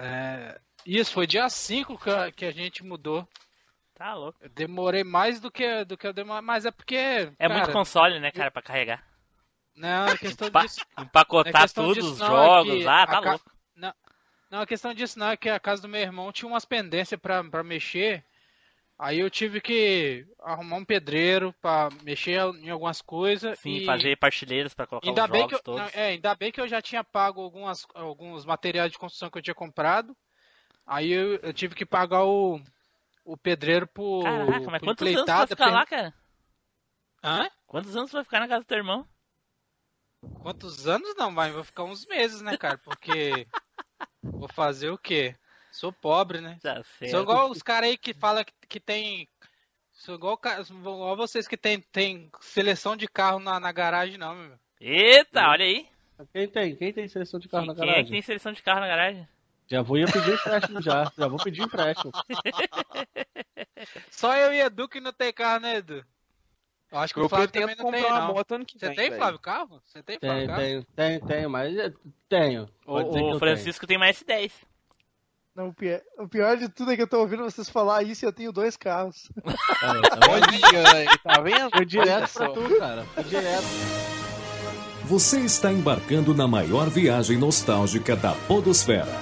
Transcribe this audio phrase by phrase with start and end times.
[0.00, 3.28] É, isso, foi dia 5 que, a- que a gente mudou.
[3.94, 4.38] Tá louco.
[4.40, 6.96] Eu demorei mais do que, do que eu demorei, mas é porque.
[6.96, 9.04] É cara, muito console, né, cara, pra carregar.
[9.76, 10.80] Não, é questão Empa- disso.
[10.98, 11.82] Empacotar É disso,
[12.12, 12.72] os não, é jogos.
[12.82, 13.50] que ah, a tá ca- louco.
[14.50, 17.20] Não, a questão disso não é que a casa do meu irmão tinha umas pendências
[17.20, 18.24] pra, pra mexer.
[19.02, 23.58] Aí eu tive que arrumar um pedreiro pra mexer em algumas coisas.
[23.58, 25.94] Sim, e fazer partilheiras pra colocar ainda os bem jogos eu, todos.
[25.94, 29.42] é, ainda bem que eu já tinha pago algumas, alguns materiais de construção que eu
[29.42, 30.14] tinha comprado.
[30.86, 32.60] Aí eu, eu tive que pagar o,
[33.24, 34.22] o pedreiro por.
[34.22, 36.14] Caraca, mas por quantos anos vai ficar per- lá, cara?
[37.24, 37.50] Hã?
[37.66, 39.08] Quantos anos vai ficar na casa do teu irmão?
[40.42, 42.76] Quantos anos não, mas vou ficar uns meses, né, cara?
[42.76, 43.46] Porque
[44.22, 45.34] vou fazer o quê?
[45.80, 46.58] Sou pobre, né?
[46.98, 47.08] Sei.
[47.08, 49.26] Sou igual os caras aí que falam que, que tem.
[49.90, 54.58] Sou igual, igual vocês que tem, tem seleção de carro na, na garagem, não, meu.
[54.78, 55.88] Eita, olha aí.
[56.34, 56.76] Quem tem?
[56.76, 58.04] Quem tem seleção de carro Quem, na quem é garagem?
[58.04, 59.26] que tem seleção de carro na garagem?
[59.68, 61.10] Já vou ia pedir empréstimo já.
[61.16, 62.12] Já vou pedir empréstimo.
[64.10, 66.04] Só eu e Edu que não tem carro, né, Edu?
[66.92, 68.34] Eu acho que o Eu Flávio pretendo também não tem, uma não.
[68.34, 68.96] moto ano que Você vem.
[68.96, 69.12] tem.
[69.12, 69.80] Flávio, carro?
[69.86, 70.60] Você tem, Flávio, Tenho, carro?
[70.60, 71.92] tenho, tenho, tenho, mas é-
[72.28, 72.68] tenho.
[72.84, 72.98] O,
[73.34, 74.52] o Francisco tem mais S10.
[75.54, 78.24] Não, o, pior, o pior de tudo é que eu tô ouvindo vocês falar isso
[78.24, 79.28] e eu tenho dois carros.
[79.44, 80.18] tá?
[80.30, 80.46] Olha
[81.24, 81.70] tá vendo?
[81.70, 82.48] Foi direto só.
[82.48, 83.04] pra tu, cara.
[83.14, 83.64] Foi direto.
[85.04, 89.12] Você está embarcando na maior viagem nostálgica da Podosfera.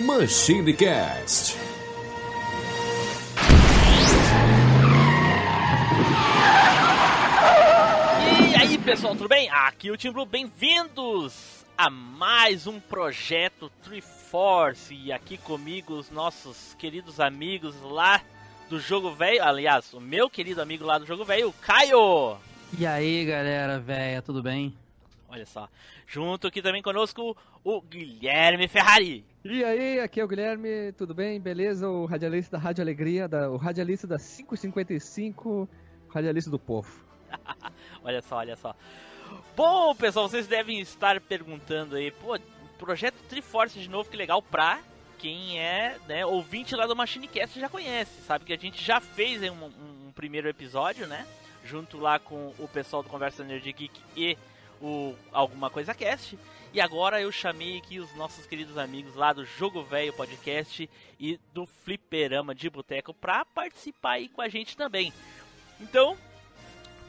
[0.00, 1.54] Machine Cast.
[8.50, 9.50] E aí, pessoal, tudo bem?
[9.50, 13.70] Aqui é o Tim Blue, bem-vindos a mais um projeto
[14.30, 14.94] Triforce.
[14.94, 18.22] E aqui comigo os nossos queridos amigos lá
[18.68, 19.42] do Jogo Velho.
[19.42, 22.36] Aliás, o meu querido amigo lá do Jogo Velho, o Caio.
[22.78, 24.72] E aí, galera, véia, tudo bem?
[25.28, 25.68] Olha só.
[26.06, 29.24] Junto aqui também conosco o Guilherme Ferrari.
[29.44, 31.40] E aí, aqui é o Guilherme, tudo bem?
[31.40, 31.88] Beleza?
[31.88, 35.68] O radialista da Rádio Alegria, da, o radialista da 555,
[36.08, 37.04] radialista do povo.
[38.04, 38.74] Olha só, olha só.
[39.56, 42.36] Bom, pessoal, vocês devem estar perguntando aí, pô,
[42.80, 44.80] projeto Triforce de novo, que legal pra
[45.18, 49.42] quem é né, ouvinte lá do MachineCast já conhece, sabe que a gente já fez
[49.42, 51.26] um, um- um primeiro episódio, né?
[51.64, 54.36] Junto lá com o pessoal do Conversa Nerd Geek e
[54.80, 56.38] o Alguma Coisa Cast.
[56.72, 61.38] E agora eu chamei aqui os nossos queridos amigos lá do Jogo Velho Podcast e
[61.52, 65.12] do Fliperama de Boteco pra participar aí com a gente também.
[65.80, 66.16] Então,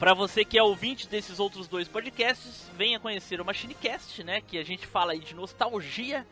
[0.02, 4.40] Pra você que é ouvinte desses outros dois podcasts, venha conhecer o MachineCast, né?
[4.40, 6.26] Que a gente fala aí de nostalgia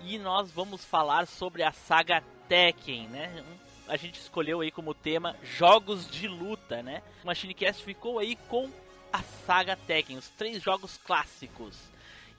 [0.00, 3.44] e nós vamos falar sobre a saga Tekken, né?
[3.86, 7.00] A gente escolheu aí como tema jogos de luta, né?
[7.22, 8.68] O MachineCast ficou aí com
[9.12, 11.78] a saga Tekken, os três jogos clássicos.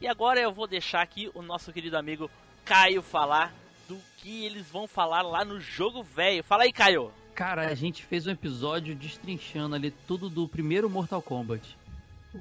[0.01, 2.29] E agora eu vou deixar aqui o nosso querido amigo
[2.65, 3.55] Caio falar
[3.88, 6.44] do que eles vão falar lá no jogo velho.
[6.44, 7.22] Fala aí, Caio!
[7.35, 11.75] Cara, a gente fez um episódio destrinchando ali tudo do primeiro Mortal Kombat.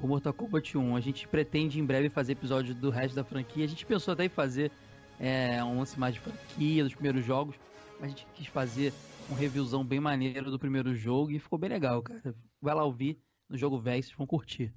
[0.01, 0.95] O Mortal Kombat 1.
[0.95, 3.65] A gente pretende em breve fazer episódio do resto da franquia.
[3.65, 4.71] A gente pensou até em fazer
[5.19, 7.55] é, um lance mais de franquia, dos primeiros jogos.
[7.99, 8.93] Mas a gente quis fazer
[9.31, 12.35] um reviewzão bem maneiro do primeiro jogo e ficou bem legal, cara.
[12.61, 14.71] Vai lá ouvir no jogo velho, vocês vão curtir.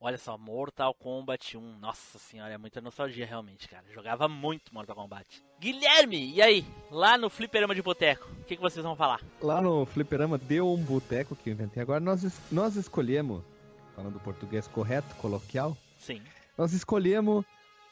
[0.00, 1.78] Olha só, Mortal Kombat 1.
[1.80, 3.84] Nossa senhora, é muita nostalgia realmente, cara.
[3.92, 5.42] Jogava muito Mortal Kombat.
[5.58, 6.64] Guilherme, e aí?
[6.90, 9.20] Lá no Fliperama de Boteco, o que, que vocês vão falar?
[9.42, 11.98] Lá no Fliperama deu um boteco que eu inventei agora.
[11.98, 13.42] Nós, es- nós escolhemos,
[13.96, 16.22] falando português correto, coloquial, Sim.
[16.56, 17.44] nós escolhemos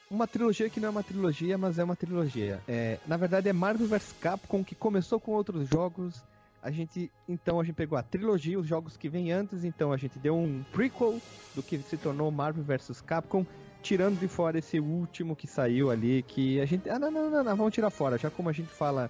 [0.09, 2.63] uma trilogia que não é uma trilogia, mas é uma trilogia.
[2.69, 6.23] É, na verdade é Marvel vs Capcom que começou com outros jogos.
[6.67, 9.97] A gente então a gente pegou a trilogia, os jogos que vêm antes, então a
[9.97, 11.23] gente deu um prequel
[11.55, 13.47] do que se tornou Marvel vs Capcom,
[13.81, 17.45] tirando de fora esse último que saiu ali, que a gente, ah não, não, não,
[17.45, 19.09] não, vamos tirar fora, já como a gente fala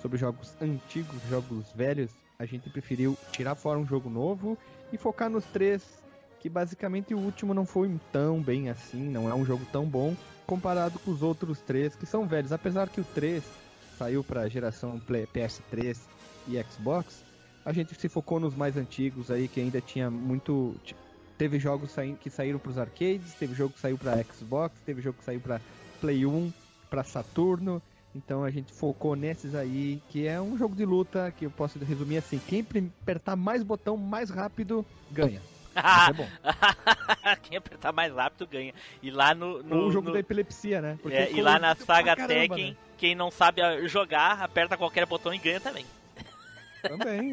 [0.00, 4.56] sobre jogos antigos, jogos velhos, a gente preferiu tirar fora um jogo novo
[4.90, 6.02] e focar nos três
[6.40, 10.16] que basicamente o último não foi tão bem assim, não é um jogo tão bom
[10.46, 13.44] comparado com os outros três que são velhos, apesar que o 3
[13.98, 17.24] saiu para a geração Play- PS3 e Xbox,
[17.64, 20.76] a gente se focou nos mais antigos aí que ainda tinha muito
[21.38, 25.02] teve jogos saí- que saíram para os arcades, teve jogo que saiu para Xbox, teve
[25.02, 25.60] jogo que saiu para
[26.00, 26.52] Play 1,
[26.88, 27.82] para Saturno.
[28.14, 31.78] Então a gente focou nesses aí, que é um jogo de luta que eu posso
[31.80, 32.64] resumir assim: quem
[33.02, 35.40] apertar mais botão mais rápido ganha.
[35.76, 36.28] Isso é bom.
[37.42, 38.72] Quem apertar mais rápido ganha.
[39.02, 39.60] E lá no.
[39.60, 40.96] no Ou o jogo no- da epilepsia, né?
[41.06, 42.76] É, e lá na saga Tekken, né?
[42.96, 45.84] quem não sabe ah, jogar, aperta qualquer botão e ganha também.
[46.88, 47.32] Também.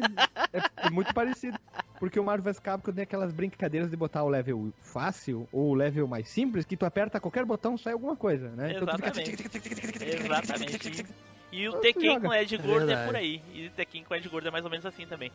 [0.52, 1.58] É, é, muito parecido.
[1.98, 5.74] Porque o Marvel vs Capcom tem aquelas brincadeiras de botar o level fácil ou o
[5.74, 8.74] level mais simples, que tu aperta qualquer botão, sai alguma coisa, né?
[8.74, 9.30] Exatamente.
[9.30, 10.04] Então, fica...
[10.04, 11.06] Exatamente.
[11.52, 13.42] E o Tekken com Ed Gordo é, por aí.
[13.52, 15.30] E o Tekken com Ed Gordo é mais ou menos assim também.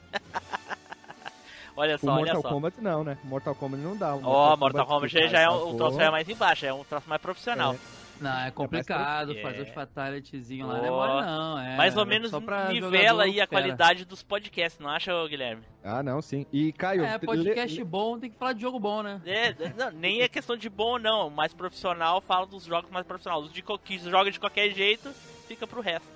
[1.78, 2.50] Olha só, o Mortal olha só.
[2.50, 3.18] Kombat não, né?
[3.24, 4.16] Mortal Kombat não dá.
[4.16, 6.74] Ó, Mortal, oh, Mortal Kombat, Kombat já, já é um, o troço mais embaixo, é
[6.74, 7.76] um troço mais profissional.
[7.76, 7.97] É.
[8.20, 9.42] Não, é complicado É.
[9.42, 11.60] fazer os fatalityzinhos lá, Ó, não é mole não.
[11.60, 12.32] É, mais ou é menos
[12.70, 13.48] nivela aí a fera.
[13.48, 15.62] qualidade dos podcasts, não acha, Guilherme?
[15.84, 16.46] Ah, não, sim.
[16.52, 19.22] E Caio, É, podcast bom tem que falar de jogo bom, né?
[19.26, 21.30] É, não, nem é questão de bom, não.
[21.30, 23.44] Mais profissional fala dos jogos mais profissionais.
[23.46, 25.12] Os de co- que joga de qualquer jeito,
[25.48, 26.08] fica pro resto.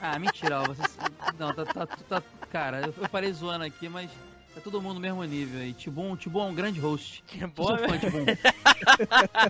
[0.00, 0.96] Ah, mentira, ó, vocês...
[1.38, 4.10] Não, tá, tá, tá- Cara, eu parei zoando aqui, mas
[4.54, 5.72] tá todo mundo no mesmo nível aí.
[5.72, 7.22] Tibum, Tibum é um grande host.
[7.26, 8.24] Que bom, sou fã, Tibum.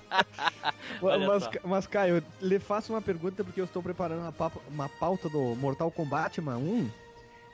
[1.02, 4.60] Olha mas, mas, Caio, eu lhe faço uma pergunta porque eu estou preparando uma, papa-
[4.68, 6.90] uma pauta do Mortal Kombat Man 1,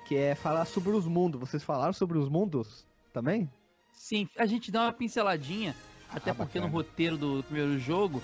[0.06, 1.40] que é falar sobre os mundos.
[1.40, 3.48] Vocês falaram sobre os mundos também?
[3.92, 5.74] Sim, a gente dá uma pinceladinha,
[6.10, 6.66] até Ah, porque bacana.
[6.66, 8.22] no roteiro do primeiro jogo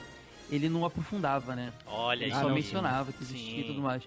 [0.51, 1.73] ele não aprofundava, né?
[1.87, 4.03] Olha Ele só mencionava que existia e tudo mais.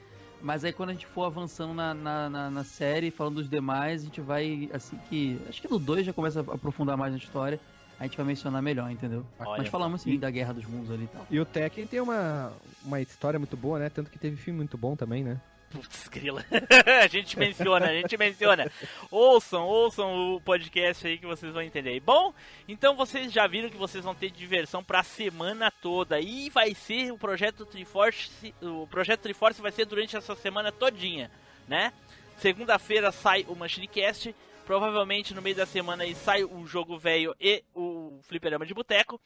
[0.46, 4.04] Mas aí quando a gente for avançando na, na, na, na série, falando dos demais,
[4.04, 5.42] a gente vai, assim que.
[5.50, 7.60] Acho que no 2 já começa a aprofundar mais na história.
[8.00, 9.26] A gente vai mencionar melhor, entendeu?
[9.40, 11.26] Olha Mas falamos sim da Guerra dos Mundos ali e tal.
[11.32, 12.54] E o Tekken tem uma,
[12.84, 13.90] uma história muito boa, né?
[13.90, 15.42] Tanto que teve filme muito bom também, né?
[15.76, 16.46] Putz, grila.
[17.04, 18.72] a gente menciona, a gente menciona.
[19.12, 22.00] Ouçam, ouçam o podcast aí que vocês vão entender.
[22.00, 22.34] Bom,
[22.66, 26.18] então vocês já viram que vocês vão ter diversão pra semana toda.
[26.18, 28.56] E vai ser o projeto Triforce.
[28.62, 31.30] O projeto Triforce vai ser durante essa semana todinha,
[31.68, 31.92] né?
[32.38, 34.34] Segunda-feira sai o Machinecast.
[34.66, 39.20] Provavelmente no meio da semana aí sai o jogo velho e o fliperama de boteco.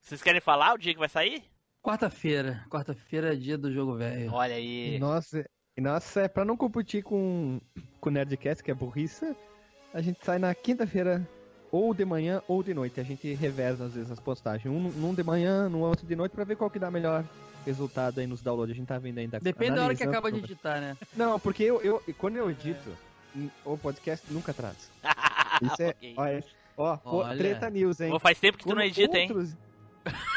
[0.00, 1.42] Vocês querem falar o dia que vai sair?
[1.82, 2.64] Quarta-feira.
[2.70, 4.32] Quarta-feira é dia do jogo velho.
[4.32, 4.98] Olha aí.
[4.98, 5.44] Nossa,
[5.76, 7.60] e nossa, é pra não competir com,
[8.00, 9.34] com o Nerdcast, que é burrice,
[9.92, 11.26] a gente sai na quinta-feira,
[11.70, 13.00] ou de manhã ou de noite.
[13.00, 14.66] A gente reversa às vezes as postagens.
[14.72, 17.24] Um num de manhã, no outro de noite, pra ver qual que dá melhor
[17.66, 18.72] resultado aí nos downloads.
[18.72, 19.40] A gente tá vendo ainda.
[19.40, 20.96] Depende da hora que acaba de editar, né?
[21.16, 22.90] Não, porque eu, eu quando eu edito,
[23.34, 24.76] n- o podcast nunca atrasa.
[25.62, 25.88] Isso é.
[25.90, 26.14] Ok.
[26.16, 26.42] Ó, é-
[26.76, 27.36] ó, Olha.
[27.38, 28.10] treta news, hein?
[28.10, 29.28] Pô, faz tempo que tu não edita, hein?
[29.30, 29.56] outros-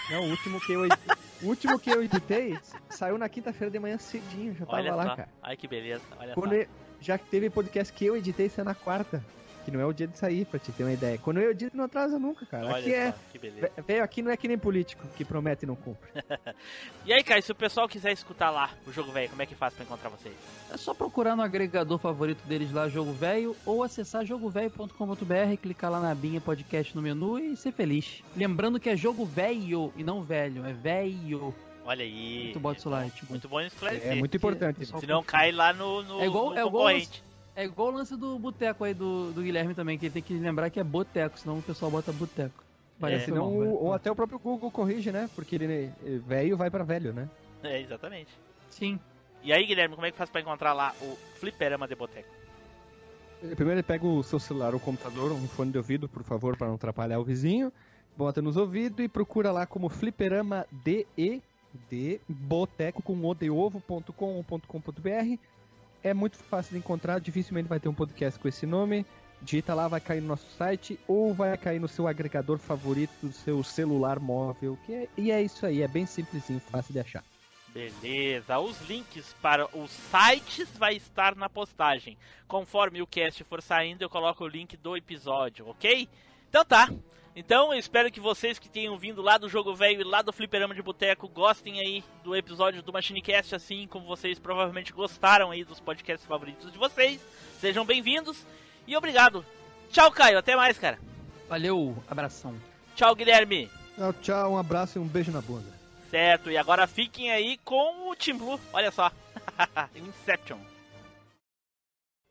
[0.10, 2.58] Não, o último que eu editei, o último que eu editei
[2.90, 5.16] saiu na quinta-feira de manhã cedinho, já tava Olha lá, só.
[5.16, 5.30] cara.
[5.42, 6.04] Ai que beleza.
[6.20, 6.56] Olha Quando só.
[6.58, 6.68] eu-
[7.02, 9.24] já que teve podcast que eu editei, é na quarta.
[9.70, 11.18] Que não é o dia de sair, pra te ter uma ideia.
[11.18, 12.66] Quando eu edito, não atrasa nunca, cara.
[12.68, 13.14] Olha aqui só, é.
[13.32, 13.72] que beleza.
[13.76, 16.10] Ve- Velho, aqui não é que nem político, que promete e não cumpre.
[17.06, 19.56] E aí, Caio, se o pessoal quiser escutar lá o jogo velho, como é que
[19.56, 20.36] faz pra encontrar vocês?
[20.72, 26.00] É só procurar no agregador favorito deles lá, Jogo Velho, ou acessar jogovelho.com.br, clicar lá
[26.00, 28.22] na abinha podcast no menu e ser feliz.
[28.36, 31.54] Lembrando que é jogo velho e não velho, é velho.
[31.86, 32.44] Olha aí.
[32.44, 33.28] Muito bom isso lá, tipo.
[33.32, 34.12] Muito bom esclarecer.
[34.12, 34.86] É muito importante.
[34.86, 37.24] Senão cai lá no, no, É igual- no é igual concorrente.
[37.60, 40.34] É igual o lance do boteco aí do, do Guilherme também, que ele tem que
[40.34, 42.64] lembrar que é boteco, senão o pessoal bota boteco.
[42.98, 45.30] Parece Senão, mal, o- ou até o próprio Google corrige, né?
[45.36, 45.92] Porque ele
[46.26, 47.28] velho vai pra velho, né?
[47.62, 48.32] É, exatamente.
[48.70, 48.98] Sim.
[49.44, 52.30] E aí, Guilherme, como é que faz pra encontrar lá o Fliperama de Boteco?
[53.42, 56.68] Primeiro ele pega o seu celular ou computador, um fone de ouvido, por favor, para
[56.68, 57.74] não atrapalhar o vizinho.
[58.16, 61.42] Bota nos ouvidos e procura lá como fliperama DE,
[61.90, 65.38] de boteco com o de ovo.com.br.
[66.04, 69.06] É muito fácil de encontrar, dificilmente vai ter um podcast com esse nome.
[69.42, 73.32] Digita lá, vai cair no nosso site ou vai cair no seu agregador favorito do
[73.32, 74.78] seu celular móvel.
[74.86, 77.24] Que é- e é isso aí, é bem simplesinho, fácil de achar.
[77.74, 82.18] Beleza, os links para os sites vai estar na postagem.
[82.48, 86.10] Conforme o cast for saindo, eu coloco o link do episódio, ok?
[86.50, 86.90] Então tá.
[87.40, 90.34] Então eu espero que vocês que tenham vindo lá do Jogo Velho e lá do
[90.34, 95.64] Fliperama de Boteco gostem aí do episódio do Machinecast, assim como vocês provavelmente gostaram aí
[95.64, 97.22] dos podcasts favoritos de vocês.
[97.62, 98.46] Sejam bem-vindos
[98.86, 99.46] e obrigado.
[99.90, 100.38] Tchau, Caio.
[100.38, 101.00] Até mais, cara.
[101.48, 102.54] Valeu, abração.
[102.94, 103.72] Tchau, Guilherme.
[103.96, 105.72] Tchau, tchau, um abraço e um beijo na bunda.
[106.10, 109.10] Certo, e agora fiquem aí com o Team Blue, olha só.
[109.96, 110.60] Inception.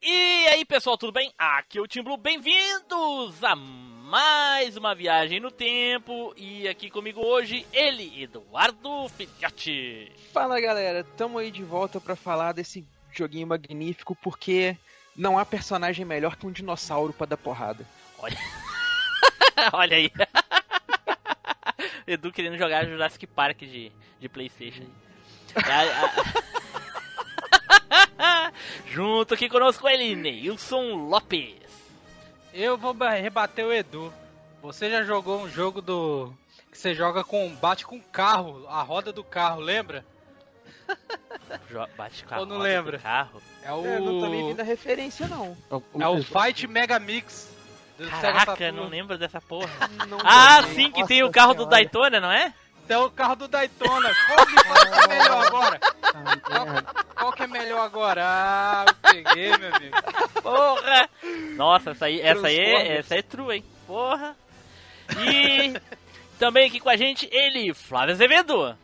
[0.02, 1.32] E aí pessoal, tudo bem?
[1.38, 3.56] Aqui é o Team Blue, bem-vindos a
[4.08, 6.32] mais uma viagem no tempo.
[6.36, 10.10] E aqui comigo hoje, ele, Eduardo Filhote.
[10.32, 14.74] Fala galera, tamo aí de volta pra falar desse joguinho magnífico porque
[15.14, 17.84] não há personagem melhor que um dinossauro pra dar porrada.
[19.72, 20.10] olha aí.
[22.06, 24.84] Edu querendo jogar Jurassic Park de, de Playstation.
[25.54, 26.38] A-
[28.48, 28.52] a-
[28.86, 31.67] Junto aqui conosco ele, Neilson Lopes.
[32.60, 34.12] Eu vou ba- rebater o Edu.
[34.62, 36.32] Você já jogou um jogo do.
[36.70, 37.48] que você joga com.
[37.54, 40.04] bate com carro, a roda do carro, lembra?
[41.70, 42.98] Jo- Bate com a Ou não roda lembra?
[42.98, 43.42] do carro.
[43.62, 43.84] É o.
[43.86, 45.56] Eu não tô nem vendo a referência não.
[46.00, 47.48] É o Fight Mega Mix.
[48.20, 49.68] Caraca, não lembro dessa porra.
[50.08, 51.70] Não Ah, sim, que Nossa tem o carro do senhora.
[51.76, 52.54] Daytona, não é?
[52.88, 54.10] Então o carro do Daytona.
[54.26, 55.78] Qual que é melhor agora?
[55.78, 56.66] Tá qual,
[57.14, 58.22] qual, que é melhor agora?
[58.24, 59.94] Ah, eu peguei, meu amigo.
[60.42, 61.10] Porra!
[61.54, 63.64] Nossa, essa aí, essa aí, é, essa aí é true, hein?
[63.86, 64.34] Porra!
[65.20, 65.78] E
[66.38, 68.74] também aqui com a gente, ele, Flávio Azevedo.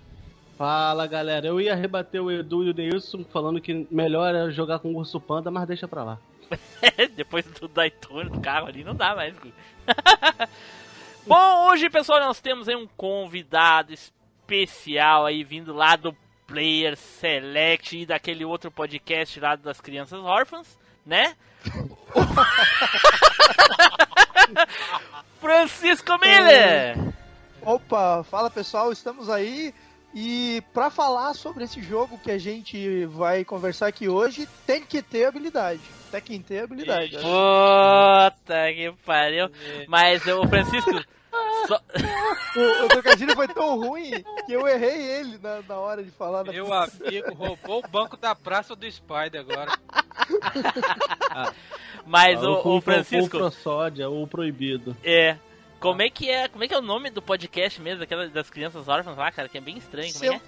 [0.59, 4.81] Fala galera, eu ia rebater o Edu e o Deilson falando que melhor é jogar
[4.81, 6.19] com o urso panda, mas deixa pra lá.
[7.17, 9.35] Depois do Daytona, do carro ali, não dá mais.
[11.27, 16.15] Bom, hoje, pessoal, nós temos aí um convidado especial aí vindo lá do
[16.47, 21.35] Player Select e daquele outro podcast lá das crianças órfãs, né?
[25.41, 26.95] Francisco Miller!
[27.63, 29.75] Opa, fala pessoal, estamos aí.
[30.15, 35.01] E pra falar sobre esse jogo que a gente vai conversar aqui hoje, tem que
[35.01, 35.81] ter habilidade.
[36.21, 37.17] Tem que ter habilidade.
[37.17, 39.51] Puta que pariu.
[39.89, 40.91] Mas o Francisco.
[41.67, 41.81] só-
[42.57, 44.13] O, o trocadilho foi tão ruim
[44.47, 46.45] que eu errei ele na, na hora de falar.
[46.45, 46.53] Da...
[46.53, 49.73] Meu amigo roubou o banco da praça do Spider agora.
[52.07, 53.37] Mas Ah, o, com- o Francisco.
[53.37, 54.97] O Prosódia, o proibido.
[55.03, 55.37] É.
[55.81, 56.49] Como é que é?
[56.49, 59.49] Como é que é o nome do podcast mesmo, daquela das crianças órfãs lá, cara?
[59.49, 60.13] Que é bem estranho.
[60.13, 60.41] Como é é?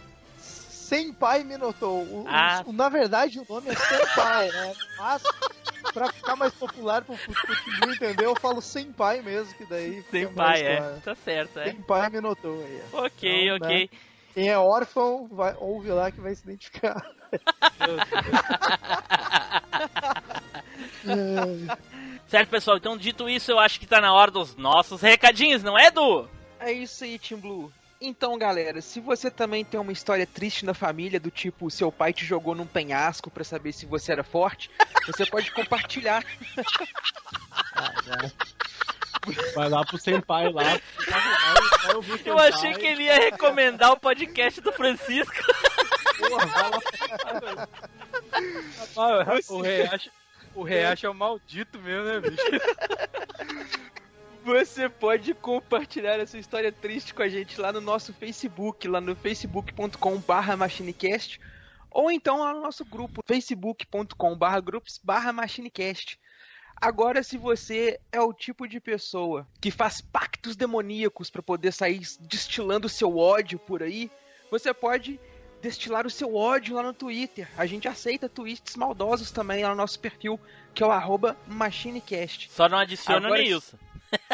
[0.86, 2.02] Senpai Minotou.
[2.04, 2.62] O, Ah.
[2.64, 4.72] o- na verdade, o nome é Senpai, né?
[4.98, 5.22] Mas,
[5.92, 8.30] pra ficar mais popular pro futuro, entendeu?
[8.30, 9.96] Eu falo Senpai mesmo, que daí.
[10.02, 10.76] fica Sem mais pai, é.
[10.76, 11.00] claro.
[11.04, 11.64] Tá certo, é.
[11.72, 12.82] Senpai Minotou aí.
[12.92, 13.90] Ok, Então, ok.
[14.34, 17.02] Quem é órfão, vai, ouve lá que vai se identificar.
[22.28, 22.76] Certo, pessoal.
[22.76, 26.28] Então, dito isso, eu acho que tá na hora dos nossos recadinhos, não é, Du?
[26.58, 27.72] É isso aí, Team Blue.
[28.00, 32.12] Então, galera, se você também tem uma história triste na família, do tipo, seu pai
[32.12, 34.70] te jogou num penhasco pra saber se você era forte,
[35.06, 36.22] você pode compartilhar.
[39.54, 40.62] Vai lá pro Senpai lá.
[42.24, 45.34] Eu achei que ele ia recomendar o podcast do Francisco.
[48.96, 50.10] Ah, o Reacho,
[50.54, 52.42] o Reacho é o maldito mesmo, né, bicho?
[54.46, 59.16] Você pode compartilhar essa história triste com a gente lá no nosso Facebook, lá no
[59.16, 61.40] facebook.com/barra machinecast,
[61.90, 66.16] ou então lá no nosso grupo, facebook.com/barra grupos/barra machinecast.
[66.80, 72.00] Agora, se você é o tipo de pessoa que faz pactos demoníacos para poder sair
[72.20, 74.08] destilando seu ódio por aí,
[74.48, 75.18] você pode
[75.60, 77.48] destilar o seu ódio lá no Twitter.
[77.58, 80.38] A gente aceita tweets maldosos também lá no nosso perfil,
[80.72, 82.48] que é o arroba machinecast.
[82.52, 83.76] Só não adiciona Agora- o Nilson.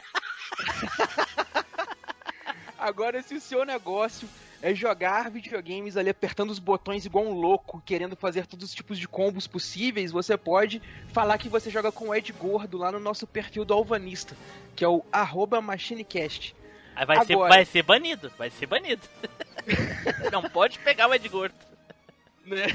[2.78, 4.28] Agora, se o seu negócio
[4.60, 8.98] é jogar videogames ali apertando os botões igual um louco, querendo fazer todos os tipos
[8.98, 10.80] de combos possíveis, você pode
[11.12, 14.36] falar que você joga com o Ed Gordo lá no nosso perfil do Alvanista,
[14.74, 16.54] que é o arroba machinecast.
[16.94, 17.48] Aí vai ser, Agora.
[17.48, 19.02] vai ser banido, vai ser banido.
[20.30, 21.54] não pode pegar o Ed Gordo.
[22.44, 22.66] né?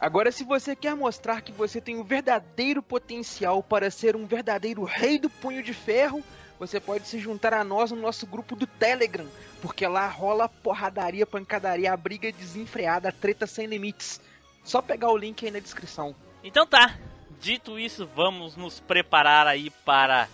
[0.00, 4.82] Agora, se você quer mostrar que você tem o verdadeiro potencial para ser um verdadeiro
[4.82, 6.24] rei do punho de ferro,
[6.58, 9.26] você pode se juntar a nós no nosso grupo do Telegram,
[9.60, 14.20] porque lá rola porradaria, pancadaria, briga desenfreada, treta sem limites.
[14.64, 16.14] Só pegar o link aí na descrição.
[16.42, 16.98] Então tá,
[17.38, 20.28] dito isso, vamos nos preparar aí para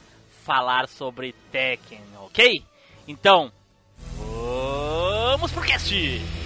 [0.44, 2.62] falar sobre Tekken, ok?
[3.08, 3.50] Então,
[4.20, 6.45] vamos pro cast!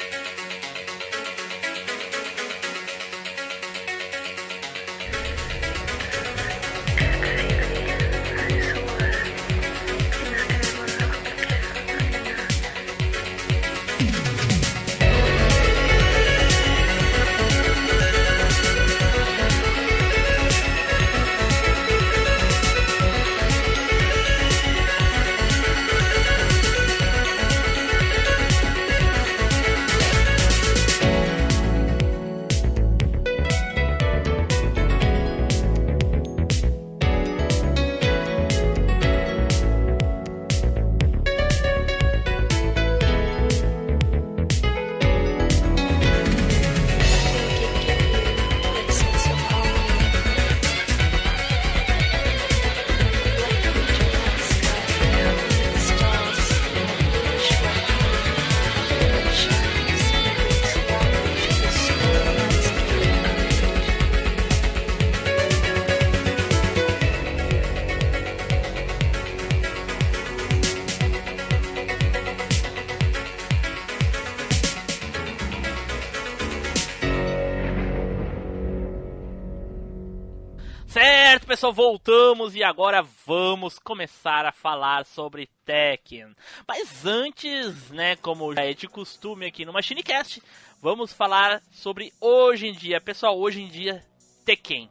[81.71, 86.35] Voltamos e agora vamos começar a falar sobre Tekken.
[86.67, 90.43] Mas antes, né, como já é de costume aqui no MachineCast,
[90.81, 92.99] vamos falar sobre hoje em dia.
[92.99, 94.05] Pessoal, hoje em dia,
[94.43, 94.89] Tekken.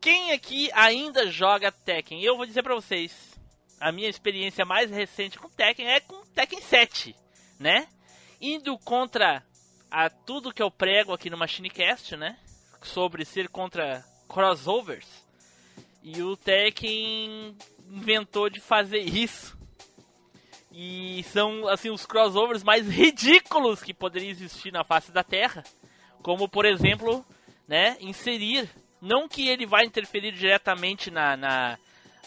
[0.00, 2.22] Quem aqui ainda joga Tekken?
[2.22, 3.38] Eu vou dizer pra vocês,
[3.78, 7.14] a minha experiência mais recente com Tekken é com Tekken 7,
[7.58, 7.86] né?
[8.40, 9.44] Indo contra
[9.90, 12.38] a tudo que eu prego aqui no MachineCast, né?
[12.82, 15.27] Sobre ser contra crossovers.
[16.02, 17.56] E o Tekken
[17.90, 19.56] inventou de fazer isso.
[20.72, 25.64] E são assim os crossovers mais ridículos que poderiam existir na face da Terra,
[26.22, 27.24] como por exemplo,
[27.66, 28.68] né, inserir
[29.00, 31.78] não que ele vai interferir diretamente na, na,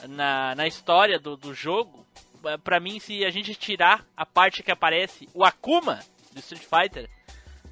[0.07, 2.05] na, na história do, do jogo.
[2.63, 5.99] Pra mim, se a gente tirar a parte que aparece o Akuma
[6.33, 7.09] do Street Fighter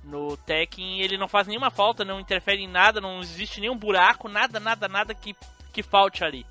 [0.04, 4.30] no Tekken, ele não faz nenhuma falta, não interfere em nada, não existe nenhum buraco,
[4.30, 5.36] nada, nada, nada que,
[5.72, 6.46] que falte ali.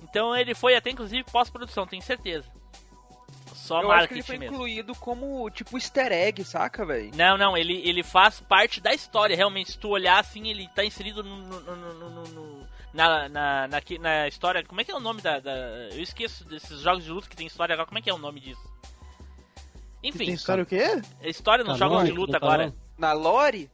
[0.00, 2.46] Então ele foi até inclusive pós-produção, tenho certeza.
[3.54, 4.54] Só Eu acho que marketing ele foi mesmo.
[4.56, 7.12] incluído como, tipo, easter egg, saca, velho?
[7.14, 9.72] Não, não, ele, ele faz parte da história, realmente.
[9.72, 13.68] Se tu olhar assim, ele tá inserido no, no- no- no- no- no- na, na,
[13.68, 14.64] na, que- na história.
[14.64, 15.52] Como é que é o nome da, da-
[15.92, 17.86] Eu esqueço desses jogos de luta que tem história agora.
[17.86, 18.60] Como é que é o nome disso?
[20.02, 21.00] Enfim, Tem história o quê?
[21.20, 22.74] é história nos jogos de luta agora.
[22.98, 23.70] Na lore?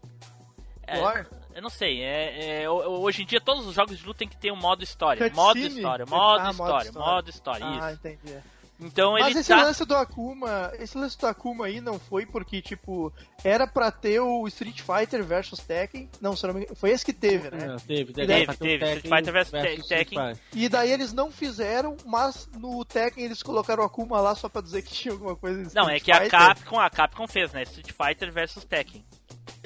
[0.87, 1.27] É, Lore?
[1.59, 4.29] Eu não sei, é, é, ho- hoje em dia todos os jogos de luta tem
[4.29, 5.29] que ter um modo história.
[5.29, 5.37] Cutscene?
[5.47, 7.13] Modo história, modo Ah, modo história, história.
[7.15, 8.01] modo história, Ah, isso.
[8.07, 8.39] entendi.
[8.81, 9.61] Então Mas ele esse tá.
[9.65, 13.13] lance do Akuma, esse lance do Akuma aí não foi porque, tipo,
[13.43, 16.09] era pra ter o Street Fighter versus Tekken.
[16.21, 17.75] Não, se eu não me engano, foi esse que teve, né?
[17.75, 20.19] É, teve, Teve, ter um teve, Street Fighter versus Tekken.
[20.55, 24.63] E daí eles não fizeram, mas no Tekken eles colocaram o Akuma lá só pra
[24.63, 26.31] dizer que tinha alguma coisa em Não, é que a Fighter.
[26.39, 27.65] Capcom, a Capcom fez, né?
[27.65, 29.05] Street Fighter versus Tekken.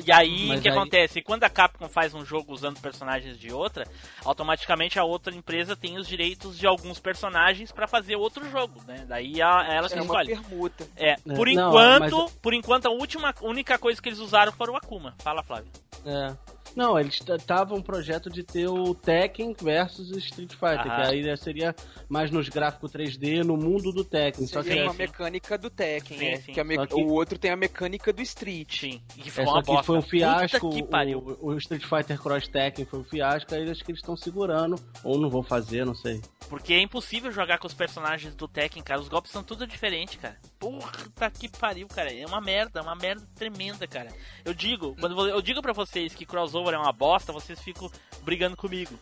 [0.07, 1.23] E aí, o que aí- acontece?
[1.23, 3.87] Quando a Capcom faz um jogo usando personagens de outra,
[4.25, 9.05] automaticamente a outra empresa tem os direitos de alguns personagens pra fazer outro jogo, né?
[9.09, 10.29] Daí a- ela que É uma escolhe.
[10.29, 10.89] permuta.
[10.97, 14.69] É, por Não, enquanto, mas- por enquanto a última, única coisa que eles usaram foi
[14.71, 15.15] o Akuma.
[15.19, 15.71] Fala, Flávio.
[16.05, 16.35] É.
[16.75, 21.03] Não, eles estavam um projeto de ter o Tekken versus Street Fighter, Aham.
[21.03, 21.75] que aí seria
[22.09, 24.47] mais nos gráficos 3D, no mundo do Tekken.
[24.47, 26.37] Só que Seria sim, uma mecânica do Tekken, Sim, é.
[26.37, 26.53] sim.
[26.53, 28.81] Que a me- que- O outro tem a mecânica do Street.
[28.81, 29.03] Sim.
[29.17, 29.83] E É, ficou só uma que bosta.
[29.85, 31.19] foi um fiasco, Puta que pariu.
[31.41, 34.77] o, o Street Fighter Cross Tekken foi um fiasco, aí acho que eles estão segurando,
[35.05, 36.21] ou não vão fazer, não sei.
[36.49, 39.01] Porque é impossível jogar com os personagens do Tekken, cara.
[39.01, 40.37] Os golpes são tudo diferentes, cara.
[40.71, 42.13] Puta que pariu, cara.
[42.15, 44.09] É uma merda, uma merda tremenda, cara.
[44.45, 47.91] Eu digo, quando eu digo pra vocês que crossover é uma bosta, vocês ficam
[48.23, 48.97] brigando comigo.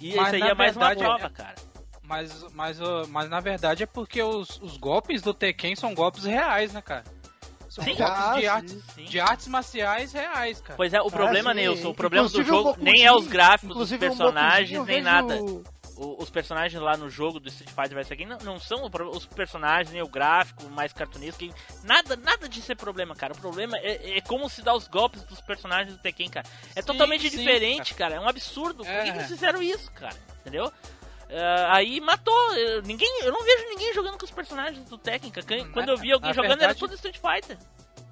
[0.00, 1.54] E Mas isso aí na é mais uma verdade, prova, cara.
[2.02, 6.72] Mas, mas, mas na verdade é porque os, os golpes do Tekken são golpes reais,
[6.72, 7.04] né, cara?
[7.68, 7.94] São Sim.
[7.94, 8.46] golpes Ah, de, sim.
[8.46, 9.04] artes, Sim.
[9.04, 10.76] de artes marciais reais, cara.
[10.76, 11.60] Pois é, o problema, sim.
[11.60, 15.38] Nilson, o problema do jogo nem é os gráficos dos personagens, eu nem vejo- nada.
[15.96, 19.26] O- os personagens lá no jogo do Street Fighter vs Tekken não, não são os
[19.26, 21.44] personagens, nem o gráfico mais cartunesco.
[21.84, 23.32] Nada, nada disso é problema, cara.
[23.32, 26.46] O problema é, é como se dá os golpes dos personagens do Tekken, cara.
[26.74, 28.16] É Sim, totalmente sim, diferente, cara.
[28.16, 28.78] É um absurdo.
[28.78, 29.02] Por que, É.
[29.04, 30.16] que eles fizeram isso, cara?
[30.40, 30.72] Entendeu?
[31.30, 32.54] Ah, aí matou.
[32.54, 35.30] Eu, ninguém, eu não vejo ninguém jogando com os personagens do Tekken.
[35.30, 35.46] cara.
[35.46, 37.56] Quando- Quando eu vi alguém na jogando, era verdade- tudo Street Fighter.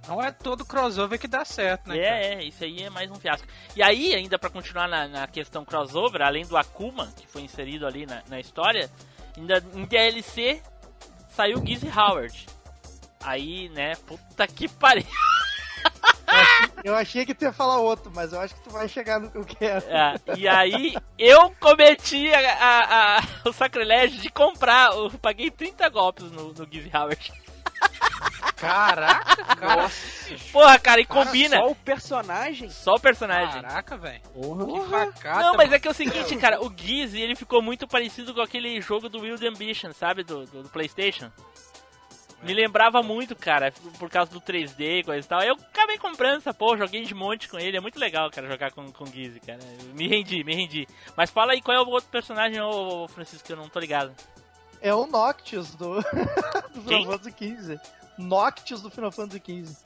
[0.09, 2.17] Não é todo crossover que dá certo, né, cara?
[2.17, 3.47] É, é, isso aí é mais um fiasco.
[3.77, 7.87] E aí, ainda pra continuar na, na questão crossover, além do Akuma, que foi inserido
[7.87, 8.91] ali na, na história,
[9.37, 10.61] ainda em DLC
[11.31, 12.47] saiu o Gizzy Howard.
[13.23, 15.07] Aí, né, puta que pariu.
[16.83, 19.31] Eu achei que tu ia falar outro, mas eu acho que tu vai chegar no
[19.31, 19.85] que eu quero.
[19.87, 24.93] É, e aí, eu cometi a, a- a- o sacrilégio de comprar.
[24.93, 27.33] Eu paguei 30 golpes no, no Gizzy Howard.
[28.62, 29.90] Caraca, cara.
[30.53, 31.57] Porra, cara, e Cara, combina.
[31.57, 32.70] Só o personagem?
[32.70, 33.61] Só o personagem.
[33.61, 34.20] Caraca, velho.
[34.33, 34.66] Porra.
[34.66, 35.42] Que facada.
[35.42, 35.75] Não, mas mano.
[35.75, 39.09] é que é o seguinte, cara, o Gizzy, ele ficou muito parecido com aquele jogo
[39.09, 40.22] do Wild Ambition, sabe?
[40.22, 41.29] Do, do, do Playstation.
[42.42, 45.42] Me lembrava muito, cara, por causa do 3D e coisa e tal.
[45.42, 47.77] Eu acabei comprando essa porra, joguei de monte com ele.
[47.77, 49.61] É muito legal, cara, jogar com, com o Gizzy, cara.
[49.94, 50.87] Me rendi, me rendi.
[51.16, 54.12] Mas fala aí qual é o outro personagem, ô, Francisco, que eu não tô ligado.
[54.81, 56.01] É o Noctis do,
[56.75, 57.81] do Fantasy XV.
[58.18, 59.77] Noctis do Final Fantasy XV.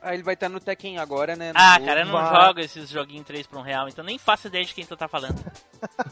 [0.00, 1.52] Ah, ele vai estar no Tekken agora, né?
[1.52, 2.46] no Ah, cara, eu não vai.
[2.46, 5.08] jogo esses joguinhos 3 por um real, então nem faço ideia de quem tu tá
[5.08, 5.34] falando.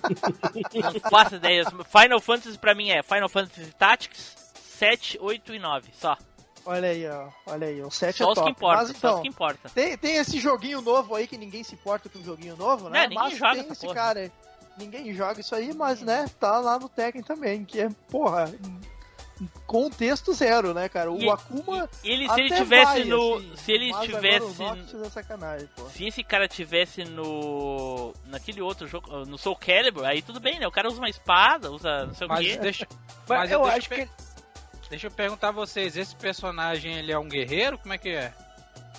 [1.03, 1.65] não faço ideia.
[1.65, 4.35] Final Fantasy pra mim é Final Fantasy Tactics
[4.79, 6.17] 7, 8 e 9, só.
[6.65, 7.29] Olha aí, ó.
[7.47, 8.47] Olha aí, o 7 Só é os top.
[8.47, 9.71] que importam, Mas só então, os que importam.
[9.73, 13.05] tem, tem esse joguinho novo aí que ninguém se importa com o joguinho novo, né?
[13.05, 13.95] É, ninguém mas joga tem esse porra.
[13.95, 14.33] cara aí.
[14.77, 18.53] Ninguém joga isso aí, mas, né, tá lá no Tekken também, que é, porra,
[19.67, 21.11] contexto zero, né, cara?
[21.13, 21.89] O E- Akuma.
[22.03, 23.35] E ele, se ele até tivesse vai, no.
[23.37, 24.63] assim, se ele tivesse.
[24.63, 24.63] O
[25.87, 25.91] é.
[25.91, 28.15] Se esse cara tivesse no.
[28.27, 30.67] naquele outro jogo, no Soul Calibur, aí tudo bem, né?
[30.67, 32.57] O cara usa uma espada, usa não sei o Mas quê.
[32.57, 32.87] deixa,
[33.29, 34.09] Mas mas eu deixa acho que
[34.89, 37.77] Deixa eu perguntar a vocês, esse personagem ele é um guerreiro?
[37.77, 38.33] Como é que é?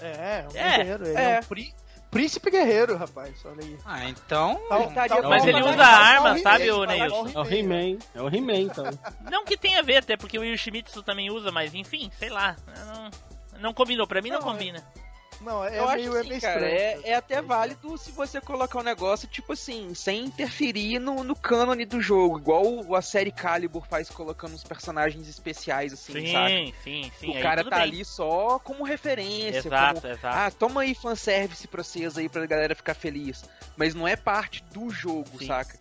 [0.01, 0.07] É,
[0.43, 1.07] é um É, guerreiro.
[1.07, 1.31] Ele é.
[1.35, 1.73] é, um prí-
[2.17, 3.33] príncipe guerreiro, rapaz.
[3.45, 3.77] Olha aí.
[3.85, 4.59] Ah, então.
[4.67, 7.29] Tá- tá- Mas ele tá- usa arma, sabe, ô tá- Neilson?
[7.35, 7.97] É o He-Man.
[8.15, 8.85] É o He-Man, então.
[9.31, 12.55] Não que tenha a ver, até porque o Yoshimitsu também usa, mas enfim, sei lá.
[12.85, 13.09] Não,
[13.59, 14.83] não combinou, pra mim não, Não, é- combina.
[15.39, 17.01] Não, é eu meio, acho é assim, meio cara, estranho.
[17.05, 21.35] é, é até válido se você colocar um negócio, tipo assim, sem interferir no, no
[21.35, 26.49] cânone do jogo, igual a série Calibur faz colocando uns personagens especiais, assim, Sim, saca?
[26.83, 27.31] sim, sim.
[27.31, 27.79] o aí cara tá bem.
[27.83, 30.37] ali só como referência, Exato, como, exato.
[30.37, 33.43] ah, toma aí fanservice pra vocês aí pra galera ficar feliz.
[33.75, 35.45] Mas não é parte do jogo, Sim.
[35.47, 35.77] saca?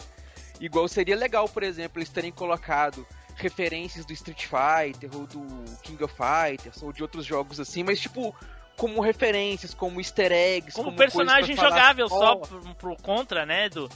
[0.61, 5.47] Igual seria legal, por exemplo, eles terem colocado referências do Street Fighter ou do
[5.83, 8.35] King of Fighters ou de outros jogos assim, mas tipo
[8.77, 13.69] como referências, como easter eggs, Como como, personagem jogável só pro, pro contra, né?
[13.69, 13.89] Do...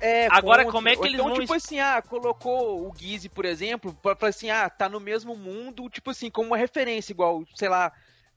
[0.00, 0.72] é, Agora, contra.
[0.72, 4.16] como é que eles então, vão tipo assim, ah, colocou o Gizzy, por exemplo, pra
[4.16, 7.92] falar assim, ah, tá no mesmo mundo, tipo assim, como uma referência, igual, sei lá,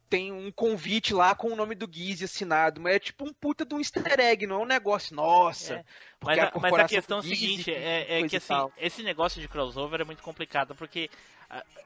[0.10, 3.66] tem um convite lá com o nome do Gizzy assinado, mas é tipo um puta
[3.66, 5.76] de um easter egg, não é um negócio, nossa.
[5.76, 5.86] É.
[6.22, 8.72] Mas, a, mas a questão é seguinte, que é, é que assim, tal.
[8.78, 11.10] esse negócio de crossover é muito complicado, porque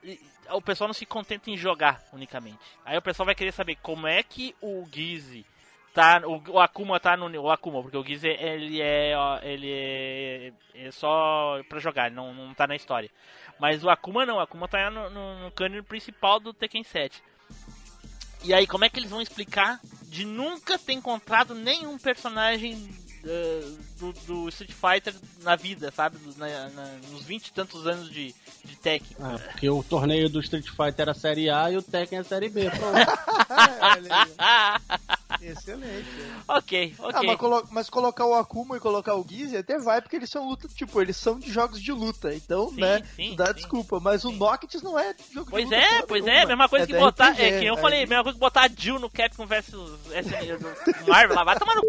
[0.03, 0.19] e-
[0.51, 2.59] o pessoal não se contenta em jogar unicamente.
[2.85, 5.45] Aí o pessoal vai querer saber como é que o Gizzy
[5.93, 10.53] tá, o, o Akuma tá no o Akuma, porque o Gizzy ele é ele é,
[10.75, 13.09] é só pra jogar, não não tá na história.
[13.59, 17.21] Mas o Akuma não, o Akuma tá no, no, no cânone principal do Tekken 7.
[18.43, 22.89] E aí, como é que eles vão explicar de nunca ter encontrado nenhum personagem
[23.23, 23.61] eh,
[23.99, 26.17] do, do Street Fighter na vida, sabe?
[26.17, 28.33] Do- na- na- nos 20 e tantos anos de,
[28.65, 29.15] de Tekken.
[29.19, 32.21] Ah, porque o torneio do Street Fighter era a Série A e o Tekken é
[32.21, 32.69] a Série B.
[32.71, 32.97] Pronto.
[35.31, 35.47] Olha aí.
[35.47, 36.07] Ah, Excelente.
[36.47, 37.27] ok, Ah, ok.
[37.27, 40.47] mas, colo- mas colocar o Akuma e colocar o Gizzy até vai, porque eles são
[40.47, 43.53] luta, tipo, eles são de jogos de luta, então, Sim, né, sim, dá sim.
[43.53, 44.31] desculpa, mas o.
[44.31, 45.87] Noctis não é jogo Pois de luta.
[45.87, 47.29] é, pois é, mesma coisa que da botar.
[47.31, 51.07] RPG, É que eu aí- falei, mesma coisa que botar a Jill no Capcom do
[51.07, 51.43] Marvel lá.
[51.43, 51.81] Vai tomar no.
[51.81, 51.87] c****.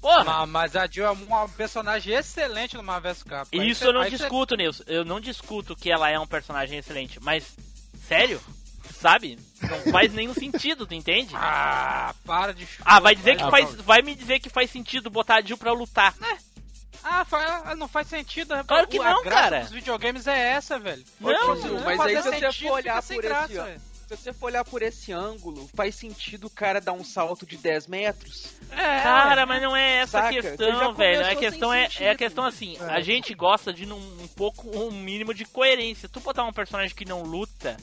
[0.00, 0.24] Porra!
[0.24, 3.62] Ma- Mas a Jill é uma personagem excelente no Marvel vs Capcom.
[3.62, 4.82] Isso eu não discuto, Nilson.
[4.86, 7.44] Eu não discuto que ela é um personagem excelente, mas.
[8.08, 8.40] Sério?
[9.00, 9.38] Sabe?
[9.62, 11.34] Não faz nenhum sentido, tu entende?
[11.42, 12.96] Ah, para de chutar.
[12.96, 13.74] Ah, vai dizer que Ah, faz.
[13.76, 16.14] Vai me dizer que faz sentido botar a Jill pra lutar.
[17.02, 18.54] Ah, fa- não faz sentido.
[18.66, 19.60] Claro que não, a graça cara.
[19.60, 21.02] dos videogames é essa, velho.
[21.18, 23.80] Não, tio, não mas aí se você sentido, for olhar por graça, esse, velho.
[24.06, 27.56] se você for olhar por esse ângulo, faz sentido o cara dar um salto de
[27.56, 28.48] 10 metros?
[28.70, 31.26] É, Cara, mas não é essa a já questão, velho.
[31.26, 32.16] A questão é, é a sentido.
[32.18, 32.84] questão assim, É.
[32.84, 36.06] a gente gosta de num, um pouco um mínimo de coerência.
[36.08, 37.78] Tu botar um personagem que não luta,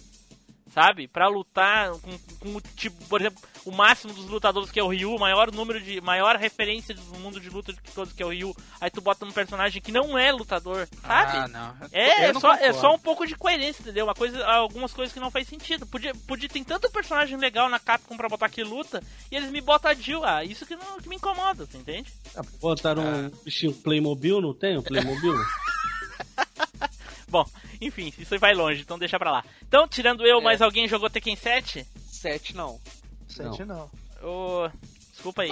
[0.78, 1.08] sabe?
[1.08, 4.90] Pra lutar com, com o tipo, por exemplo, o máximo dos lutadores que é o
[4.90, 8.26] Ryu, o maior número de maior referência do mundo de luta de todos que é
[8.28, 8.56] o Ryu.
[8.80, 11.38] Aí tu bota um personagem que não é lutador, sabe?
[11.38, 11.76] Ah, não.
[11.92, 14.06] É, Eu é não só, é só um pouco de coerência, entendeu?
[14.06, 15.88] Uma coisa, algumas coisas que não faz sentido.
[15.88, 19.62] Podia, podia tem tanto personagem legal na Capcom pra botar que luta e eles me
[19.62, 20.24] botam a Jill.
[20.24, 22.14] Ah, isso que, não, que me incomoda, tu entende?
[22.62, 25.34] Botaram um bichinho Playmobil, não tem um Playmobil?
[27.30, 27.46] Bom,
[27.82, 29.44] enfim, isso aí vai longe, então deixa pra lá.
[29.68, 30.42] Então, tirando eu, É.
[30.42, 31.86] mais alguém jogou Tekken 7?
[32.12, 32.80] 7 não.
[33.28, 33.90] Sete não.
[34.24, 34.70] Ô,
[35.14, 35.50] desculpa aí.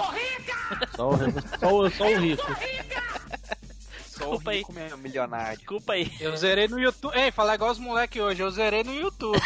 [0.95, 1.17] Só o,
[1.59, 2.43] só o, só o rico.
[4.07, 4.63] Só Desculpa o aí.
[4.97, 5.57] milionário.
[5.57, 6.09] Desculpa aí.
[6.21, 7.13] Eu zerei no YouTube.
[7.17, 8.41] Ei, falar igual os moleques hoje.
[8.41, 9.37] Eu zerei no YouTube.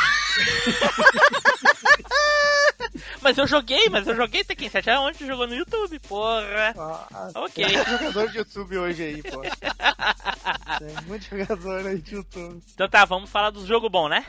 [3.22, 4.90] Mas eu joguei, mas eu joguei Tekken 7.
[4.90, 6.74] Aonde tu jogou no YouTube, porra?
[6.78, 7.66] Ah, Ok.
[7.66, 9.42] Tem muito jogador de YouTube hoje aí, pô.
[10.80, 12.62] Tem muito jogador aí de YouTube.
[12.74, 14.26] Então tá, vamos falar do jogo bom, né?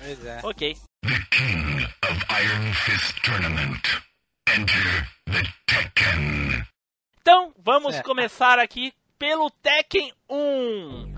[0.00, 0.40] Pois é.
[0.42, 0.76] Ok.
[1.04, 3.82] Iron Fist Tournament.
[4.54, 6.64] Enter the Tekken.
[7.20, 8.02] Então, vamos É.
[8.02, 11.17] começar aqui pelo Tekken 1.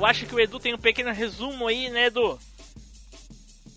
[0.00, 2.40] Eu acho que o Edu tem um pequeno resumo aí, né, Edu?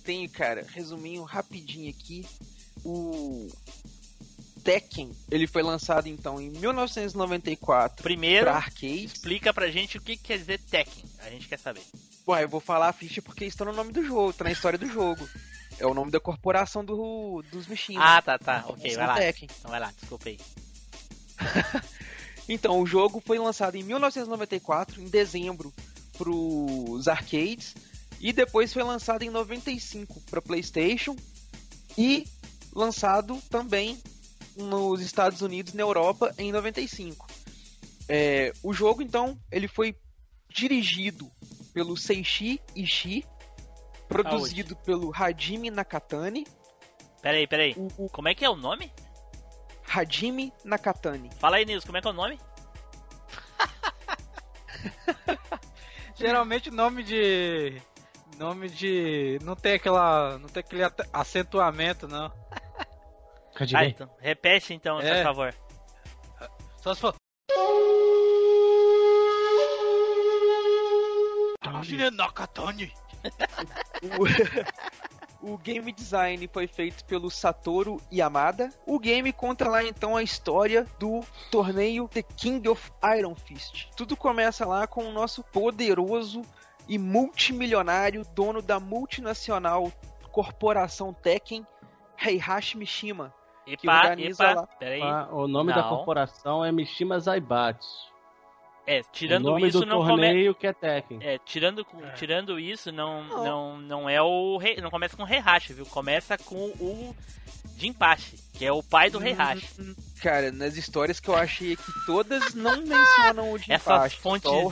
[0.06, 2.26] Tenho, cara, resuminho rapidinho aqui.
[2.82, 3.50] O
[4.64, 9.04] Tekken, ele foi lançado então em 1994 Primeiro, pra arcade.
[9.04, 11.04] explica pra gente o que quer dizer Tekken.
[11.26, 11.84] A gente quer saber.
[12.26, 14.80] Ué, eu vou falar a ficha porque está no nome do jogo, tá na história
[14.80, 15.28] do jogo.
[15.78, 18.02] É o nome da corporação do, dos bichinhos.
[18.02, 18.64] Ah, tá, tá.
[18.70, 19.16] Ok, vai lá.
[19.16, 19.50] Tekken.
[19.60, 20.40] Então vai lá, desculpa aí.
[22.48, 25.74] Então, o jogo foi lançado em 1994, em dezembro,
[26.18, 27.76] pros arcades.
[28.20, 31.16] E depois foi lançado em 95 para PlayStation.
[31.98, 32.26] E
[32.74, 34.02] lançado também
[34.56, 37.28] nos Estados Unidos e na Europa em 95.
[38.08, 39.96] É, o jogo, então, ele foi
[40.50, 41.32] dirigido
[41.74, 43.26] pelo Seishi Ishii,
[44.08, 46.46] produzido pelo Hajime Nakatani.
[47.22, 47.74] Peraí, peraí.
[47.78, 48.92] O, o Como é que é o nome?
[49.88, 51.30] Hajime Nakatani.
[51.40, 52.40] Fala aí, Nils, como é que é o nome?
[56.24, 57.82] Geralmente nome de.
[58.38, 59.38] Nome de.
[59.44, 60.38] Não tem aquela.
[60.38, 62.32] Não tem aquele acentuamento, não.
[63.76, 65.22] Ah, então, repete então, por É.
[65.22, 65.54] favor.
[66.78, 67.14] Só se for.
[72.12, 72.94] Nakatani.
[75.44, 78.70] O, game design foi feito pelo Satoru Yamada.
[78.86, 81.20] O game conta lá então a história do
[81.52, 83.90] torneio The King of Iron Fist.
[83.96, 86.42] Tudo começa lá com o nosso poderoso
[86.88, 89.92] e multimilionário dono da multinacional
[90.32, 91.66] corporação Tekken,
[92.18, 93.34] Heihachi Mishima.
[93.66, 94.68] Que Epa, organiza epa, lá.
[94.68, 95.02] peraí.
[95.02, 95.90] Ah, o nome da Não.
[95.90, 98.13] corporação é Mishima Zaibatsu.
[98.86, 100.10] É, o tirando nome isso, do não começa.
[100.18, 101.20] torneio que é Tekken.
[101.22, 101.86] É, tirando,
[102.18, 103.44] tirando isso, não, Não.
[103.44, 105.86] não, não é o rei, não começa com o Heihachi, viu?
[105.86, 107.16] Começa com o
[107.78, 109.68] Jinpachi, que é o pai do Heihachi.
[109.80, 114.66] Hum, Cara, nas histórias que eu achei aqui, todas não mencionam o Jinpachi, Essas só
[114.66, 114.72] o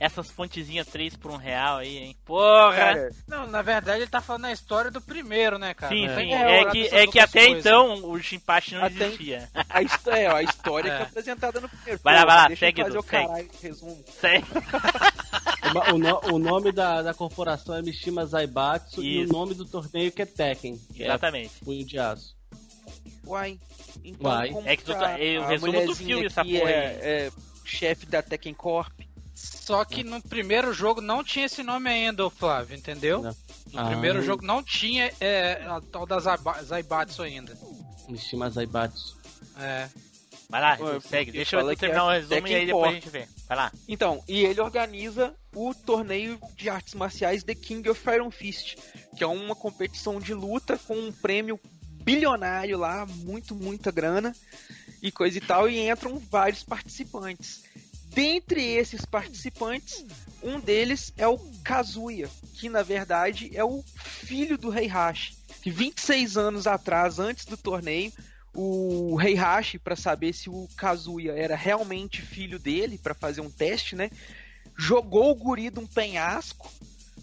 [0.00, 2.16] essas fontezinhas 3 por um real aí, hein?
[2.24, 2.74] Porra!
[2.76, 5.94] Cara, Não, na verdade ele tá falando a história do primeiro, né, cara?
[5.94, 6.32] sim, sim.
[6.32, 7.60] É, nada que, dessas é que até coisas.
[7.60, 9.48] então o Jinpachi não Até- existia.
[9.68, 11.00] a, histó- é, a história que É.
[11.00, 12.00] é apresentada no primeiro.
[12.02, 13.26] Vai lá, vai lá, deixa eu segue, fazer Edu, o segue.
[13.28, 14.04] caralho resumo.
[14.20, 14.46] Sério.
[15.94, 19.32] O, no- o nome da, da corporação é Mishima Zaibatsu e o Isso.
[19.32, 21.52] nome do torneio que é Tekken, que Exatamente.
[21.62, 22.34] é punho de aço.
[23.30, 23.58] Uai.
[24.04, 24.50] Então, Uai.
[24.64, 26.72] É que tu tá- é o a resumo do filme, essa porra aí.
[26.72, 27.30] é, é
[27.64, 28.92] chefe da Tekken Corp.
[29.34, 33.22] Só que no primeiro jogo não tinha esse nome ainda, Flávio, entendeu?
[33.22, 33.36] Não.
[33.72, 33.86] No Ah.
[33.86, 37.56] primeiro jogo não tinha é, a tal da Zaiba- Zaibatsu ainda.
[38.08, 39.16] Mishima Zaibatsu.
[39.58, 39.88] É.
[40.48, 41.30] Vai lá, segue.
[41.30, 43.28] Deixa eu fala Edu que terminar é o resumo e aí depois a gente vê.
[43.48, 43.72] Vai lá.
[43.88, 48.76] Então, e ele organiza o torneio de artes marciais The King of Iron Fist,
[49.16, 51.58] que é uma competição de luta com um prêmio
[52.02, 54.34] bilionário lá, muito, muita grana
[55.02, 57.62] e coisa e tal, e entram vários participantes.
[58.12, 60.04] Dentre esses participantes,
[60.42, 66.36] um deles é o Kazuya, que na verdade é o filho do Heihachi, que 26
[66.36, 68.12] anos atrás, antes do torneio,
[68.52, 73.94] o Heihachi, para saber se o Kazuya era realmente filho dele, para fazer um teste,
[73.94, 74.10] né?
[74.76, 76.70] Jogou o guri de um penhasco,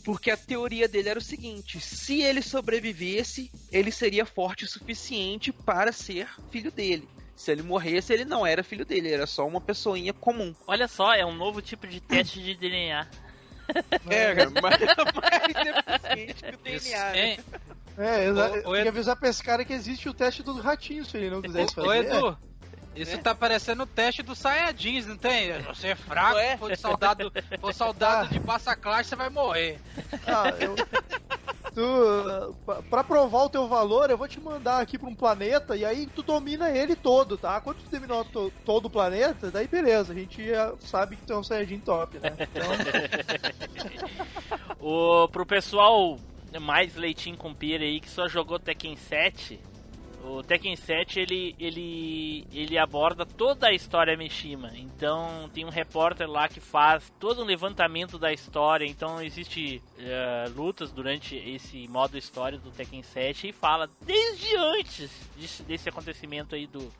[0.08, 5.52] porque a teoria dele era o seguinte: se ele sobrevivesse, ele seria forte o suficiente
[5.52, 7.06] para ser filho dele.
[7.36, 10.56] Se ele morresse, ele não era filho dele, era só uma pessoinha comum.
[10.66, 13.06] Olha só, é um novo tipo de teste de DNA.
[14.10, 17.12] É, mais, mais eficiente que o DNA.
[17.12, 17.30] né?
[17.32, 17.40] Hein?
[17.98, 21.42] É, exa- avisar pra esse cara que existe o teste do ratinho, se ele não
[21.42, 21.88] quisesse fazer.
[21.90, 22.38] Ô Edu,
[23.00, 23.04] É.
[23.04, 25.62] isso tá parecendo o teste do Saiyajins, não tem?
[25.64, 26.58] Você é fraco, Não é?
[26.58, 29.80] for soldado, for soldado de passa classe, você vai morrer.
[30.26, 30.76] Ah, eu...
[31.74, 32.56] Tu,
[32.90, 36.08] pra- provar o teu valor, eu vou te mandar aqui pra um planeta e aí
[36.08, 37.62] tu domina ele todo, tá?
[37.62, 41.34] Quando tu dominou to- todo o planeta, daí beleza, a gente já sabe que tu
[41.34, 42.32] é um Saiyajin top, né?
[42.40, 42.68] Então,
[44.80, 46.18] O, pro pessoal
[46.60, 49.60] mais leitinho com pira aí que só jogou Tekken 7,
[50.24, 54.72] o Tekken 7 ele, ele, ele aborda toda a história Mishima.
[54.76, 58.86] Então tem um repórter lá que faz todo um levantamento da história.
[58.86, 65.12] Então existe eh, lutas durante esse modo história do Tekken 7 e fala desde antes
[65.36, 66.92] desse, desse acontecimento aí do,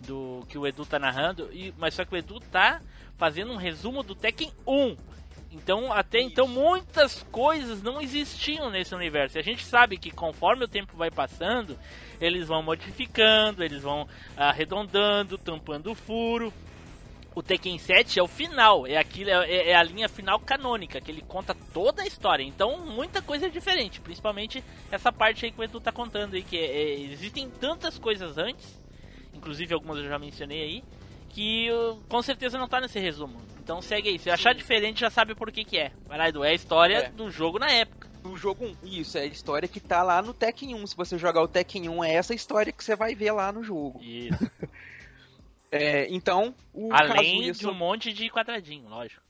[0.00, 1.50] do que o Edu tá narrando.
[1.52, 2.80] E, mas só que o Edu tá
[3.18, 4.96] fazendo um resumo do Tekken 1.
[5.52, 9.36] Então, até então, muitas coisas não existiam nesse universo.
[9.36, 11.78] E a gente sabe que conforme o tempo vai passando,
[12.20, 16.52] eles vão modificando, eles vão arredondando, tampando o furo.
[17.34, 21.10] O Tekken 7 é o final, é, aquilo, é, é a linha final canônica, que
[21.10, 22.42] ele conta toda a história.
[22.42, 26.42] Então, muita coisa é diferente, principalmente essa parte aí que o Edu tá contando aí,
[26.42, 28.78] que é- é- existem tantas coisas antes,
[29.32, 30.84] inclusive algumas eu já mencionei aí,
[31.32, 33.40] que uh, com certeza não tá nesse resumo.
[33.58, 35.92] Então segue aí, se achar diferente já sabe por que que é.
[36.06, 37.08] Vai lá, Edu, é a história É.
[37.08, 38.10] do jogo na época.
[38.24, 40.86] O jogo 1, isso, é a história que tá lá no Tekken 1.
[40.86, 43.64] Se você jogar o Tekken 1, é essa história que você vai ver lá no
[43.64, 44.00] jogo.
[44.02, 44.38] Isso.
[45.74, 49.22] É, então, o Além Kazuya de um monte de quadradinho, lógico.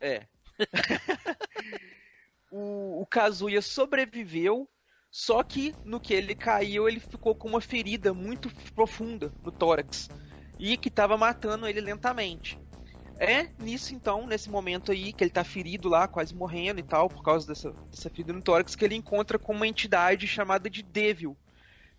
[0.00, 0.22] É.
[2.50, 4.66] o, o Kazuya sobreviveu,
[5.10, 10.08] só que no que ele caiu, ele ficou com uma ferida muito profunda no tórax.
[10.62, 12.56] E que tava matando ele lentamente.
[13.18, 17.10] É nisso então, nesse momento aí, que ele tá ferido lá, quase morrendo e tal,
[17.10, 20.84] por causa dessa, dessa ferida no tórax, que ele encontra com uma entidade chamada de
[20.84, 21.36] Devil,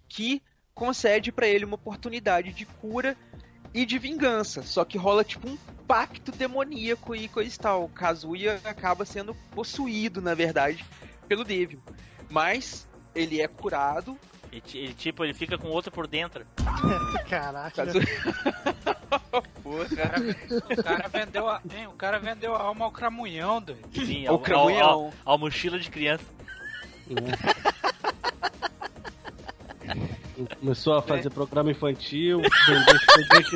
[0.08, 0.41] que
[0.73, 3.17] concede pra ele uma oportunidade de cura
[3.73, 4.63] e de vingança.
[4.63, 7.89] Só que rola tipo um pacto demoníaco e coisa e tal.
[7.89, 10.86] Kazuya acaba sendo possuído, na verdade,
[11.28, 11.84] pelo Devil.
[12.30, 14.17] Mas ele é curado.
[14.53, 16.45] Ele, ele, tipo, ele fica com outro por dentro.
[17.27, 17.85] Caraca.
[19.63, 20.19] O cara,
[20.69, 23.81] o cara vendeu a, hein, o cara vendeu a alma ao cramunhão, doido.
[23.93, 24.89] Sim, ao, ao, cramunhão.
[24.89, 26.25] ao, ao mochila de criança.
[30.59, 33.55] Começou a fazer programa infantil, vender que,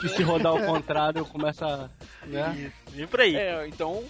[0.00, 1.90] que se rodar ao contrário começa.
[2.24, 2.72] Né?
[2.90, 3.34] Vem por aí.
[3.34, 4.04] É, então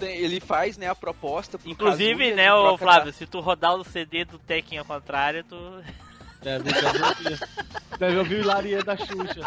[0.00, 3.84] ele faz, né, a proposta pro Inclusive, Kazuya, né, troca Flávio, se tu rodar o
[3.84, 5.56] CD do Tekken ao contrário, tu.
[6.42, 7.48] Deve, deve ouvir.
[7.98, 9.40] Deve ouvir o Hilaria da Xuxa.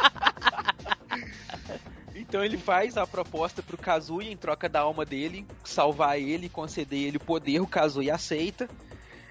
[2.15, 6.99] Então ele faz a proposta pro Kazuya em troca da alma dele, salvar ele, conceder
[6.99, 8.67] ele o poder, o Kazuya aceita.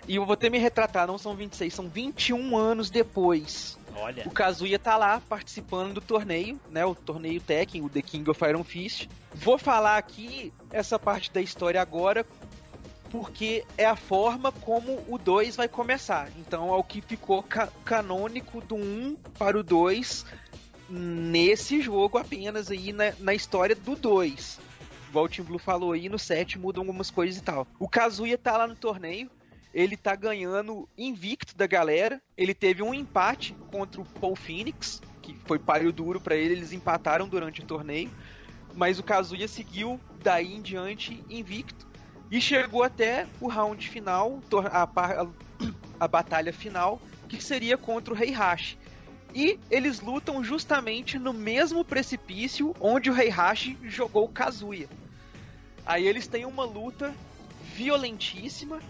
[0.08, 3.76] E eu vou até me retratar, não são 26, são 21 anos depois.
[3.96, 4.22] Olha.
[4.26, 6.86] O Kazuya tá lá participando do torneio, né?
[6.86, 9.08] O torneio Tekken, o The King of Iron Fist.
[9.36, 12.24] Vou falar aqui essa parte da história agora,
[13.10, 16.30] porque é a forma como o 2 vai começar.
[16.38, 20.24] Então é o que ficou ca- canônico do 1 para o 2
[20.88, 24.58] nesse jogo apenas aí na, na história do 2.
[25.08, 27.66] Igual o Blue falou aí, no 7 mudam algumas coisas e tal.
[27.78, 29.30] O Kazuya tá lá no torneio,
[29.72, 32.20] ele tá ganhando invicto da galera.
[32.36, 36.72] Ele teve um empate contra o Paul Phoenix, que foi páreo duro pra ele, eles
[36.72, 38.10] empataram durante o torneio.
[38.76, 41.86] Mas o Kazuya seguiu daí em diante invicto
[42.30, 45.26] e chegou até o round final, a, a-
[45.98, 48.76] a batalha final, que seria contra o Heihachi.
[49.34, 54.88] E eles lutam justamente no mesmo precipício onde o Heihachi jogou o Kazuya.
[55.84, 57.14] Aí eles têm uma luta
[57.74, 58.80] violentíssima.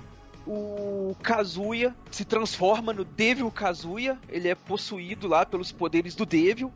[0.46, 6.72] O Kazuya se transforma no Devil Kazuya, ele é possuído lá pelos poderes do Devil.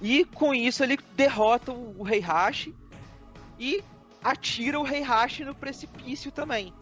[0.00, 2.74] E com isso ele derrota o Heihachi
[3.58, 3.82] e
[4.24, 6.72] atira o Heihachi no precipício também.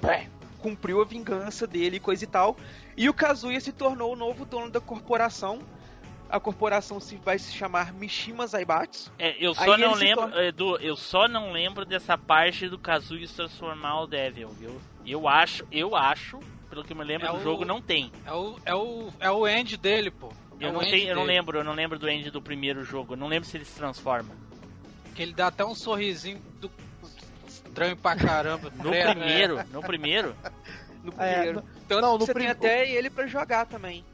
[0.00, 2.56] Pé, Cumpriu a vingança dele e coisa e tal.
[2.96, 5.58] E o Kazuya se tornou o novo dono da corporação.
[6.28, 9.12] A corporação se vai se chamar Mishima Zaibatsu.
[9.18, 12.78] É, eu só Aí não lembro, torna- Edu, eu só não lembro dessa parte do
[12.78, 14.80] Kazuya se transformar o Devil, viu?
[15.06, 18.10] Eu acho, eu acho, pelo que eu me lembro É do o- jogo, não tem.
[18.24, 20.32] É o, é o, é o end dele, pô.
[20.60, 22.84] É Eu o não, tenho, eu não lembro, eu não lembro do end do primeiro
[22.84, 23.14] jogo.
[23.14, 24.30] Eu não lembro se ele se transforma.
[25.14, 26.70] Que ele dá até um sorrisinho do
[27.48, 28.70] estranho pra caramba.
[28.76, 30.36] No credo, primeiro, no primeiro.
[31.02, 31.60] No É, primeiro.
[31.60, 34.04] no- Tanto não, que no você prim- tem até ele pra jogar também.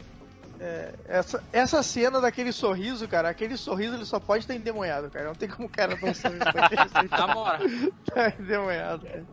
[1.09, 5.25] Essa, essa cena daquele sorriso, cara, aquele sorriso ele só pode estar endemoniado, cara.
[5.29, 7.61] Não tem como o cara dar um sorriso daquele sem Na moral.
[8.05, 9.25] tá endemoniado, cara.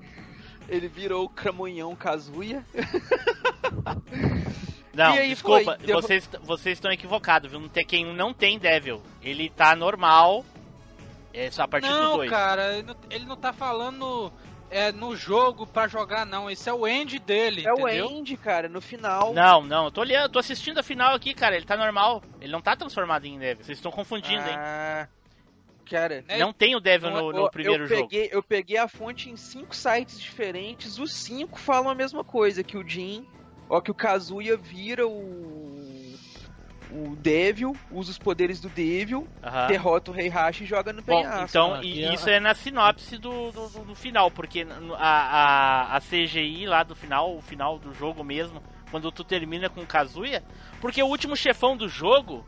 [0.69, 2.63] Ele virou o Cramunhão Kazuya.
[4.97, 7.59] Não, E aí desculpa, foi, vocês, vocês estão equivocados, viu?
[7.59, 9.01] No Tekken 1 não tem Devil.
[9.21, 10.43] Ele tá normal.
[11.33, 12.29] É só a partir do Não, 2.
[12.31, 14.33] cara, ele não, ele não tá falando
[14.71, 16.49] é, no jogo pra jogar, não.
[16.49, 18.09] Esse é o end dele, É o entendeu?
[18.09, 19.33] End, cara, no final.
[19.33, 21.55] Não, não, eu tô olhando, eu tô assistindo a final aqui, cara.
[21.55, 22.23] Ele tá normal.
[22.41, 23.63] Ele não tá transformado em Devil.
[23.63, 24.55] Vocês estão confundindo, hein?
[24.57, 25.07] ah,
[25.89, 26.37] Cara, né?
[26.39, 28.01] Não tem o Devil no, eu- no primeiro eu jogo.
[28.09, 30.97] peguei, Eu peguei a fonte em cinco sites diferentes.
[30.99, 33.25] Os cinco falam a mesma coisa: que o Jin,
[33.69, 35.87] ó, que o Kazuya vira o.
[36.89, 39.67] O Devil, usa os poderes do Devil, Aham.
[39.67, 41.43] derrota o Heihachi e joga no Bom, penhasco.
[41.49, 44.65] então aqui e- é- isso é na sinopse do, do, do- do final, porque
[44.97, 44.97] a,
[45.91, 49.81] a, a CGI lá do final, o final do jogo mesmo, quando tu termina com
[49.81, 50.41] o Kazuya,
[50.79, 52.47] porque o último chefão do jogo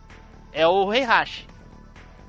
[0.54, 1.46] é o Heihachi.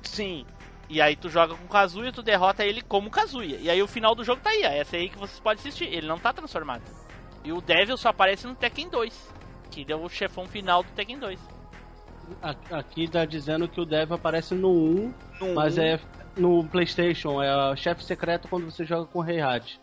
[0.03, 0.45] Sim.
[0.89, 3.55] E aí tu joga com o Kazuya, tu derrota ele como Kazuya.
[3.61, 4.69] E aí o final do jogo tá aí, ó.
[4.69, 5.85] Essa aí que vocês podem assistir.
[5.85, 6.81] Ele não tá transformado.
[7.43, 9.33] E o Devil só aparece no Tekken 2.
[9.71, 11.39] Que deu o chefão final do Tekken 2.
[12.41, 15.99] A- Aqui tá dizendo que o Dev aparece no 1, No mas um, é
[16.37, 19.79] no PlayStation, é o chefe secreto quando você joga com o Heihachi.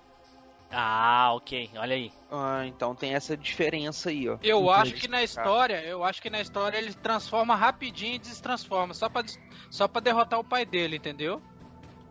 [0.70, 1.70] Ah, ok.
[1.76, 2.12] Olha aí.
[2.30, 4.36] Ah, então tem essa diferença aí, ó.
[4.42, 4.80] Eu Entendi.
[4.80, 9.08] acho que na história, eu acho que na história ele transforma rapidinho e destransforma, só
[9.08, 9.24] pra,
[9.70, 11.40] só pra derrotar o pai dele, entendeu?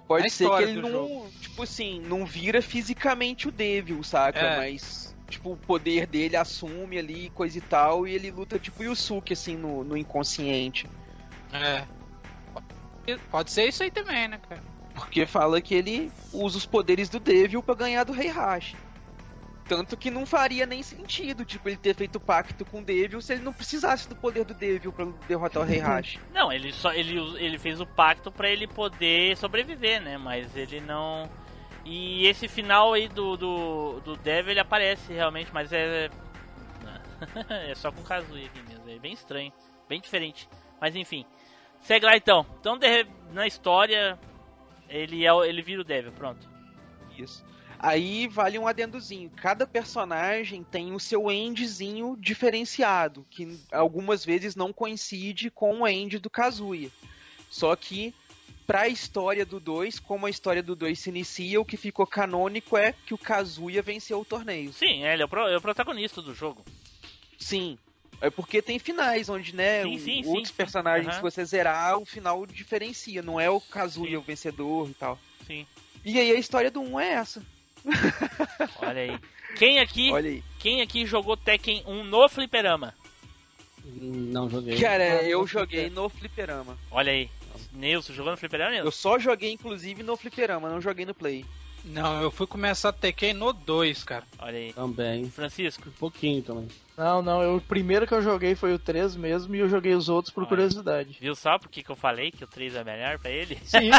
[0.08, 4.40] Pode Na ser que ele não, tipo assim, não vira fisicamente o Devil, saca?
[4.40, 4.58] É.
[4.58, 9.34] Mas, tipo, o poder dele assume ali, coisa e tal, e ele luta tipo Yusuke,
[9.34, 10.88] assim, no, no inconsciente.
[11.54, 11.84] É.
[13.32, 14.62] Pode ser isso aí também, né, cara?
[14.94, 18.76] Porque fala que ele usa os poderes do Devil pra ganhar do Heihachi.
[19.68, 23.34] Tanto que não faria nem sentido, tipo, ele ter feito pacto com o Devil se
[23.34, 26.18] ele não precisasse do poder do Devil pra derrotar o Rei Hash.
[26.34, 30.18] Não, ele só ele, ele fez o pacto pra ele poder sobreviver, né?
[30.18, 31.30] Mas ele não.
[31.90, 36.10] E esse final aí do, do, do Devil ele aparece realmente, mas é.
[37.70, 38.90] É só com Kazuya aqui mesmo.
[38.90, 39.54] É bem estranho,
[39.88, 40.50] bem diferente.
[40.82, 41.26] Mas enfim.
[41.80, 42.46] Segue lá então.
[42.60, 44.20] Então de- na história
[44.90, 46.48] ele é ele vira o Devil, pronto.
[47.18, 47.46] Isso.
[47.80, 49.30] Aí vale um adendozinho.
[49.30, 56.20] Cada personagem tem o seu endzinho diferenciado, que algumas vezes não coincide com o end
[56.20, 56.90] do Kazuya.
[57.50, 58.14] Só que
[58.68, 62.78] pra história do 2, como a história do 2 se inicia, o que ficou canônico
[62.78, 64.74] é que o Kazuya venceu o torneio.
[64.74, 66.64] Sim, ele é o, pro- é o protagonista do jogo.
[67.40, 67.78] Sim.
[68.20, 70.54] É porque tem finais onde, né, Sim, sim, sim, outros sim.
[70.56, 73.22] personagens, se você zerar, o final diferencia.
[73.22, 74.18] Não é o Kazuya Sim.
[74.18, 75.20] o vencedor e tal.
[75.46, 75.66] Sim.
[76.04, 77.42] E aí a história do 1 um é essa.
[78.82, 79.20] Olha aí.
[79.56, 80.44] Quem aqui, Olha aí.
[80.60, 82.94] quem aqui jogou Tekken 1 no fliperama?
[83.86, 84.78] Não joguei.
[84.80, 86.78] Cara, eu joguei no fliperama.
[86.92, 87.30] Olha aí.
[87.78, 88.92] Nilson, jogou no fliperama, Eu Nilson?
[88.98, 91.46] só joguei, inclusive, no fliperama, não joguei no Play.
[91.86, 94.26] Não, eu fui começar a Tekken no 2, cara.
[94.40, 94.74] Olha aí.
[94.74, 95.30] Também.
[95.30, 96.68] Francisco, Um pouquinho também.
[96.98, 99.94] Não, não, eu, o primeiro que eu joguei foi o 3 mesmo e eu joguei
[99.94, 100.50] os outros por Olha.
[100.50, 101.16] curiosidade.
[101.22, 103.58] viu só por que eu falei que o 3 é melhor pra ele?
[103.64, 103.90] Sim,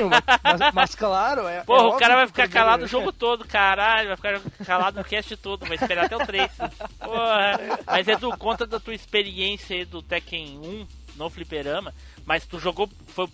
[0.43, 1.62] mas, mas- claro, é.
[1.62, 4.09] Porra, é o cara vai ficar calado o jogo todo, caralho.
[4.09, 6.51] Vai ficar calado no cast todo, vai esperar até o 3.
[6.99, 7.61] Porra.
[7.87, 11.95] Mas Edu, conta da tua experiência aí do Tekken 1 no fliperama.
[12.26, 12.89] Mas tu jogou.
[13.07, 13.29] Foi,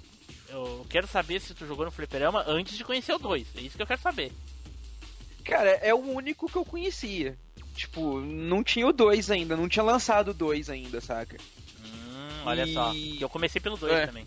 [0.54, 3.46] eu quero saber se tu jogou no fliperama antes de conhecer o 2.
[3.56, 4.32] É isso que eu quero saber.
[5.44, 7.36] Cara, é o único que eu conhecia.
[7.74, 11.36] Tipo, não tinha o 2 ainda, não tinha lançado o 2 ainda, saca?
[11.84, 12.92] Hum, olha E- só.
[13.20, 14.06] Eu comecei pelo 2 É.
[14.06, 14.26] também.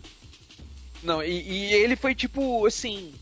[1.02, 3.12] Não, e, e ele foi tipo, assim.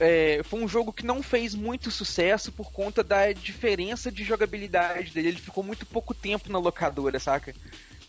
[0.00, 5.10] é, foi um jogo que não fez muito sucesso por conta da diferença de jogabilidade
[5.12, 5.28] dele.
[5.28, 7.54] Ele ficou muito pouco tempo na locadora, saca?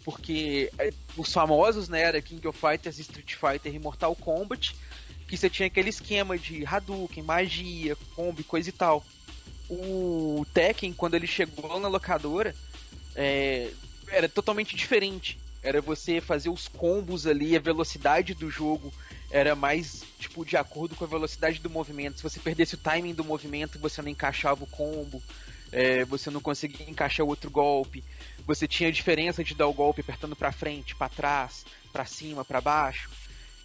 [0.04, 4.76] Porque é, os famosos, né, era King of Fighters, Street Fighter e Mortal Kombat,
[5.28, 9.04] que você tinha aquele esquema de Hadouken, magia, combo, coisa e tal.
[9.70, 12.54] O Tekken, quando ele chegou na locadora,
[13.16, 13.72] é,
[14.10, 15.40] era totalmente diferente.
[15.62, 18.94] Era você fazer os combos ali, a velocidade do jogo
[19.32, 22.18] era mais, tipo, de acordo com a velocidade do movimento.
[22.18, 25.24] Se você perdesse o timing do movimento, você não encaixava o combo,
[25.72, 28.04] é, você não conseguia encaixar o outro golpe.
[28.46, 32.44] Você tinha a diferença de dar o golpe apertando pra frente, pra trás, pra cima,
[32.44, 33.10] pra baixo,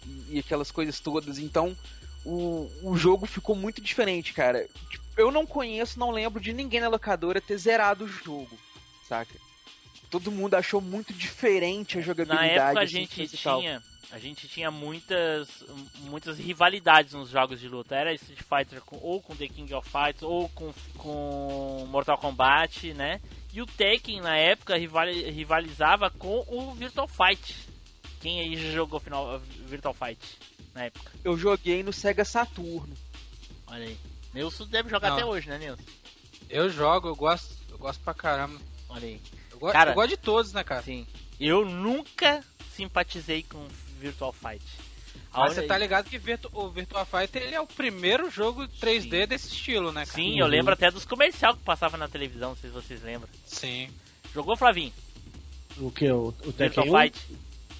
[0.05, 1.37] e, e aquelas coisas todas.
[1.37, 1.75] Então,
[2.25, 4.67] o, o jogo ficou muito diferente, cara.
[4.89, 8.57] Tipo, eu não conheço, não lembro de ninguém na locadora ter zerado o jogo,
[9.07, 9.35] saca?
[10.09, 12.49] Todo mundo achou muito diferente a Na jogabilidade.
[12.49, 13.83] época a assim, gente tinha.
[14.11, 15.63] A gente tinha muitas,
[15.99, 17.95] muitas rivalidades nos jogos de luta.
[17.95, 22.91] Era Street Fighter com, ou com The King of Fighters ou com, com Mortal Kombat,
[22.95, 23.21] né?
[23.51, 27.55] E o Tekken na época rivali- rivalizava com o Virtual Fight.
[28.21, 30.19] Quem aí jogou final, Virtual Fight
[30.73, 31.11] na época?
[31.23, 32.95] Eu joguei no Sega Saturno.
[33.67, 33.97] Olha aí.
[34.33, 35.15] Nilson deve jogar Não.
[35.17, 35.83] até hoje, né, Nilson?
[36.49, 38.59] Eu jogo, eu gosto, eu gosto pra caramba.
[38.89, 39.21] Olha aí.
[39.51, 40.83] Eu, go- Cara- eu gosto de todos, né, cara?
[40.83, 41.07] Sim.
[41.39, 42.43] Eu nunca
[42.75, 43.67] simpatizei com
[43.99, 44.63] Virtual Fight.
[45.31, 48.67] A Mas você tá ligado que Virtu- o Virtua Fighter ele é o primeiro jogo
[48.81, 49.27] 3D Sim.
[49.27, 50.15] desse estilo, né, cara?
[50.15, 53.29] Sim, eu lembro até dos comercial que passava na televisão, não sei se vocês lembram.
[53.45, 53.89] Sim.
[54.33, 54.91] Jogou, Flavinho?
[55.77, 56.09] O que?
[56.11, 57.01] O, o Tekken Virtual 1?
[57.01, 57.19] Fight?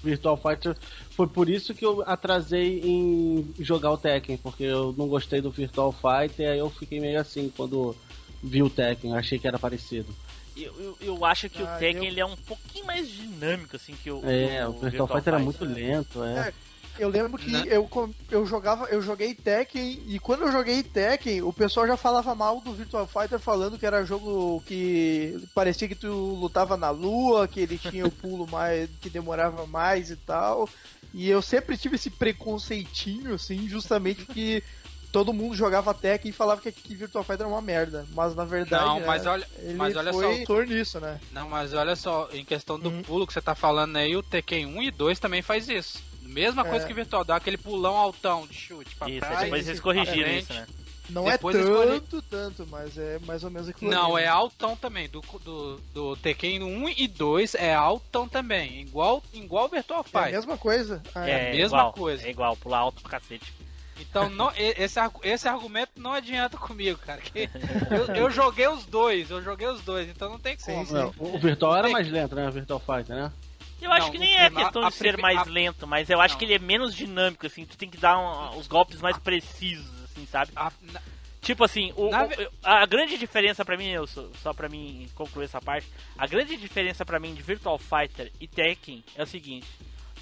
[0.02, 0.76] Virtual Fighter.
[1.10, 5.50] Foi por isso que eu atrasei em jogar o Tekken, porque eu não gostei do
[5.50, 7.94] Virtual Fighter, aí eu fiquei meio assim quando
[8.42, 10.14] vi o Tekken, achei que era parecido.
[10.56, 13.76] Eu, eu, eu acho que Ah, o Tekken eu- ele é um pouquinho mais dinâmico,
[13.76, 14.22] assim, que o.
[14.24, 16.48] É, que o Virtual Fighter era muito lento, é.
[16.48, 16.54] É.
[16.96, 17.64] Eu lembro que Né?
[17.66, 17.88] eu,
[18.30, 22.60] eu jogava, eu joguei Tekken e quando eu joguei Tekken, o pessoal já falava mal
[22.60, 27.60] do Virtual Fighter falando que era jogo que parecia que tu lutava na lua, que
[27.60, 30.70] ele tinha o pulo mais que demorava mais e tal.
[31.12, 34.62] E eu sempre tive esse preconceitinho assim, justamente porque
[35.10, 38.44] todo mundo jogava Tekken e falava que, que Virtual Fighter era uma merda, mas na
[38.44, 40.26] verdade Não, né, mas olha, ele mas olha foi só.
[40.26, 41.20] autor nisso, né?
[41.30, 43.02] Não, mas olha só, em questão do Uhum.
[43.04, 46.09] pulo que você tá falando aí, o Tekken 1 e 2 também faz isso.
[46.32, 46.86] Mesma coisa É.
[46.86, 49.40] que o Virtual, dá aquele pulão altão de chute pra Isso, trás.
[49.40, 50.66] depois eles corrigiram isso, né?
[51.08, 54.24] Não Depois é eles corri- tanto, tanto, mas é mais ou menos aquilo Não, ali,
[54.24, 55.08] é altão também.
[55.08, 58.82] Do, do, do Tekken 1 e 2 é altão também.
[58.82, 61.02] Igual igual o Virtual É a mesma coisa?
[61.12, 62.24] Ah, É a mesma igual, coisa.
[62.26, 63.52] É igual, pular alto pra cacete.
[63.98, 67.20] Então não, esse, esse argumento não adianta comigo, cara.
[67.20, 67.50] que
[67.90, 70.86] eu, eu joguei os dois, eu joguei os dois, então não tem como.
[70.86, 72.48] Sim, Não, o Virtual era mais lento, né?
[72.48, 73.32] O Virtual Fighter, né?
[73.80, 76.38] Eu acho Não, que nem é questão de ser mais lento, mas eu acho Não.
[76.38, 77.64] que ele é menos dinâmico, assim.
[77.64, 80.52] Tu tem que dar um- os golpes mais precisos, assim, sabe?
[80.56, 81.00] A- na-
[81.42, 82.28] Tipo assim, o, Na o-
[82.62, 85.86] a grande diferença pra mim, eu só, pra mim concluir essa parte,
[86.18, 89.66] a grande diferença pra mim de Virtual Fighter e Tekken é o seguinte: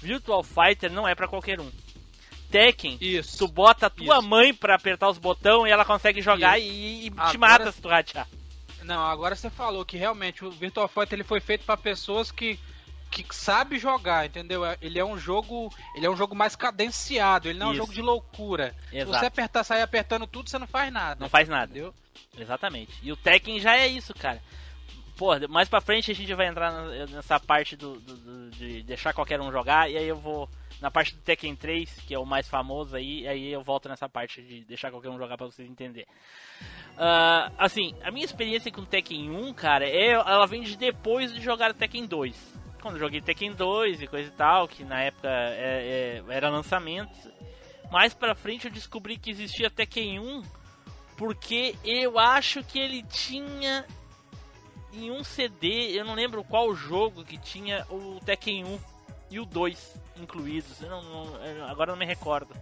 [0.01, 1.69] Virtual Fighter não é pra qualquer um.
[2.49, 3.37] Tekken, Isso.
[3.37, 4.27] tu bota a tua Isso.
[4.27, 6.67] mãe pra apertar os botões e ela consegue jogar Isso.
[6.71, 8.25] e, e te Agora- mata se tu ratear.
[8.83, 12.57] Não, agora você falou que realmente o Virtual Fighter ele foi feito pra pessoas que
[13.09, 14.63] que sabe jogar, entendeu?
[14.65, 17.73] É- Ele é um jogo, ele é um jogo mais cadenciado, ele não é um
[17.73, 17.81] Isso.
[17.81, 18.75] jogo de loucura.
[18.89, 19.19] Se Exato.
[19.19, 21.19] você apertar, sair apertando tudo, você não faz nada.
[21.19, 21.71] Não faz nada.
[21.71, 21.93] Entendeu?
[22.37, 22.93] Exatamente.
[23.03, 24.41] E o Tekken já é isso, cara.
[25.17, 26.71] Pô, mais pra frente a gente vai entrar
[27.09, 30.49] nessa parte do, do- do- de deixar qualquer um jogar, e aí eu vou
[30.79, 34.07] na parte do Tekken 3, que é o mais famoso aí, aí eu volto nessa
[34.07, 36.07] parte de deixar qualquer um jogar pra vocês entenderem.
[36.97, 41.41] Ah, assim, a minha experiência com Tekken 1, cara, é, ela vem de depois de
[41.41, 42.58] jogar Tekken 2.
[42.81, 46.49] Quando eu joguei Tekken 2 e coisa e tal, que na época é- é- era
[46.49, 47.11] lançamento.
[47.91, 50.43] Mais pra frente eu descobri que existia Tekken 1
[51.17, 53.85] porque eu acho que ele tinha
[54.93, 58.79] em um CD, eu não lembro qual jogo que tinha o Tekken 1
[59.29, 60.79] e o 2 incluídos.
[60.81, 62.53] Não, não- agora não me recordo.